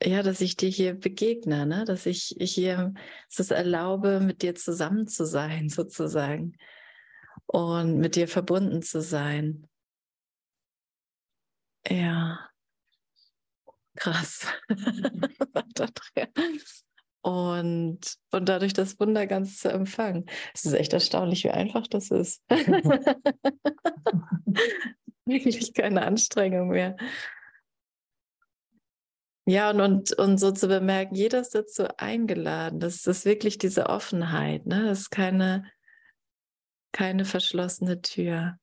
[0.04, 1.86] ja, dass ich dir hier begegne, ne?
[1.86, 2.92] dass ich hier
[3.30, 6.58] es erlaube, mit dir zusammen zu sein, sozusagen,
[7.46, 9.66] und mit dir verbunden zu sein.
[11.88, 12.51] Ja,
[13.96, 14.46] krass.
[17.22, 18.00] und,
[18.32, 20.26] und dadurch das Wunder ganz zu empfangen.
[20.54, 22.42] Es ist echt erstaunlich, wie einfach das ist.
[25.24, 26.96] Wirklich keine Anstrengung mehr.
[29.44, 32.78] Ja, und, und, und so zu bemerken, jeder ist dazu eingeladen.
[32.78, 34.66] Das ist wirklich diese Offenheit.
[34.66, 34.84] Ne?
[34.84, 35.68] Das ist keine,
[36.92, 38.56] keine verschlossene Tür.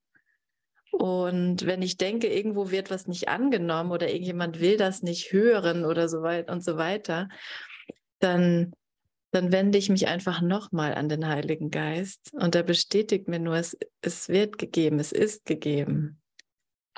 [0.91, 5.85] Und wenn ich denke, irgendwo wird was nicht angenommen oder irgendjemand will das nicht hören
[5.85, 7.29] oder so weiter und so weiter,
[8.19, 8.73] dann,
[9.31, 13.55] dann wende ich mich einfach nochmal an den Heiligen Geist und er bestätigt mir nur,
[13.55, 16.21] es, es wird gegeben, es ist gegeben.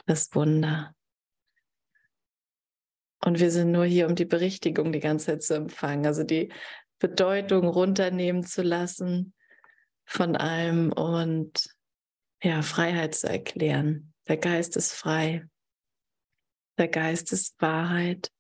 [0.06, 0.96] Das Wunder.
[3.24, 6.52] Und wir sind nur hier, um die Berichtigung die ganze Zeit zu empfangen, also die
[6.98, 9.34] Bedeutung runternehmen zu lassen
[10.06, 11.70] von allem und
[12.44, 14.14] ja, Freiheit zu erklären.
[14.28, 15.48] Der Geist ist frei.
[16.78, 18.32] Der Geist ist Wahrheit.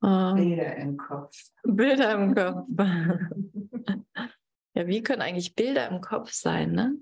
[0.00, 0.34] Oh.
[0.34, 1.50] Bilder im Kopf.
[1.64, 2.66] Bilder im Kopf.
[4.74, 6.96] ja, wie können eigentlich Bilder im Kopf sein, ne?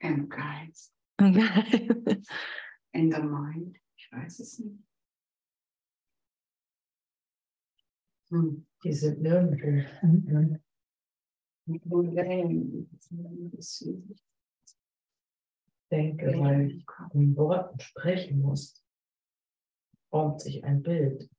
[0.00, 0.99] Im Geist.
[2.92, 3.76] In the mind.
[3.96, 4.82] Ich weiß es nicht.
[8.30, 8.66] Hm.
[8.82, 9.66] Die sind nirgendwo.
[13.58, 13.84] Ich
[15.90, 18.82] denke, weil ich in Worten sprechen muss
[20.10, 21.30] formt sich ein Bild.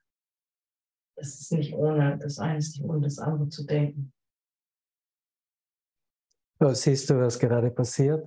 [1.15, 4.13] Es ist nicht ohne, das eine ist nicht ohne das andere zu denken.
[6.59, 8.25] So, siehst du, was gerade passiert?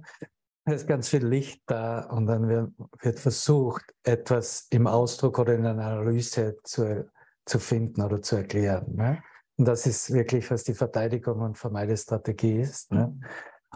[0.64, 5.66] Es ist ganz viel Licht da und dann wird, versucht, etwas im Ausdruck oder in
[5.66, 7.10] einer Analyse zu,
[7.44, 8.94] zu finden oder zu erklären.
[8.94, 9.22] Ne?
[9.56, 12.92] Und das ist wirklich, was die Verteidigung und Vermeidestrategie ist.
[12.92, 13.18] Ne?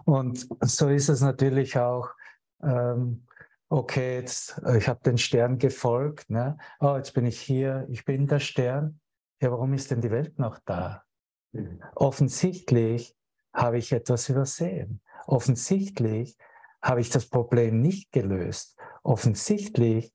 [0.05, 2.09] Und so ist es natürlich auch
[2.63, 3.27] ähm,
[3.69, 6.57] okay, jetzt, ich habe den Stern gefolgt, ne?
[6.81, 9.01] oh, jetzt bin ich hier, ich bin der Stern.
[9.41, 11.05] Ja, warum ist denn die Welt noch da?
[11.95, 13.17] Offensichtlich
[13.53, 15.01] habe ich etwas übersehen.
[15.27, 16.37] Offensichtlich
[16.83, 18.79] habe ich das Problem nicht gelöst.
[19.03, 20.13] Offensichtlich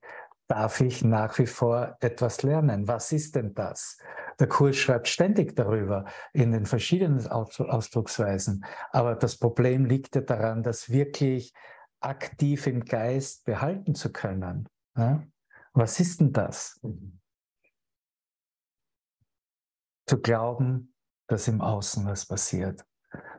[0.48, 2.88] darf ich nach wie vor etwas lernen.
[2.88, 3.98] Was ist denn das?
[4.40, 8.66] Der Kurs schreibt ständig darüber in den verschiedenen Ausdrucksweisen.
[8.92, 11.54] Aber das Problem liegt ja daran, das wirklich
[12.00, 14.70] aktiv im Geist behalten zu können.
[15.74, 16.80] Was ist denn das?
[20.06, 20.94] Zu glauben,
[21.28, 22.86] dass im Außen was passiert.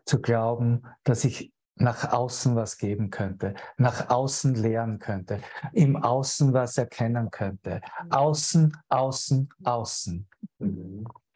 [0.05, 5.41] Zu glauben, dass ich nach außen was geben könnte, nach außen lernen könnte,
[5.73, 7.81] im Außen was erkennen könnte.
[8.11, 10.29] Außen, außen, außen.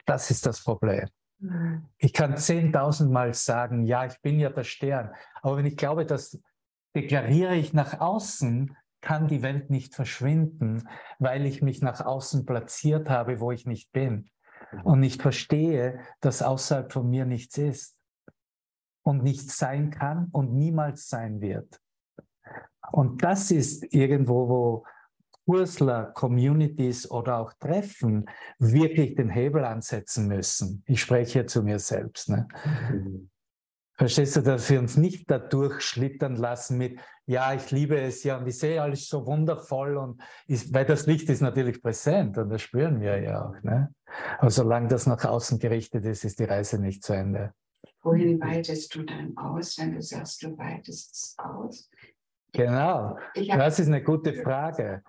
[0.05, 1.07] Das ist das Problem.
[1.97, 5.11] Ich kann zehntausendmal sagen, ja, ich bin ja der Stern.
[5.41, 6.39] Aber wenn ich glaube, das
[6.95, 10.87] deklariere ich nach außen, kann die Welt nicht verschwinden,
[11.19, 14.29] weil ich mich nach außen platziert habe, wo ich nicht bin
[14.83, 17.98] und nicht verstehe, dass außerhalb von mir nichts ist
[19.03, 21.79] und nicht sein kann und niemals sein wird.
[22.91, 24.85] Und das ist irgendwo, wo
[25.45, 30.83] Kursler, Communities oder auch Treffen wirklich den Hebel ansetzen müssen.
[30.85, 32.29] Ich spreche zu mir selbst.
[32.29, 32.47] Ne?
[33.95, 38.37] Verstehst du, dass wir uns nicht da durchschlittern lassen mit, ja, ich liebe es ja
[38.37, 42.49] und ich sehe alles so wundervoll und ist, weil das Licht ist natürlich präsent und
[42.49, 43.61] das spüren wir ja auch.
[43.63, 43.93] Ne?
[44.37, 47.53] Aber solange das nach außen gerichtet ist, ist die Reise nicht zu Ende.
[48.01, 51.89] Wohin weitest du dann aus, wenn du sagst, du weitest es aus?
[52.51, 55.03] Genau, das ist eine gute Frage.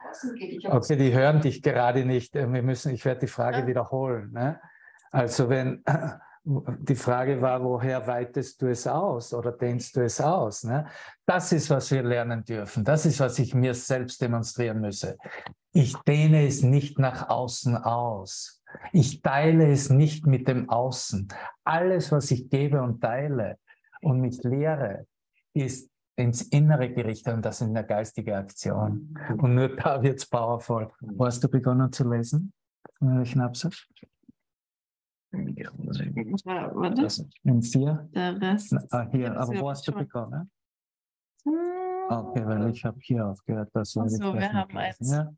[0.64, 2.34] Okay, die hören dich gerade nicht.
[2.34, 4.32] Wir müssen, ich werde die Frage wiederholen.
[4.32, 4.60] Ne?
[5.10, 5.82] Also wenn
[6.44, 10.64] die Frage war, woher weitest du es aus oder dehnst du es aus?
[10.64, 10.86] Ne?
[11.24, 12.84] Das ist, was wir lernen dürfen.
[12.84, 15.16] Das ist, was ich mir selbst demonstrieren müsse.
[15.72, 18.59] Ich dehne es nicht nach außen aus.
[18.92, 21.28] Ich teile es nicht mit dem Außen.
[21.64, 23.58] Alles, was ich gebe und teile
[24.02, 25.06] und mich lehre,
[25.54, 29.18] ist ins Innere gerichtet und das ist eine geistige Aktion.
[29.38, 30.90] Und nur da wird es powerful.
[31.00, 32.52] Wo hast du begonnen zu lesen?
[33.24, 33.70] Schnapse?
[35.32, 37.28] Warte.
[37.44, 38.08] In vier?
[38.12, 38.76] Der Rest.
[38.90, 40.50] Ah, hier, aber wo hast du begonnen?
[41.44, 43.70] Okay, weil ich habe hier aufgehört.
[43.72, 45.10] Das so, wir haben eins.
[45.10, 45.32] Ja?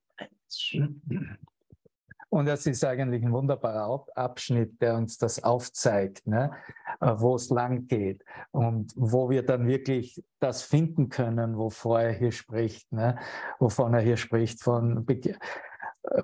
[2.33, 6.51] Und das ist eigentlich ein wunderbarer Abschnitt, der uns das aufzeigt, ne?
[6.99, 12.13] Äh, wo es lang geht und wo wir dann wirklich das finden können, wovor er
[12.13, 13.19] hier spricht, ne?
[13.59, 15.05] wovon er hier spricht, von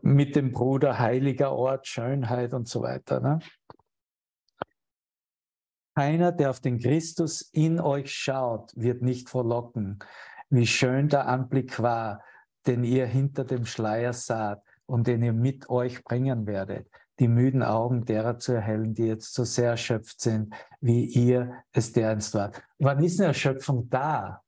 [0.00, 3.20] mit dem Bruder heiliger Ort, Schönheit und so weiter.
[3.20, 3.40] Ne?
[5.94, 9.98] Keiner, der auf den Christus in euch schaut, wird nicht verlocken,
[10.48, 12.24] wie schön der Anblick war,
[12.66, 16.88] den ihr hinter dem Schleier saht und den ihr mit euch bringen werdet,
[17.18, 21.92] die müden Augen derer zu erhellen, die jetzt so sehr erschöpft sind, wie ihr es
[21.92, 22.62] dereinst wart.
[22.78, 24.42] Wann ist eine Erschöpfung da,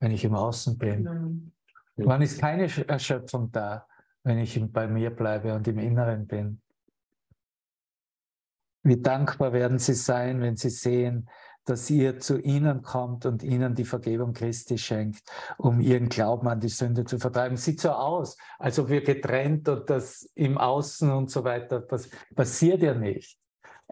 [0.00, 1.52] wenn ich im Außen bin?
[1.96, 3.86] Wann ist keine Erschöpfung da?
[4.24, 6.60] wenn ich bei mir bleibe und im Inneren bin.
[8.84, 11.28] Wie dankbar werden sie sein, wenn sie sehen,
[11.64, 15.22] dass ihr zu ihnen kommt und ihnen die Vergebung Christi schenkt,
[15.58, 17.56] um ihren Glauben an die Sünde zu vertreiben.
[17.56, 22.10] Sieht so aus, als ob wir getrennt und das im Außen und so weiter, das
[22.34, 23.38] passiert ja nicht.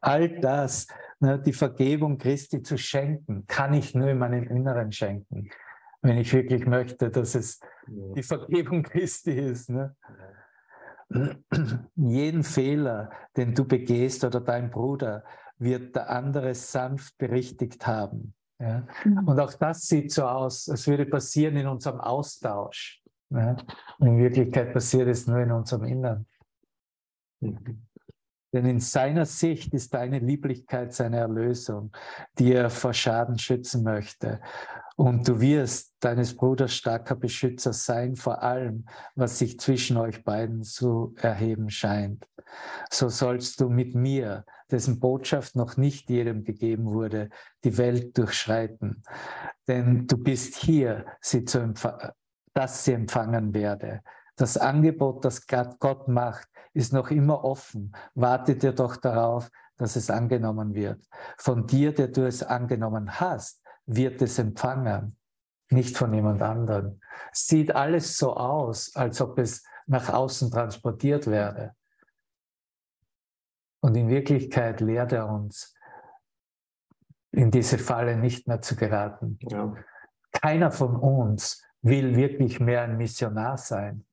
[0.03, 0.87] All das,
[1.21, 5.51] ne, die Vergebung Christi zu schenken, kann ich nur in meinem Inneren schenken
[6.03, 9.71] wenn ich wirklich möchte, dass es die Vergebung Christi ist.
[9.71, 9.95] Ne?
[11.97, 15.25] Jeden Fehler, den du begehst oder dein Bruder,
[15.61, 18.35] wird der andere sanft berichtigt haben.
[18.59, 18.87] Ja?
[19.05, 19.28] Mhm.
[19.28, 23.03] Und auch das sieht so aus, als würde passieren in unserem Austausch.
[23.31, 23.57] Ja?
[23.99, 26.27] Und in Wirklichkeit passiert es nur in unserem Innern.
[27.41, 27.87] Mhm.
[28.53, 31.93] Denn in seiner Sicht ist deine Lieblichkeit seine Erlösung,
[32.39, 34.41] die er vor Schaden schützen möchte.
[34.97, 40.63] Und du wirst deines Bruders starker Beschützer sein vor allem, was sich zwischen euch beiden
[40.63, 42.27] zu erheben scheint.
[42.91, 47.31] So sollst du mit mir, dessen Botschaft noch nicht jedem gegeben wurde,
[47.65, 49.03] die Welt durchschreiten.
[49.69, 51.73] Denn du bist hier, sie zu
[52.53, 54.03] dass sie empfangen werde.
[54.41, 57.95] Das Angebot, das Gott macht, ist noch immer offen.
[58.15, 61.07] Wartet dir doch darauf, dass es angenommen wird.
[61.37, 65.19] Von dir, der du es angenommen hast, wird es empfangen,
[65.69, 67.01] nicht von jemand anderem.
[67.33, 71.75] Sieht alles so aus, als ob es nach außen transportiert werde.
[73.81, 75.75] Und in Wirklichkeit lehrt er uns,
[77.31, 79.39] in diese Falle nicht mehr zu geraten.
[79.51, 79.75] Ja.
[80.33, 84.07] Keiner von uns will wirklich mehr ein Missionar sein.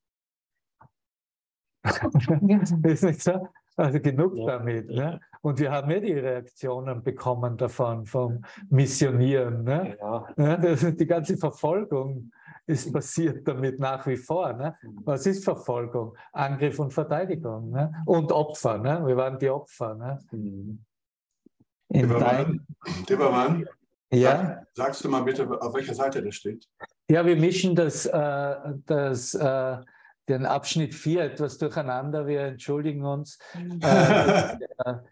[2.83, 3.47] Ist nicht so?
[3.75, 4.57] Also genug ja.
[4.57, 4.89] damit.
[4.89, 5.19] Ne?
[5.41, 9.63] Und wir haben ja die Reaktionen bekommen davon, vom Missionieren.
[9.63, 9.97] Ne?
[9.99, 10.27] Ja.
[10.35, 12.31] Ja, das ist die ganze Verfolgung
[12.67, 14.53] es passiert damit nach wie vor.
[14.53, 14.75] Ne?
[15.05, 16.15] Was ist Verfolgung?
[16.33, 17.93] Angriff und Verteidigung ne?
[18.05, 18.77] und Opfer.
[18.77, 19.01] Ne?
[19.05, 19.95] Wir waren die Opfer.
[19.95, 20.19] Ne?
[20.31, 20.85] Mhm.
[24.11, 24.29] Ja?
[24.29, 26.67] sag, sagst du mal bitte, auf welcher Seite das steht?
[27.09, 28.55] ja, wir mischen das, äh,
[28.85, 29.77] das, äh,
[30.27, 32.27] den Abschnitt 4 etwas durcheinander.
[32.27, 33.39] Wir entschuldigen uns.
[33.55, 35.03] Äh, der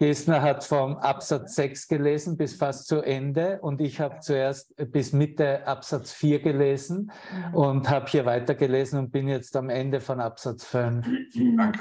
[0.00, 5.12] Gesner hat vom Absatz 6 gelesen bis fast zu Ende und ich habe zuerst bis
[5.12, 7.10] Mitte Absatz 4 gelesen
[7.52, 11.04] und habe hier weitergelesen und bin jetzt am Ende von Absatz 5.
[11.56, 11.80] Danke.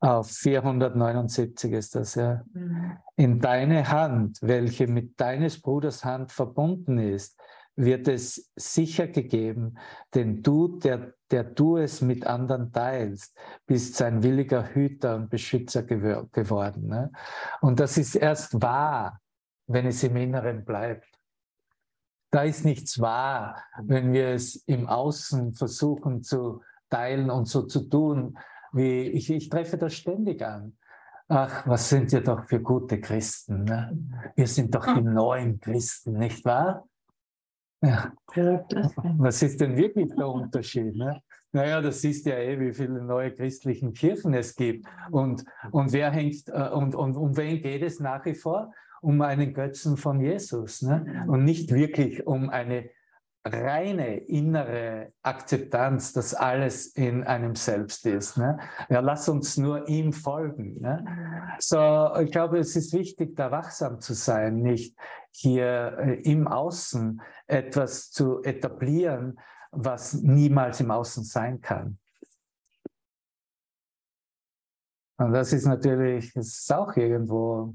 [0.00, 2.44] Auf 479 ist das, ja.
[3.16, 7.40] In deine Hand, welche mit deines Bruders Hand verbunden ist,
[7.76, 9.78] wird es sicher gegeben,
[10.14, 13.36] denn du, der, der du es mit anderen teilst,
[13.66, 16.88] bist sein williger Hüter und Beschützer gewor geworden.
[16.88, 17.12] Ne?
[17.60, 19.20] Und das ist erst wahr,
[19.66, 21.06] wenn es im Inneren bleibt.
[22.30, 27.88] Da ist nichts wahr, wenn wir es im Außen versuchen zu teilen und so zu
[27.88, 28.38] tun,
[28.72, 30.76] wie ich, ich treffe das ständig an.
[31.28, 33.64] Ach, was sind wir doch für gute Christen.
[33.64, 33.98] Ne?
[34.36, 36.86] Wir sind doch die neuen Christen, nicht wahr?
[37.86, 38.12] Ja.
[39.18, 40.96] Was ist denn wirklich der Unterschied?
[40.96, 41.20] Ne?
[41.52, 44.86] Naja, das siehst ja eh, wie viele neue christlichen Kirchen es gibt.
[45.10, 48.72] Und, und wer hängt, äh, und, und um wen geht es nach wie vor?
[49.00, 50.82] Um einen Götzen von Jesus.
[50.82, 51.24] Ne?
[51.28, 52.90] Und nicht wirklich um eine
[53.52, 58.36] reine innere Akzeptanz, dass alles in einem selbst ist.
[58.36, 58.58] Ne?
[58.88, 60.80] Ja, lass uns nur ihm folgen.
[60.80, 61.04] Ne?
[61.58, 64.96] So, ich glaube, es ist wichtig, da wachsam zu sein, nicht
[65.30, 69.38] hier äh, im Außen etwas zu etablieren,
[69.70, 71.98] was niemals im Außen sein kann.
[75.18, 77.74] Und das ist natürlich, das ist auch irgendwo,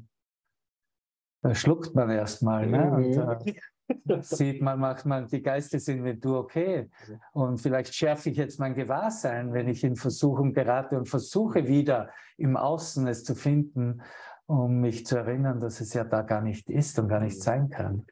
[1.42, 2.68] da schluckt man erstmal.
[2.68, 2.92] Ne?
[2.92, 3.62] Und, äh,
[4.22, 6.90] sieht man, macht man die Geistesinventur, okay.
[7.34, 12.10] Und vielleicht schärfe ich jetzt mein Gewahrsein, wenn ich in Versuchung gerate und versuche wieder
[12.38, 14.02] im Außen es zu finden,
[14.48, 17.70] um mich zu erinnern, dass es ja da gar nicht ist und gar nicht sein
[17.70, 18.06] kann.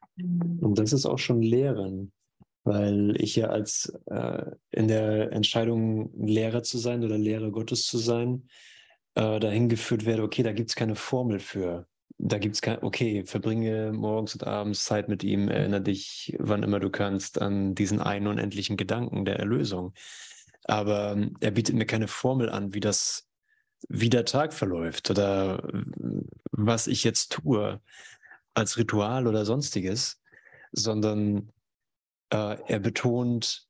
[0.61, 2.11] Und das ist auch schon Lehren,
[2.63, 7.97] weil ich ja als äh, in der Entscheidung, Lehrer zu sein oder Lehrer Gottes zu
[7.97, 8.47] sein,
[9.15, 11.87] äh, dahin geführt werde, okay, da gibt es keine Formel für.
[12.17, 16.63] Da gibt es kein, okay, verbringe morgens und abends Zeit mit ihm, erinnere dich, wann
[16.63, 19.93] immer du kannst, an diesen einen unendlichen Gedanken der Erlösung.
[20.65, 23.27] Aber ähm, er bietet mir keine Formel an, wie das,
[23.87, 25.63] wie der Tag verläuft oder
[26.51, 27.81] was ich jetzt tue
[28.53, 30.21] als Ritual oder sonstiges,
[30.71, 31.51] sondern
[32.31, 33.67] äh, er betont,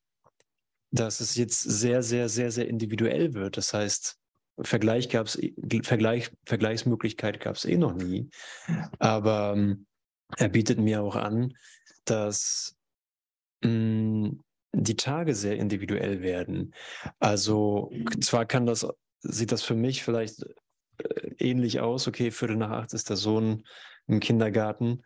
[0.92, 3.58] dass es jetzt sehr, sehr, sehr, sehr individuell wird.
[3.58, 4.19] Das heißt,
[4.62, 5.40] Vergleich gab's,
[5.84, 8.30] Vergleich, Vergleichsmöglichkeit gab es eh noch nie.
[9.00, 9.86] Aber ähm,
[10.38, 11.54] er bietet mir auch an,
[12.06, 12.76] dass
[13.64, 14.40] mh, mm,
[14.72, 16.74] die Tage sehr individuell werden.
[17.20, 17.92] Also
[18.22, 18.88] zwar kann das,
[19.22, 20.44] sieht das für mich vielleicht
[20.98, 23.64] äh, ähnlich aus, okay, Viertel nach acht ist der Sohn
[24.08, 25.02] im Kindergarten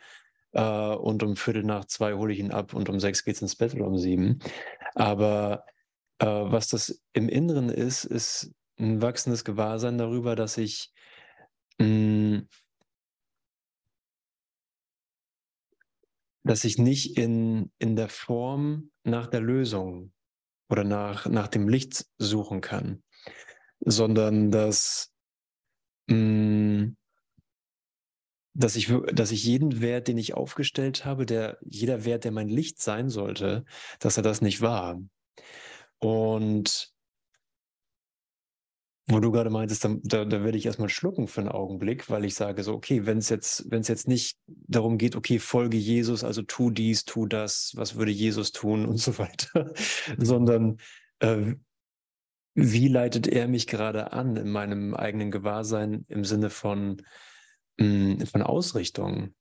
[0.51, 3.41] äh, und um Viertel nach zwei hole ich ihn ab und um sechs geht es
[3.41, 4.39] ins Bett oder um sieben.
[4.95, 5.65] Aber
[6.19, 8.51] äh, was das im Inneren ist, ist
[8.83, 10.91] ein wachsendes Gewahrsein darüber, dass ich
[11.79, 12.39] mm,
[16.43, 20.11] dass ich nicht in, in der Form nach der Lösung
[20.69, 23.01] oder nach, nach dem Licht suchen kann,
[23.79, 25.13] sondern dass,
[26.07, 26.89] mm,
[28.53, 32.49] dass, ich, dass ich jeden Wert, den ich aufgestellt habe, der, jeder Wert, der mein
[32.49, 33.63] Licht sein sollte,
[33.99, 35.01] dass er das nicht war.
[35.99, 36.92] Und
[39.07, 42.23] wo du gerade meintest, da, da, da werde ich erstmal schlucken für einen Augenblick, weil
[42.23, 45.77] ich sage so, okay, wenn es jetzt, wenn es jetzt nicht darum geht, okay, folge
[45.77, 49.73] Jesus, also tu dies, tu das, was würde Jesus tun und so weiter,
[50.17, 50.77] sondern
[51.19, 51.55] äh,
[52.55, 57.01] wie leitet er mich gerade an in meinem eigenen Gewahrsein im Sinne von,
[57.77, 59.33] mh, hm, von Ausrichtung?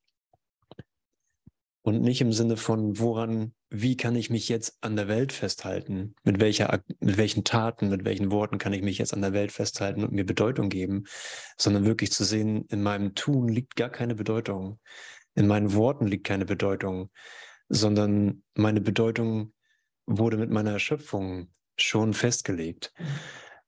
[1.83, 6.15] und nicht im Sinne von, woran, wie kann ich mich jetzt an der Welt festhalten?
[6.25, 9.51] Mit, welcher, mit welchen Taten, mit welchen Worten kann ich mich jetzt an der Welt
[9.51, 11.05] festhalten und mir Bedeutung geben?
[11.57, 14.79] Sondern wirklich zu sehen, in meinem Tun liegt gar keine Bedeutung.
[15.35, 17.11] In meinen Worten liegt keine Bedeutung,
[17.71, 19.55] sondern meine Bedeutung
[20.05, 22.93] wurde mit meiner Erschöpfung schon festgelegt.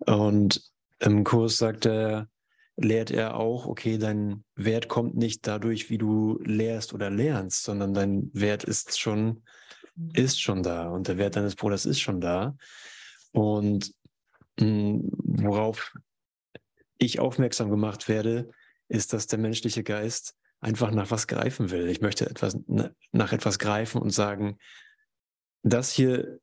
[0.00, 2.28] Und im Kurs sagt er,
[2.76, 7.94] lehrt er auch, okay, dein Wert kommt nicht dadurch, wie du lehrst oder lernst, sondern
[7.94, 9.42] dein Wert ist schon.
[10.12, 12.56] Ist schon da und der Wert deines Bruders ist schon da.
[13.32, 13.92] Und
[14.58, 15.94] mh, hm, worauf
[16.98, 18.50] ich aufmerksam gemacht werde,
[18.88, 21.88] ist, dass der menschliche Geist einfach nach was greifen will.
[21.88, 24.58] Ich möchte etwas nach etwas greifen und sagen,
[25.62, 26.38] das hier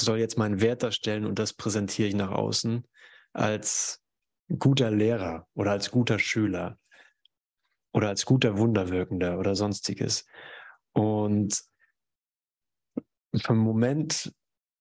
[0.00, 2.86] soll jetzt meinen Wert darstellen und das präsentiere ich nach außen
[3.32, 4.00] als
[4.58, 6.78] guter Lehrer oder als guter Schüler
[7.92, 10.26] oder als guter Wunderwirkender oder sonstiges.
[10.92, 11.62] Und
[13.40, 14.32] vom Moment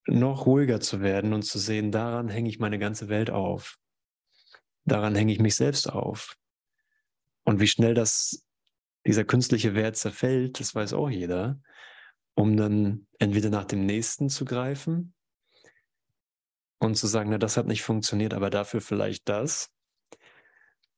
[0.07, 3.77] noch ruhiger zu werden und zu sehen, daran hänge ich meine ganze Welt auf.
[4.85, 6.35] Daran hänge ich mich selbst auf.
[7.43, 8.43] Und wie schnell das,
[9.05, 11.59] dieser künstliche Wert zerfällt, das weiß auch jeder,
[12.35, 15.13] um dann entweder nach dem nächsten zu greifen
[16.79, 19.71] und zu sagen, na, das hat nicht funktioniert, aber dafür vielleicht das.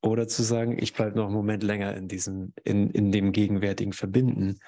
[0.01, 3.93] Oder zu sagen, ich bleibe noch einen Moment länger in diesem, in, in dem gegenwärtigen
[3.93, 4.59] Verbinden,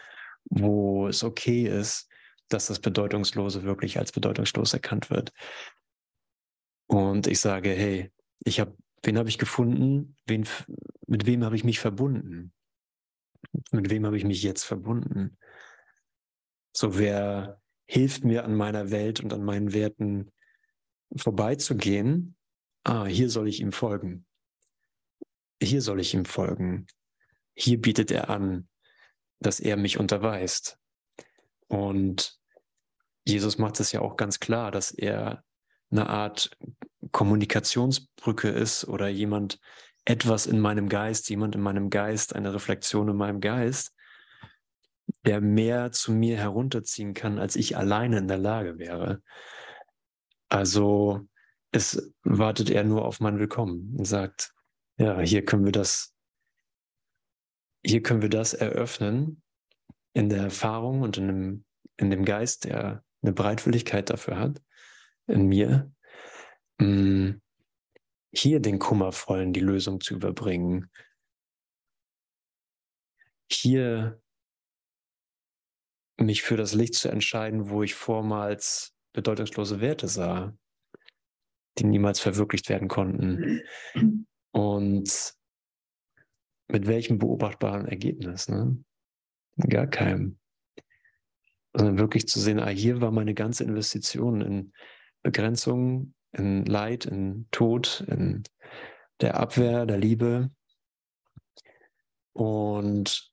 [0.46, 2.10] wo es okay ist,
[2.50, 5.32] dass das Bedeutungslose wirklich als bedeutungslos erkannt wird.
[6.88, 8.12] Und ich sage, hey,
[8.44, 10.16] ich habe, wen habe ich gefunden?
[10.28, 10.48] Wen,
[11.08, 12.54] mit wem habe ich mich verbunden?
[13.72, 15.38] Mit wem habe ich mich jetzt verbunden?
[16.76, 20.32] So, wer hilft mir an meiner Welt und an meinen Werten
[21.16, 22.36] vorbeizugehen?
[22.84, 24.26] Ah, hier soll ich ihm folgen.
[25.62, 26.86] Hier soll ich ihm folgen.
[27.56, 28.68] Hier bietet er an,
[29.40, 30.78] dass er mich unterweist.
[31.68, 32.38] Und
[33.26, 35.44] Jesus macht es ja auch ganz klar, dass er
[35.92, 36.52] eine Art
[37.12, 39.60] Kommunikationsbrücke ist oder jemand,
[40.06, 43.92] etwas in meinem Geist, jemand in meinem Geist, eine Reflexion in meinem Geist,
[45.26, 49.24] der mehr zu mir herunterziehen kann, als ich alleine in der Lage wäre.
[50.48, 51.28] Also
[51.72, 54.54] es wartet er nur auf mein Willkommen und sagt,
[54.98, 56.14] ja, hier können wir das,
[57.84, 59.42] hier können wir das eröffnen
[60.16, 61.66] in der Erfahrung und in dem,
[61.98, 64.64] in dem Geist, der eine Bereitwilligkeit dafür hat,
[65.28, 65.92] in mir,
[66.80, 67.32] mm,
[68.34, 70.90] hier den Kummervollen die Lösung zu überbringen,
[73.52, 74.22] hier
[76.18, 80.58] mich für das Licht zu entscheiden, wo ich vormals bedeutungslose Werte sah,
[81.78, 83.62] die niemals verwirklicht werden konnten.
[84.52, 85.36] Und
[86.70, 88.48] mit welchem beobachtbaren Ergebnis?
[88.48, 88.82] Ne?
[89.58, 90.38] Gar keinem.
[91.74, 94.74] Sondern wirklich zu sehen, ah, hier war meine ganze Investition in
[95.24, 98.44] Begrenzung, in Leid, in Tod, in
[99.22, 100.52] der Abwehr, der Liebe.
[102.34, 103.32] Und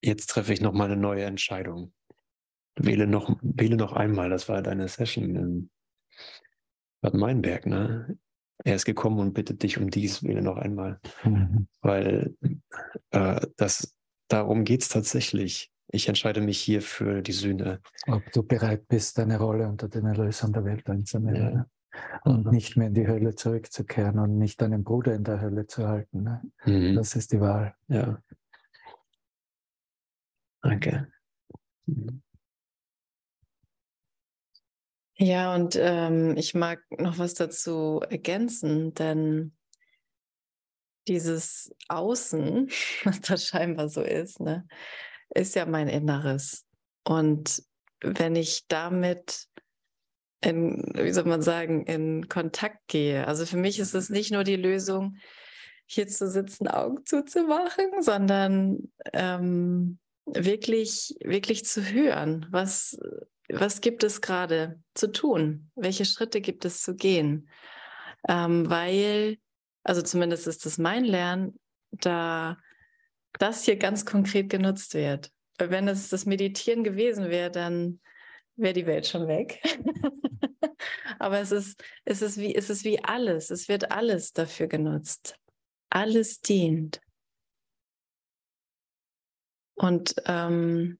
[0.00, 1.92] jetzt treffe ich noch mal eine neue Entscheidung.
[2.76, 5.70] Wähle noch, wähle noch einmal, das war deine Session in
[7.00, 8.18] Bad Meinberg, ne?
[8.64, 11.00] Er ist gekommen und bittet dich um dies, wähle noch einmal.
[11.24, 11.66] Mhm.
[11.80, 12.34] Weil
[13.10, 13.94] äh, das,
[14.28, 15.70] darum geht es tatsächlich.
[15.88, 17.80] Ich entscheide mich hier für die Sühne.
[18.06, 21.54] Ob du bereit bist, deine Rolle unter den Erlösern der Welt einzunehmen.
[21.54, 21.66] Ja.
[22.24, 22.52] Und mhm.
[22.52, 26.22] nicht mehr in die Hölle zurückzukehren und nicht deinen Bruder in der Hölle zu halten.
[26.22, 26.42] Ne?
[26.64, 26.94] Mhm.
[26.94, 27.74] Das ist die Wahl.
[27.88, 28.22] Ja.
[30.62, 31.08] Danke.
[31.86, 32.22] Mhm.
[35.22, 39.52] Ja, und ähm, ich mag noch was dazu ergänzen, denn
[41.06, 42.68] dieses Außen,
[43.04, 44.66] was da scheinbar so ist, ne,
[45.32, 46.66] ist ja mein Inneres.
[47.04, 47.62] Und
[48.00, 49.46] wenn ich damit
[50.40, 54.42] in, wie soll man sagen, in Kontakt gehe, also für mich ist es nicht nur
[54.42, 55.18] die Lösung,
[55.86, 62.98] hier zu sitzen, Augen zuzumachen, sondern ähm, wirklich, wirklich zu hören, was,
[63.48, 65.70] was gibt es gerade zu tun?
[65.74, 67.48] Welche Schritte gibt es zu gehen?
[68.28, 69.38] Ähm, weil,
[69.82, 71.58] also zumindest ist das mein Lernen,
[71.90, 72.58] da
[73.38, 75.30] das hier ganz konkret genutzt wird.
[75.58, 78.00] Wenn es das Meditieren gewesen wäre, dann
[78.56, 79.60] wäre die Welt schon weg.
[81.18, 83.50] Aber es ist, es, ist wie, es ist wie alles.
[83.50, 85.36] Es wird alles dafür genutzt.
[85.90, 87.00] Alles dient.
[89.74, 90.98] Und ähm,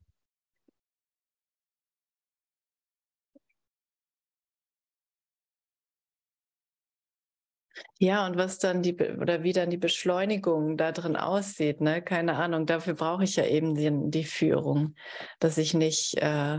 [8.02, 12.02] Ja, und was dann die oder wie dann die Beschleunigung da drin aussieht, ne?
[12.02, 12.66] Keine Ahnung.
[12.66, 14.96] Dafür brauche ich ja eben die, die Führung,
[15.38, 16.58] dass ich nicht äh,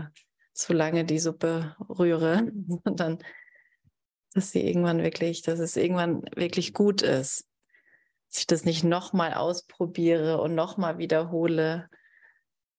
[0.54, 2.50] zu lange die Suppe rühre,
[2.84, 3.18] sondern
[4.32, 7.46] dass sie irgendwann wirklich, dass es irgendwann wirklich gut ist.
[8.30, 11.90] Dass ich das nicht nochmal ausprobiere und nochmal wiederhole.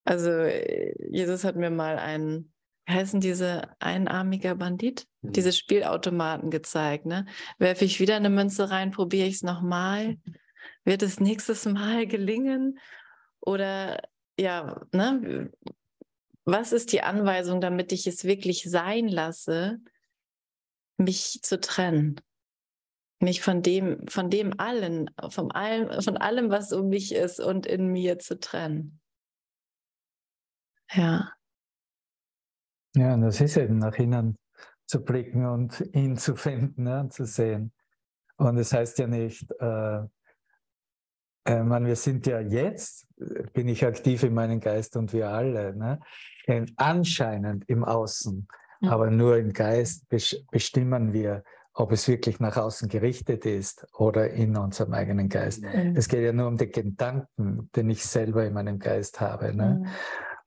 [0.06, 2.52] Also äh, Jesus hat mir mal einen
[2.88, 5.07] heißen diese einarmiger Bandit?
[5.22, 5.34] Mhm.
[5.34, 7.06] Diese Spielautomaten gezeigt.
[7.06, 7.26] Ne?
[7.57, 10.18] Werfe ich wieder eine Münze rein, probiere ich es nochmal.
[10.84, 12.80] Wird es nächstes Mal gelingen?
[13.40, 14.02] Oder
[14.40, 15.52] ja, ne?
[16.48, 19.80] Was ist die Anweisung, damit ich es wirklich sein lasse,
[20.98, 22.22] mich zu trennen?
[23.20, 27.66] Mich von dem, von dem allen, von allem, von allem, was um mich ist und
[27.66, 28.99] in mir zu trennen.
[30.94, 31.32] Ja.
[32.95, 34.38] Ja, und das ist eben nach innen
[34.88, 37.72] zu blicken und ihn zu finden ne, und zu sehen.
[38.38, 39.99] Und es das heißt ja nicht, äh,
[41.45, 43.07] äh, man, wir sind ja jetzt,
[43.53, 45.99] bin ich aktiv in meinem Geist und wir alle, ne?
[46.76, 48.47] anscheinend im Außen,
[48.81, 48.88] mhm.
[48.89, 51.43] aber nur im Geist bestimmen wir,
[51.73, 55.61] ob es wirklich nach außen gerichtet ist oder in unserem eigenen Geist.
[55.61, 55.93] Mhm.
[55.95, 59.53] Es geht ja nur um den Gedanken, den ich selber in meinem Geist habe.
[59.53, 59.81] Ne?
[59.81, 59.88] Mhm.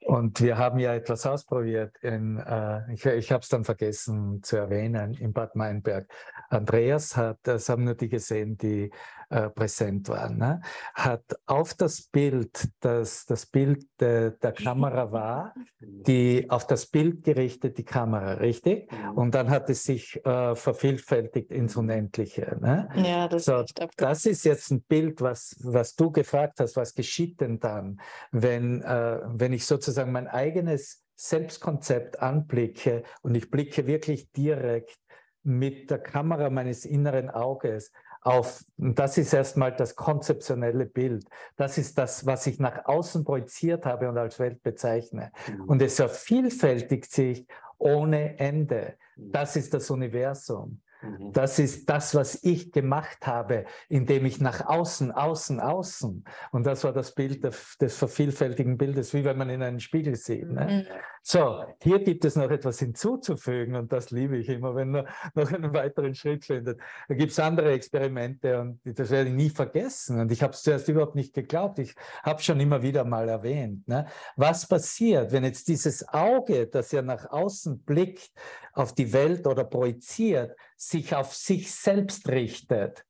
[0.09, 1.94] Und wir haben ja etwas ausprobiert.
[2.01, 6.10] In, äh, ich ich habe es dann vergessen zu erwähnen, in Bad Meinberg.
[6.48, 8.90] Andreas hat, das haben nur die gesehen, die
[9.30, 10.62] äh, präsent waren, ne?
[10.94, 17.24] hat auf das Bild, das das Bild de, der Kamera war, die auf das Bild
[17.24, 18.90] gerichtet die Kamera, richtig?
[19.14, 22.56] Und dann hat es sich äh, vervielfältigt ins Unendliche.
[22.58, 22.88] Ne?
[22.96, 23.64] Ja, das, so,
[23.98, 28.00] das ist jetzt ein Bild, was, was du gefragt hast, was geschieht denn dann,
[28.30, 34.96] wenn, äh, wenn ich sozusagen mein eigenes Selbstkonzept anblicke und ich blicke wirklich direkt
[35.43, 37.93] mit der Kamera meines inneren Auges
[38.23, 41.24] auf, das ist erstmal das konzeptionelle Bild.
[41.56, 45.32] Das ist das, was ich nach außen projiziert habe und als Welt bezeichne.
[45.48, 45.65] Mhm.
[45.65, 47.47] Und es vervielfältigt sich
[47.78, 48.94] ohne Ende.
[49.16, 49.32] Mhm.
[49.32, 50.81] Das ist das Universum.
[51.00, 51.32] Mhm.
[51.32, 56.24] Das ist das, was ich gemacht habe, indem ich nach außen, außen, außen.
[56.50, 60.48] Und das war das Bild des vervielfältigen Bildes, wie wenn man in einen Spiegel sieht.
[60.48, 60.86] Ne?
[60.88, 60.94] Mhm.
[61.22, 65.52] So, hier gibt es noch etwas hinzuzufügen und das liebe ich immer, wenn man noch
[65.52, 66.80] einen weiteren Schritt findet.
[67.08, 70.20] Da gibt es andere Experimente und das werde ich nie vergessen.
[70.20, 71.78] Und ich habe es zuerst überhaupt nicht geglaubt.
[71.78, 73.86] Ich habe es schon immer wieder mal erwähnt.
[73.86, 74.06] Ne?
[74.36, 78.30] Was passiert, wenn jetzt dieses Auge, das ja nach außen blickt,
[78.72, 83.05] auf die Welt oder projiziert, sich auf sich selbst richtet.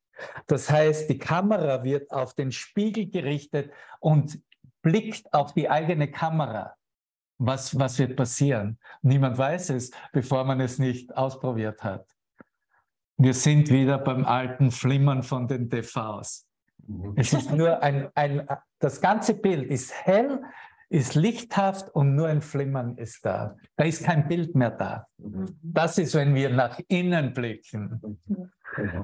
[0.47, 4.41] Das heißt, die Kamera wird auf den Spiegel gerichtet und
[4.81, 6.75] blickt auf die eigene Kamera.
[7.37, 8.79] Was, was wird passieren?
[9.01, 12.05] Niemand weiß es, bevor man es nicht ausprobiert hat.
[13.17, 16.47] Wir sind wieder beim alten Flimmern von den DVs.
[16.87, 17.13] Mhm.
[17.15, 18.47] Es ist nur ein, ein,
[18.79, 20.41] das ganze Bild ist hell,
[20.89, 23.55] ist lichthaft und nur ein Flimmern ist da.
[23.77, 25.08] Da ist kein Bild mehr da.
[25.21, 25.57] Mhm.
[25.61, 28.01] Das ist, wenn wir nach innen blicken.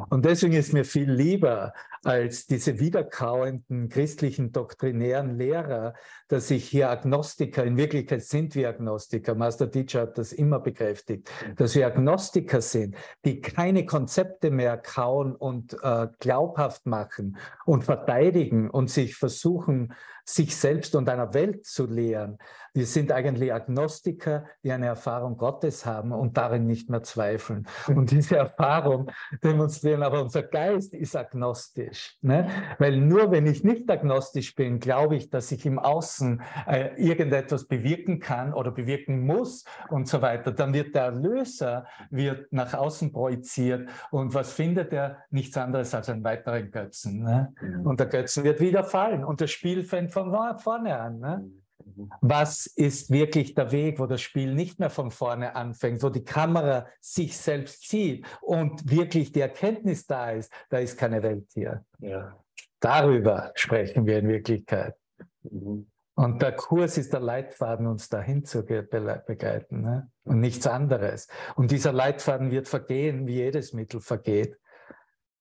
[0.09, 1.73] Und deswegen ist mir viel lieber
[2.03, 5.95] als diese wiederkauenden christlichen doktrinären Lehrer,
[6.27, 11.31] dass ich hier Agnostiker, in Wirklichkeit sind wir Agnostiker, Master Teacher hat das immer bekräftigt,
[11.55, 18.69] dass wir Agnostiker sind, die keine Konzepte mehr kauen und äh, glaubhaft machen und verteidigen
[18.69, 19.93] und sich versuchen,
[20.25, 22.39] sich selbst und einer Welt zu lehren.
[22.73, 27.68] Wir sind eigentlich Agnostiker, die eine Erfahrung Gottes haben und darin nicht mehr zweifeln.
[27.88, 29.11] Und diese Erfahrung
[29.44, 32.18] demonstrieren, aber unser Geist ist agnostisch.
[32.22, 32.48] Ne?
[32.80, 37.68] Weil nur wenn ich nicht agnostisch bin, glaube ich, dass ich im Außen äh, irgendetwas
[37.68, 40.52] bewirken kann oder bewirken muss und so weiter.
[40.52, 45.18] Dann wird der Erlöser wird nach außen projiziert und was findet er?
[45.30, 47.23] Nichts anderes als einen weiteren Götzen.
[47.23, 47.53] Ne?
[47.61, 47.86] Mhm.
[47.86, 51.19] Und der Götzen wird wieder fallen und das Spiel fängt von vorne an.
[51.19, 51.49] Ne?
[51.85, 52.11] Mhm.
[52.21, 56.23] Was ist wirklich der Weg, wo das Spiel nicht mehr von vorne anfängt, wo die
[56.23, 61.85] Kamera sich selbst sieht und wirklich die Erkenntnis da ist, da ist keine Welt hier.
[61.99, 62.37] Ja.
[62.79, 64.95] Darüber sprechen wir in Wirklichkeit.
[65.43, 65.87] Mhm.
[66.17, 70.09] Und der Kurs ist der Leitfaden, uns dahin zu begleiten ne?
[70.23, 71.27] und nichts anderes.
[71.55, 74.57] Und dieser Leitfaden wird vergehen, wie jedes Mittel vergeht.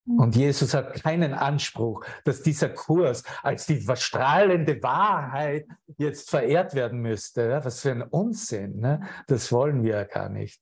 [0.07, 5.67] Und Jesus hat keinen Anspruch, dass dieser Kurs als die strahlende Wahrheit
[5.97, 7.61] jetzt verehrt werden müsste.
[7.65, 8.81] Was für ein Unsinn.
[8.81, 9.01] Ne?
[9.27, 10.61] Das wollen wir ja gar nicht.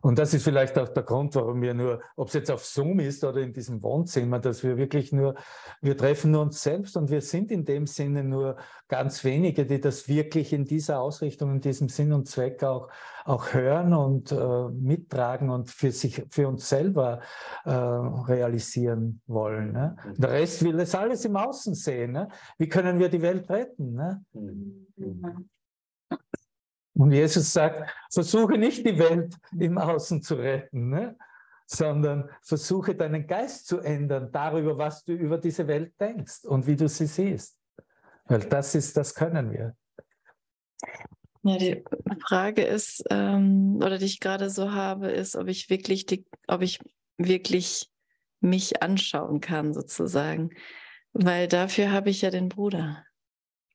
[0.00, 3.00] Und das ist vielleicht auch der Grund, warum wir nur, ob es jetzt auf Zoom
[3.00, 5.34] ist oder in diesem Wohnzimmer, dass wir wirklich nur,
[5.80, 8.56] wir treffen nur uns selbst und wir sind in dem Sinne nur
[8.86, 12.88] ganz wenige, die das wirklich in dieser Ausrichtung, in diesem Sinn und Zweck auch,
[13.24, 17.20] auch hören und äh, mittragen und für sich, für uns selber
[17.64, 19.72] äh, realisieren wollen.
[19.72, 19.96] Ne?
[20.16, 22.12] Der Rest will es alles im Außen sehen.
[22.12, 22.28] Ne?
[22.56, 23.94] Wie können wir die Welt retten?
[23.94, 24.24] Ne?
[24.32, 25.48] Mhm.
[26.98, 31.16] Und Jesus sagt, versuche nicht die Welt im Außen zu retten, ne?
[31.64, 36.74] sondern versuche deinen Geist zu ändern darüber, was du über diese Welt denkst und wie
[36.74, 37.56] du sie siehst.
[38.24, 39.76] Weil das ist, das können wir.
[41.44, 41.84] Ja, die
[42.26, 46.62] Frage ist, ähm, oder die ich gerade so habe, ist, ob ich wirklich die, ob
[46.62, 46.80] ich
[47.16, 47.88] wirklich
[48.40, 50.50] mich anschauen kann, sozusagen.
[51.12, 53.04] Weil dafür habe ich ja den Bruder.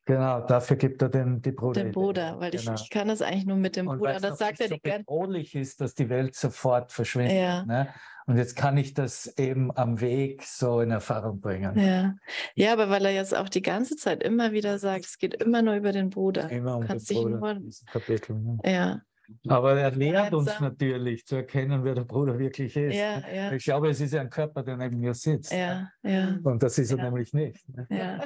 [0.06, 1.82] Genau, dafür gibt er den, die Bruder.
[1.82, 2.74] Den Bruder, weil genau.
[2.74, 4.20] ich, ich kann das eigentlich nur mit dem und Bruder.
[4.20, 7.36] Das sagt er so bedrohlich ist, dass die Welt sofort verschwindet.
[7.36, 7.64] Ja.
[7.64, 7.88] Ne?
[8.26, 11.78] Und jetzt kann ich das eben am Weg so in Erfahrung bringen.
[11.78, 12.14] Ja.
[12.54, 15.62] ja, aber weil er jetzt auch die ganze Zeit immer wieder sagt, es geht immer
[15.62, 16.50] nur über den Bruder.
[16.50, 17.70] Immer um den Bruder, nur...
[17.90, 18.36] Kapitel.
[18.36, 18.58] Ne?
[18.64, 19.00] Ja.
[19.48, 22.94] Aber er lehrt uns natürlich zu erkennen, wer der Bruder wirklich ist.
[22.94, 23.36] Ja, ne?
[23.36, 23.52] ja.
[23.52, 25.52] Ich glaube, es ist ja ein Körper, der neben mir sitzt.
[25.52, 26.38] Ja, ja.
[26.42, 27.68] Und das ist er nämlich nicht.
[27.68, 27.86] ne?
[27.90, 28.20] Ja,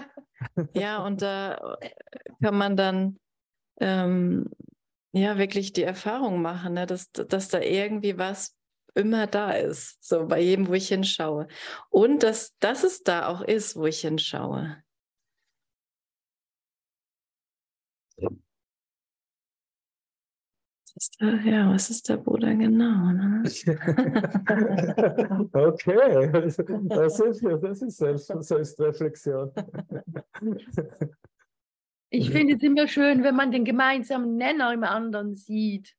[0.73, 1.77] ja und da
[2.43, 3.19] kann man dann
[3.81, 4.51] ähm,
[5.12, 8.55] ja wirklich die Erfahrung machen, ne, dass, dass da irgendwie was
[8.95, 11.47] immer da ist, so bei jedem, wo ich hinschaue.
[11.89, 14.83] Und dass, dass es da auch ist, wo ich hinschaue.
[20.99, 23.12] Ist da, ja, was ist der Bruder genau?
[23.12, 23.43] Ne?
[25.53, 27.20] okay, das ist, das
[27.83, 29.53] ist Selbst, Selbstreflexion.
[32.11, 35.95] Ich finde es immer schön, wenn man den gemeinsamen Nenner im anderen sieht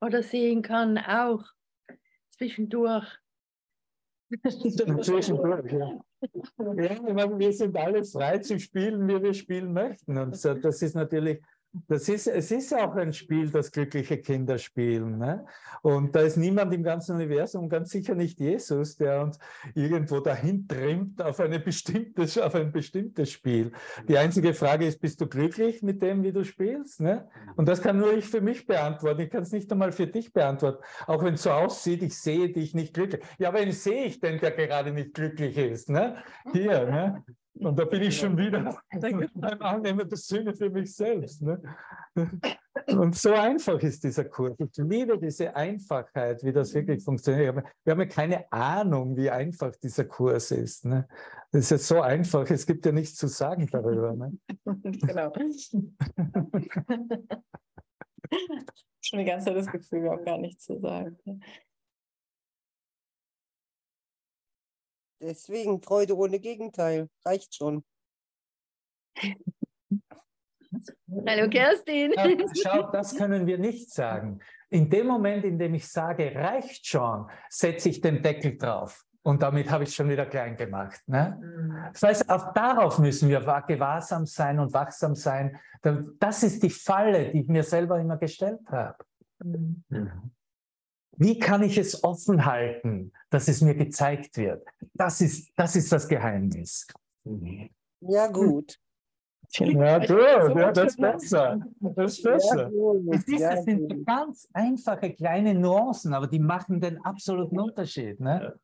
[0.00, 1.44] oder sehen kann, auch
[2.30, 3.06] zwischendurch.
[4.48, 6.00] Zwischendurch, ja.
[6.20, 10.18] Ja, wir sind alle frei zu spielen, wie wir spielen möchten.
[10.18, 11.40] Und so, das ist natürlich,
[11.86, 15.18] das ist, es ist auch ein Spiel, das glückliche Kinder spielen.
[15.18, 15.44] Ne?
[15.82, 19.38] Und da ist niemand im ganzen Universum, ganz sicher nicht Jesus, der uns
[19.74, 23.72] irgendwo dahin trimmt auf, eine bestimmte, auf ein bestimmtes Spiel.
[24.08, 27.00] Die einzige Frage ist, bist du glücklich mit dem, wie du spielst?
[27.00, 27.28] Ne?
[27.56, 29.20] Und das kann nur ich für mich beantworten.
[29.20, 30.82] Ich kann es nicht einmal für dich beantworten.
[31.06, 33.22] Auch wenn es so aussieht, ich sehe dich nicht glücklich.
[33.38, 35.90] Ja, wen sehe ich denn, der gerade nicht glücklich ist?
[35.90, 36.16] Ne?
[36.52, 37.24] Hier, ne?
[37.60, 38.80] Und da bin ich schon wieder
[39.34, 41.42] beim Annehmen der Sühne für mich selbst.
[41.42, 41.60] Ne?
[42.86, 44.56] Und so einfach ist dieser Kurs.
[44.58, 47.56] Ich liebe diese Einfachheit, wie das wirklich funktioniert.
[47.84, 50.84] Wir haben ja keine Ahnung, wie einfach dieser Kurs ist.
[50.84, 51.08] Ne?
[51.50, 54.14] Das ist ja so einfach, es gibt ja nichts zu sagen darüber.
[54.14, 54.38] Ne?
[54.82, 55.32] genau.
[59.00, 61.16] Schon die ganze Zeit das Gefühl, wir haben gar nichts zu sagen.
[65.20, 67.08] Deswegen Freude ohne Gegenteil.
[67.24, 67.84] Reicht schon.
[71.26, 72.12] Hallo Kerstin.
[72.62, 74.40] Schau, das können wir nicht sagen.
[74.70, 79.04] In dem Moment, in dem ich sage, reicht schon, setze ich den Deckel drauf.
[79.22, 81.00] Und damit habe ich es schon wieder klein gemacht.
[81.06, 81.90] Ne?
[81.92, 85.58] Das heißt, auch darauf müssen wir wahr- gewahrsam sein und wachsam sein.
[86.18, 88.96] Das ist die Falle, die ich mir selber immer gestellt habe.
[91.18, 94.64] Wie kann ich es offen halten, dass es mir gezeigt wird?
[94.94, 96.86] Das ist das, ist das Geheimnis.
[98.00, 98.78] Ja, gut.
[99.50, 101.60] Ja, gut, ja, das ist besser.
[101.80, 102.70] Das ist besser.
[102.70, 103.14] gut.
[103.14, 108.20] Es ist, Ja, das sind ganz einfache kleine Nuancen, aber die machen den absoluten Unterschied.
[108.20, 108.58] Ne?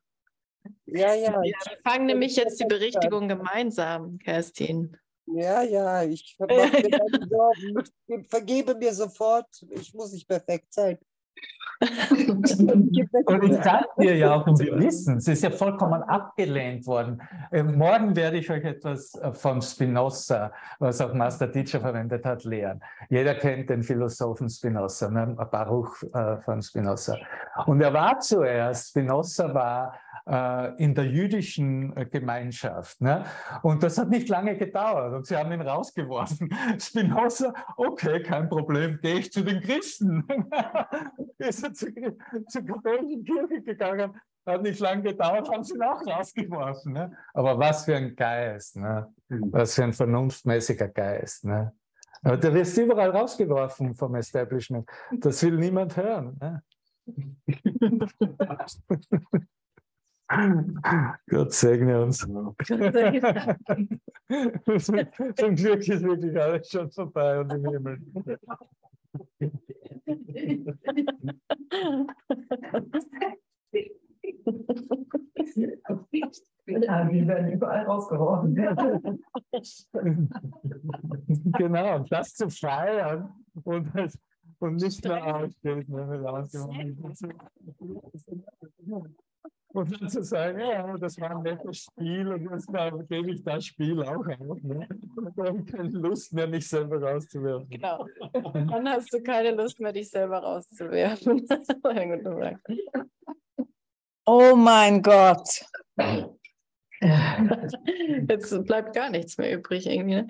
[0.85, 1.31] ja, ja.
[1.31, 4.95] Ja, wir fangen nämlich jetzt die Berichtigung gemeinsam, Kerstin.
[5.27, 6.47] Ja, ja, ich mir
[7.29, 7.83] Sorgen.
[8.07, 9.47] Ich vergebe mir sofort.
[9.71, 10.99] Ich muss nicht perfekt sein.
[13.25, 17.21] Und ich sage dir ja auch, und wir wissen, es ist ja vollkommen abgelehnt worden.
[17.51, 22.43] Äh, morgen werde ich euch etwas äh, von Spinoza, was auch Master Teacher verwendet hat,
[22.45, 22.81] lehren.
[23.09, 25.35] Jeder kennt den Philosophen Spinoza, ne?
[25.51, 27.17] Baruch äh, von Spinoza.
[27.65, 32.99] Und er war zuerst, Spinoza war in der jüdischen äh, Gemeinschaft.
[32.99, 33.25] Ne?
[33.61, 36.49] Und das hat nicht lange gedauert und sie haben ihn rausgeworfen.
[36.79, 40.27] Spinoza, okay, kein Problem, gehe ich zu den Christen.
[41.37, 41.89] ist er zur,
[42.47, 46.93] zur katholischen Kirche gegangen, hat nicht lange gedauert, haben sie ihn auch rausgeworfen.
[46.93, 47.15] Ne?
[47.33, 49.13] Aber was für ein Geist, ne?
[49.29, 51.45] was für ein vernunftmäßiger Geist.
[51.45, 51.71] Ne?
[52.23, 54.89] Aber der wirst überall rausgeworfen vom Establishment.
[55.19, 56.35] Das will niemand hören.
[56.41, 56.63] Ne?
[61.29, 62.17] Gott segne uns.
[62.19, 62.55] Zum
[65.55, 67.99] Glück ist wirklich alles schon vorbei und im Himmel.
[76.65, 78.55] Ja, die werden überall rausgeworfen.
[81.57, 83.31] Genau, das zu feiern
[83.63, 83.91] und,
[84.59, 85.87] und nicht mehr aussteht,
[89.75, 92.67] Und dann zu sagen, ja, das war ein nettes Spiel und jetzt
[93.09, 94.63] gebe ich das Spiel auch auf.
[94.63, 94.87] Ne?
[95.17, 97.69] Und dann keine Lust mehr, mich selber rauszuwerfen.
[97.69, 98.07] Genau.
[98.53, 101.45] Dann hast du keine Lust mehr, dich selber rauszuwerfen.
[104.27, 105.63] Oh mein Gott.
[108.27, 110.15] Jetzt bleibt gar nichts mehr übrig irgendwie.
[110.15, 110.27] Ne?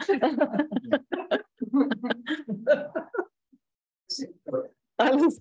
[4.98, 5.40] Alles.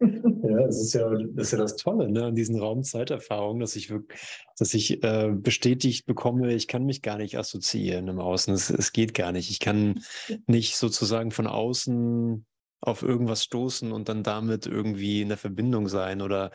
[0.00, 0.08] Ja,
[0.66, 4.20] das ist ja das, ist ja das Tolle ne, an diesen Raumzeiterfahrungen, dass ich wirklich,
[4.58, 8.52] dass ich äh, bestätigt bekomme, ich kann mich gar nicht assoziieren im Außen.
[8.54, 9.50] Es, es geht gar nicht.
[9.50, 10.00] Ich kann
[10.46, 12.44] nicht sozusagen von außen
[12.80, 16.50] auf irgendwas stoßen und dann damit irgendwie in der Verbindung sein oder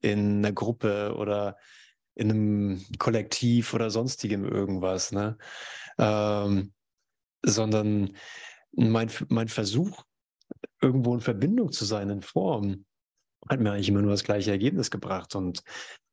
[0.00, 1.56] in einer Gruppe oder
[2.14, 5.36] in einem Kollektiv oder sonstigem irgendwas, ne?
[5.98, 6.72] Ähm,
[7.44, 8.16] sondern
[8.72, 10.02] mein, mein Versuch,
[10.86, 12.84] irgendwo in Verbindung zu sein in Form,
[13.48, 15.34] hat mir eigentlich immer nur das gleiche Ergebnis gebracht.
[15.34, 15.62] Und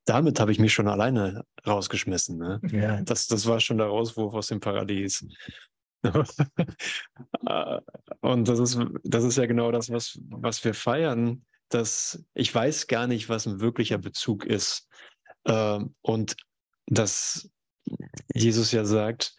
[0.05, 2.37] damit habe ich mich schon alleine rausgeschmissen.
[2.37, 2.59] Ne?
[2.71, 3.01] Ja.
[3.01, 5.25] Das, das war schon der Rauswurf aus dem Paradies.
[7.45, 7.79] Äh,
[8.19, 12.87] und das ist, das ist ja genau das, was, was wir feiern, dass ich weiß
[12.87, 14.89] gar nicht, was ein wirklicher Bezug ist.
[15.45, 16.35] Ähm, und
[16.87, 17.49] dass
[18.33, 19.33] Jesus ja sagt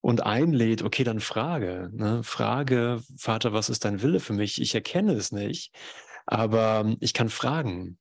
[0.00, 1.90] und einlädt, okay, dann frage.
[1.92, 2.22] Ne?
[2.22, 4.60] Frage, Vater, was ist dein Wille für mich?
[4.60, 5.74] Ich erkenne es nicht,
[6.26, 7.98] aber ich kann fragen.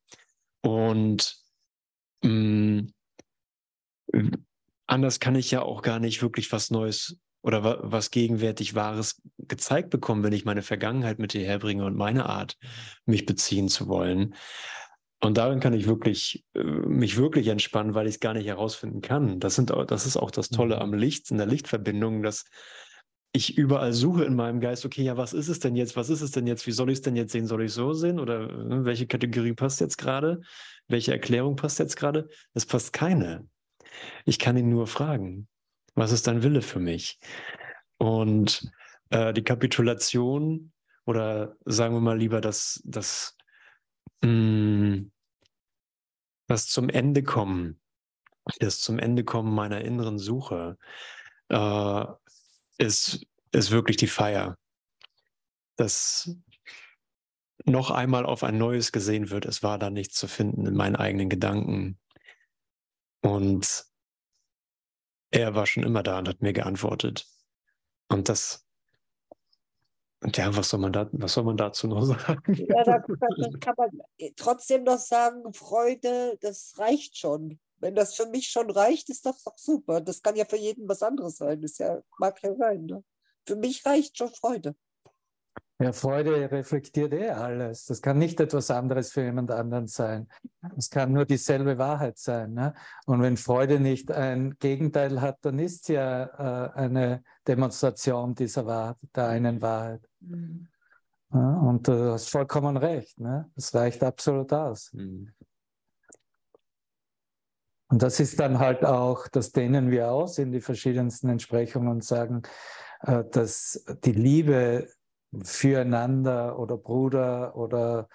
[0.62, 1.38] Und
[2.24, 2.84] mh,
[4.88, 9.22] anders kann ich ja auch gar nicht wirklich was Neues oder wa was gegenwärtig Wahres
[9.38, 12.58] gezeigt bekommen, wenn ich meine Vergangenheit mit dir herbringe und meine Art,
[13.06, 14.36] mich beziehen zu wollen.
[15.22, 19.02] Und darin kann ich wirklich, äh, mich wirklich entspannen, weil ich es gar nicht herausfinden
[19.02, 19.40] kann.
[19.40, 22.46] Das, sind, das ist auch das Tolle am Licht, in der Lichtverbindung, dass
[23.32, 25.96] ich überall suche in meinem Geist, okay, ja, was ist es denn jetzt?
[25.96, 26.66] Was ist es denn jetzt?
[26.66, 27.46] Wie soll ich es denn jetzt sehen?
[27.46, 28.20] Soll ich so sehen?
[28.20, 30.42] Oder äh, welche Kategorie passt jetzt gerade?
[30.88, 32.30] Welche Erklärung passt jetzt gerade?
[32.54, 33.48] Es passt keine.
[34.26, 35.48] Ich kann ihn nur fragen,
[35.96, 37.20] was ist dein Wille für mich?
[37.98, 38.72] Und
[39.10, 40.72] äh, die Kapitulation
[41.06, 43.36] oder sagen wir mal lieber das, das,
[44.22, 45.10] mh,
[46.48, 47.80] das zum Ende kommen,
[48.60, 50.78] das zum Ende kommen meiner inneren Suche,
[51.50, 52.06] äh,
[52.78, 54.58] ist, ist wirklich die Feier.
[55.76, 56.36] Dass
[57.66, 60.96] noch einmal auf ein neues gesehen wird, es war da nichts zu finden in meinen
[60.96, 62.00] eigenen Gedanken.
[63.22, 63.86] Und
[65.32, 67.28] er war schon immer da und hat mir geantwortet.
[68.08, 68.66] Und das,
[70.22, 72.54] und ja, was soll man da, was soll man dazu noch sagen?
[72.54, 73.90] Ja, da, da kann man
[74.36, 77.60] trotzdem noch sagen, Freude, das reicht schon.
[77.78, 80.02] Wenn das für mich schon reicht, ist das doch super.
[80.02, 81.62] Das kann ja für jeden was anderes sein.
[81.62, 82.86] Das ja, mag ja sein.
[82.86, 83.04] Ne?
[83.46, 84.76] Für mich reicht schon Freude.
[85.82, 87.86] Ja, Freude reflektiert eh alles.
[87.86, 90.28] Das kann nicht etwas anderes für jemand anderen sein.
[90.76, 92.54] Es kann nur dieselbe Wahrheit sein.
[92.54, 92.74] Ne?
[93.06, 98.66] Und wenn Freude nicht ein Gegenteil hat, dann ist sie ja äh, eine Demonstration dieser
[98.66, 100.09] Wahrheit, der einen Wahrheit.
[100.20, 100.68] Mhm.
[101.32, 103.20] Ja, und du hast vollkommen recht.
[103.20, 103.52] Ne?
[103.56, 104.92] Das reicht absolut aus.
[104.94, 105.32] Mhm.
[107.92, 112.04] Und das ist dann halt auch, das dehnen wir aus in die verschiedensten Entsprechungen und
[112.04, 112.44] sagen,
[113.02, 114.88] äh, dass die Liebe
[115.44, 118.08] füreinander oder Bruder oder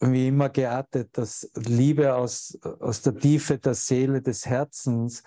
[0.00, 5.22] wie immer geartet, dass Liebe aus, aus der Tiefe der Seele, des Herzens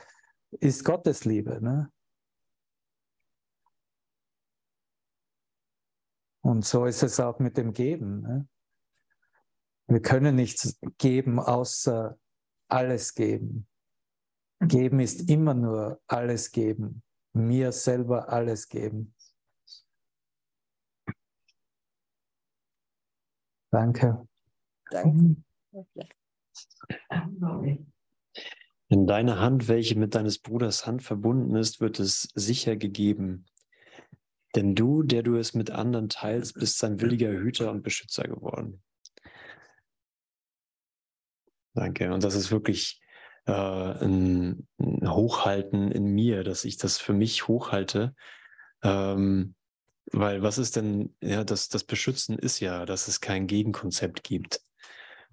[0.51, 1.61] ist Gottes Liebe.
[1.61, 1.89] Ne?
[6.47, 8.21] Und so ist es auch mit dem Geben.
[8.21, 8.47] Ne?
[9.87, 12.17] Wir können nichts geben, außer
[12.69, 13.67] alles geben.
[14.61, 17.03] Geben ist immer nur alles geben.
[17.33, 19.13] Mir selber alles geben.
[23.69, 24.25] Danke.
[24.89, 25.35] Danke.
[28.87, 33.45] In deiner Hand, welche mit deines Bruders Hand verbunden ist, wird es sicher gegeben.
[34.57, 38.81] Denn du, der du es mit anderen teilst, bist sein williger Hüter und Beschützer geworden.
[41.75, 42.11] Danke.
[42.11, 42.99] Und das ist wirklich
[43.45, 48.15] äh, ein, ein, Hochhalten in mir, dass ich das für mich hochhalte.
[48.81, 49.53] Ähm,
[50.11, 54.61] weil was ist denn, ja, das, das Beschützen ist ja, dass es kein Gegenkonzept gibt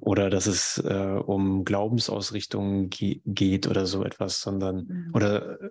[0.01, 5.11] oder dass es äh, um Glaubensausrichtungen ge geht oder so etwas, sondern mhm.
[5.15, 5.71] oder äh,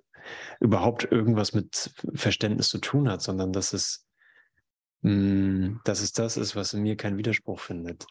[0.59, 4.07] überhaupt irgendwas mit Verständnis zu tun hat, sondern dass es,
[5.01, 8.05] mh, hm, dass es das ist, was in mir keinen Widerspruch findet.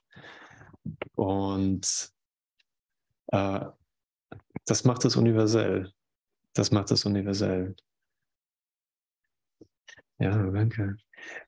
[1.15, 2.13] Und
[3.29, 3.61] äh,
[4.67, 5.93] das macht es universell.
[6.53, 7.75] Das macht es universell.
[10.19, 10.97] Ja, danke.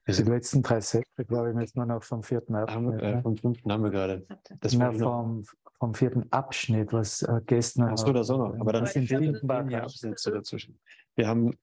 [0.07, 2.75] Die letzten drei Sätze, glaube ich, müssen wir noch vom vierten Abschnitt.
[2.75, 4.25] Haben, äh, vom fünften haben wir gerade.
[4.61, 5.43] Das ja, vom,
[5.79, 7.89] vom vierten Abschnitt, was äh, gestern.
[7.89, 8.59] Achso, das auch noch.
[8.59, 10.79] Aber dann sind die Absätze dazwischen.
[11.15, 11.57] Wir haben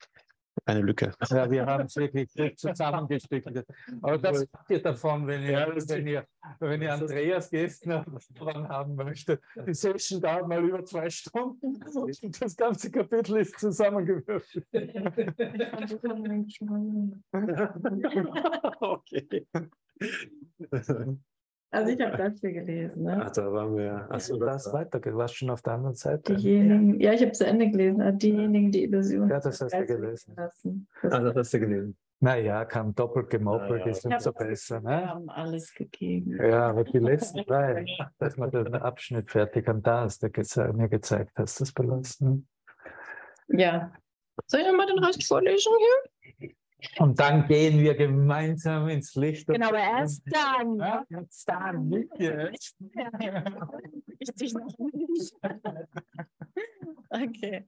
[0.65, 1.13] eine Lücke.
[1.31, 3.67] Ja, wir haben es wirklich zusammengestückelt.
[4.01, 6.25] Aber das geht davon, wenn ihr, wenn ihr,
[6.61, 8.05] wenn ihr Andreas Gestner
[8.35, 9.43] dran haben möchtet.
[9.67, 14.67] Die Session dauert mal über zwei Stunden und das ganze Kapitel ist zusammengewürfelt.
[18.81, 19.47] okay.
[21.73, 23.05] Also ich habe das hier gelesen.
[23.05, 23.19] Ne?
[23.25, 24.07] Ach, da waren wir.
[24.11, 25.01] Achso, das weiter.
[25.01, 26.35] Du warst schon auf der anderen Seite.
[26.35, 28.19] Diejenigen, ja, ich habe zu Ende gelesen.
[28.19, 29.31] Diejenigen, die Illusionen.
[29.31, 30.35] Ja, das hast du gelesen.
[30.37, 30.87] Lassen.
[31.01, 31.97] Das, ah, das hast du gelesen.
[32.21, 34.81] Naja, kam doppelt gemoppelt, ja, ist umso besser.
[34.81, 34.91] Ne?
[34.91, 36.39] Wir haben alles gegeben.
[36.41, 37.87] Ja, aber die letzten drei,
[38.19, 42.47] dass man den Abschnitt fertig am da der geze mir gezeigt hast, das belassen.
[43.49, 43.93] Ja.
[44.47, 46.12] Soll ich nochmal den Rest vorlesen hier?
[46.99, 49.47] Und dann gehen wir gemeinsam ins Licht.
[49.47, 50.79] Genau, aber erst dann.
[50.79, 52.77] Ja, jetzt dann, nicht jetzt.
[54.21, 55.35] Richtig noch nicht.
[57.11, 57.67] Okay.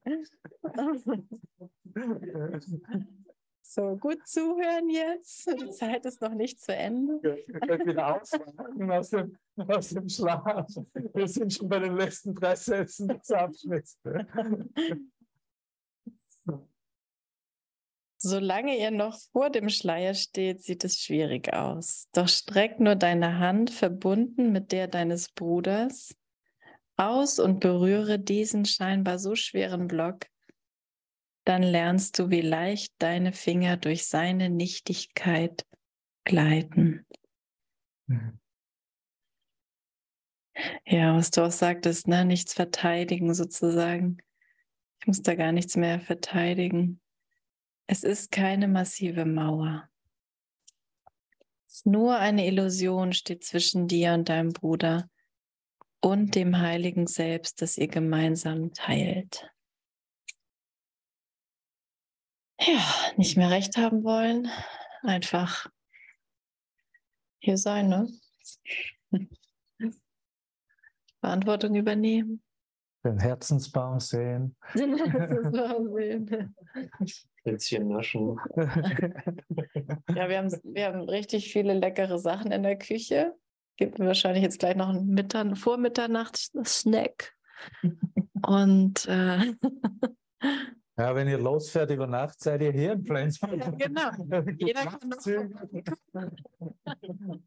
[3.67, 5.47] So, gut zuhören jetzt.
[5.61, 7.39] Die Zeit ist noch nicht zu Ende.
[7.47, 10.67] Ich bin aufwachen aus dem, aus dem Schlaf.
[11.15, 13.99] Wir sind schon bei den letzten drei Sätzen des Abschnitts.
[18.27, 22.09] Solange ihr noch vor dem Schleier steht, sieht es schwierig aus.
[22.15, 26.17] Doch streck nur deine Hand, verbunden mit der deines Bruders,
[26.97, 30.25] aus und berühre diesen scheinbar so schweren Block.
[31.45, 35.67] Dann lernst du, wie leicht deine Finger durch seine Nichtigkeit
[36.25, 37.05] gleiten.
[40.87, 42.25] Ja, was du auch sagtest, ne?
[42.25, 44.17] nichts verteidigen sozusagen.
[45.01, 47.03] Ich muss da gar nichts mehr verteidigen.
[47.87, 49.89] Es ist keine massive Mauer.
[51.85, 55.11] Nur eine Illusion steht zwischen dir und deinem Bruder
[56.01, 59.51] und dem heiligen Selbst, das ihr gemeinsam teilt.
[62.61, 62.83] Ja,
[63.17, 64.49] nicht mehr recht haben wollen,
[65.03, 65.67] einfach
[67.41, 68.09] hier sein, ne?
[71.21, 72.43] Verantwortung übernehmen.
[73.05, 74.57] Den Herzensbaum sehen.
[77.45, 78.39] Plätzchen naschen.
[80.15, 83.35] Ja, wir haben, wir haben richtig viele leckere Sachen in der Küche.
[83.77, 87.33] Gibt wahrscheinlich jetzt gleich noch einen Mittag, Vormitternachts-Snack.
[88.47, 89.39] Und äh,
[90.97, 93.57] Ja, wenn ihr losfährt über Nacht, seid ihr hier in Flensburg.
[93.57, 94.11] Ja, genau.
[94.59, 95.17] Jeder kann noch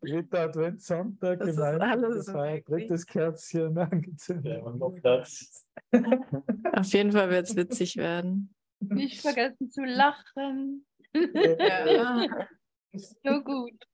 [0.02, 4.64] Dritter Adventssonntag, Das ist gemeinsam alles gefeiert, wirklich- drittes Kerzchen angezündet.
[6.74, 8.54] auf jeden Fall wird es witzig werden.
[8.90, 10.86] Nicht vergessen zu lachen.
[11.14, 12.48] Ja,
[12.94, 13.88] So gut.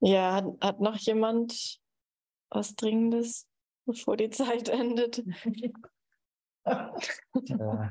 [0.00, 1.80] ja hat, hat noch jemand
[2.50, 3.48] was Dringendes,
[3.86, 5.24] bevor die Zeit endet?
[6.64, 7.90] Ja.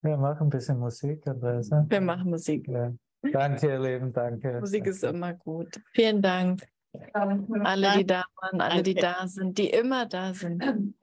[0.00, 1.70] Wir machen ein bisschen Musik, Andreas.
[1.70, 2.66] Wir machen Musik.
[2.68, 2.92] Ja.
[3.32, 4.60] Danke, ihr Lieben, danke.
[4.60, 5.80] Musik ist immer gut.
[5.92, 6.62] Vielen Dank.
[7.64, 10.62] Alle, die da waren, alle, die da sind, die immer da sind.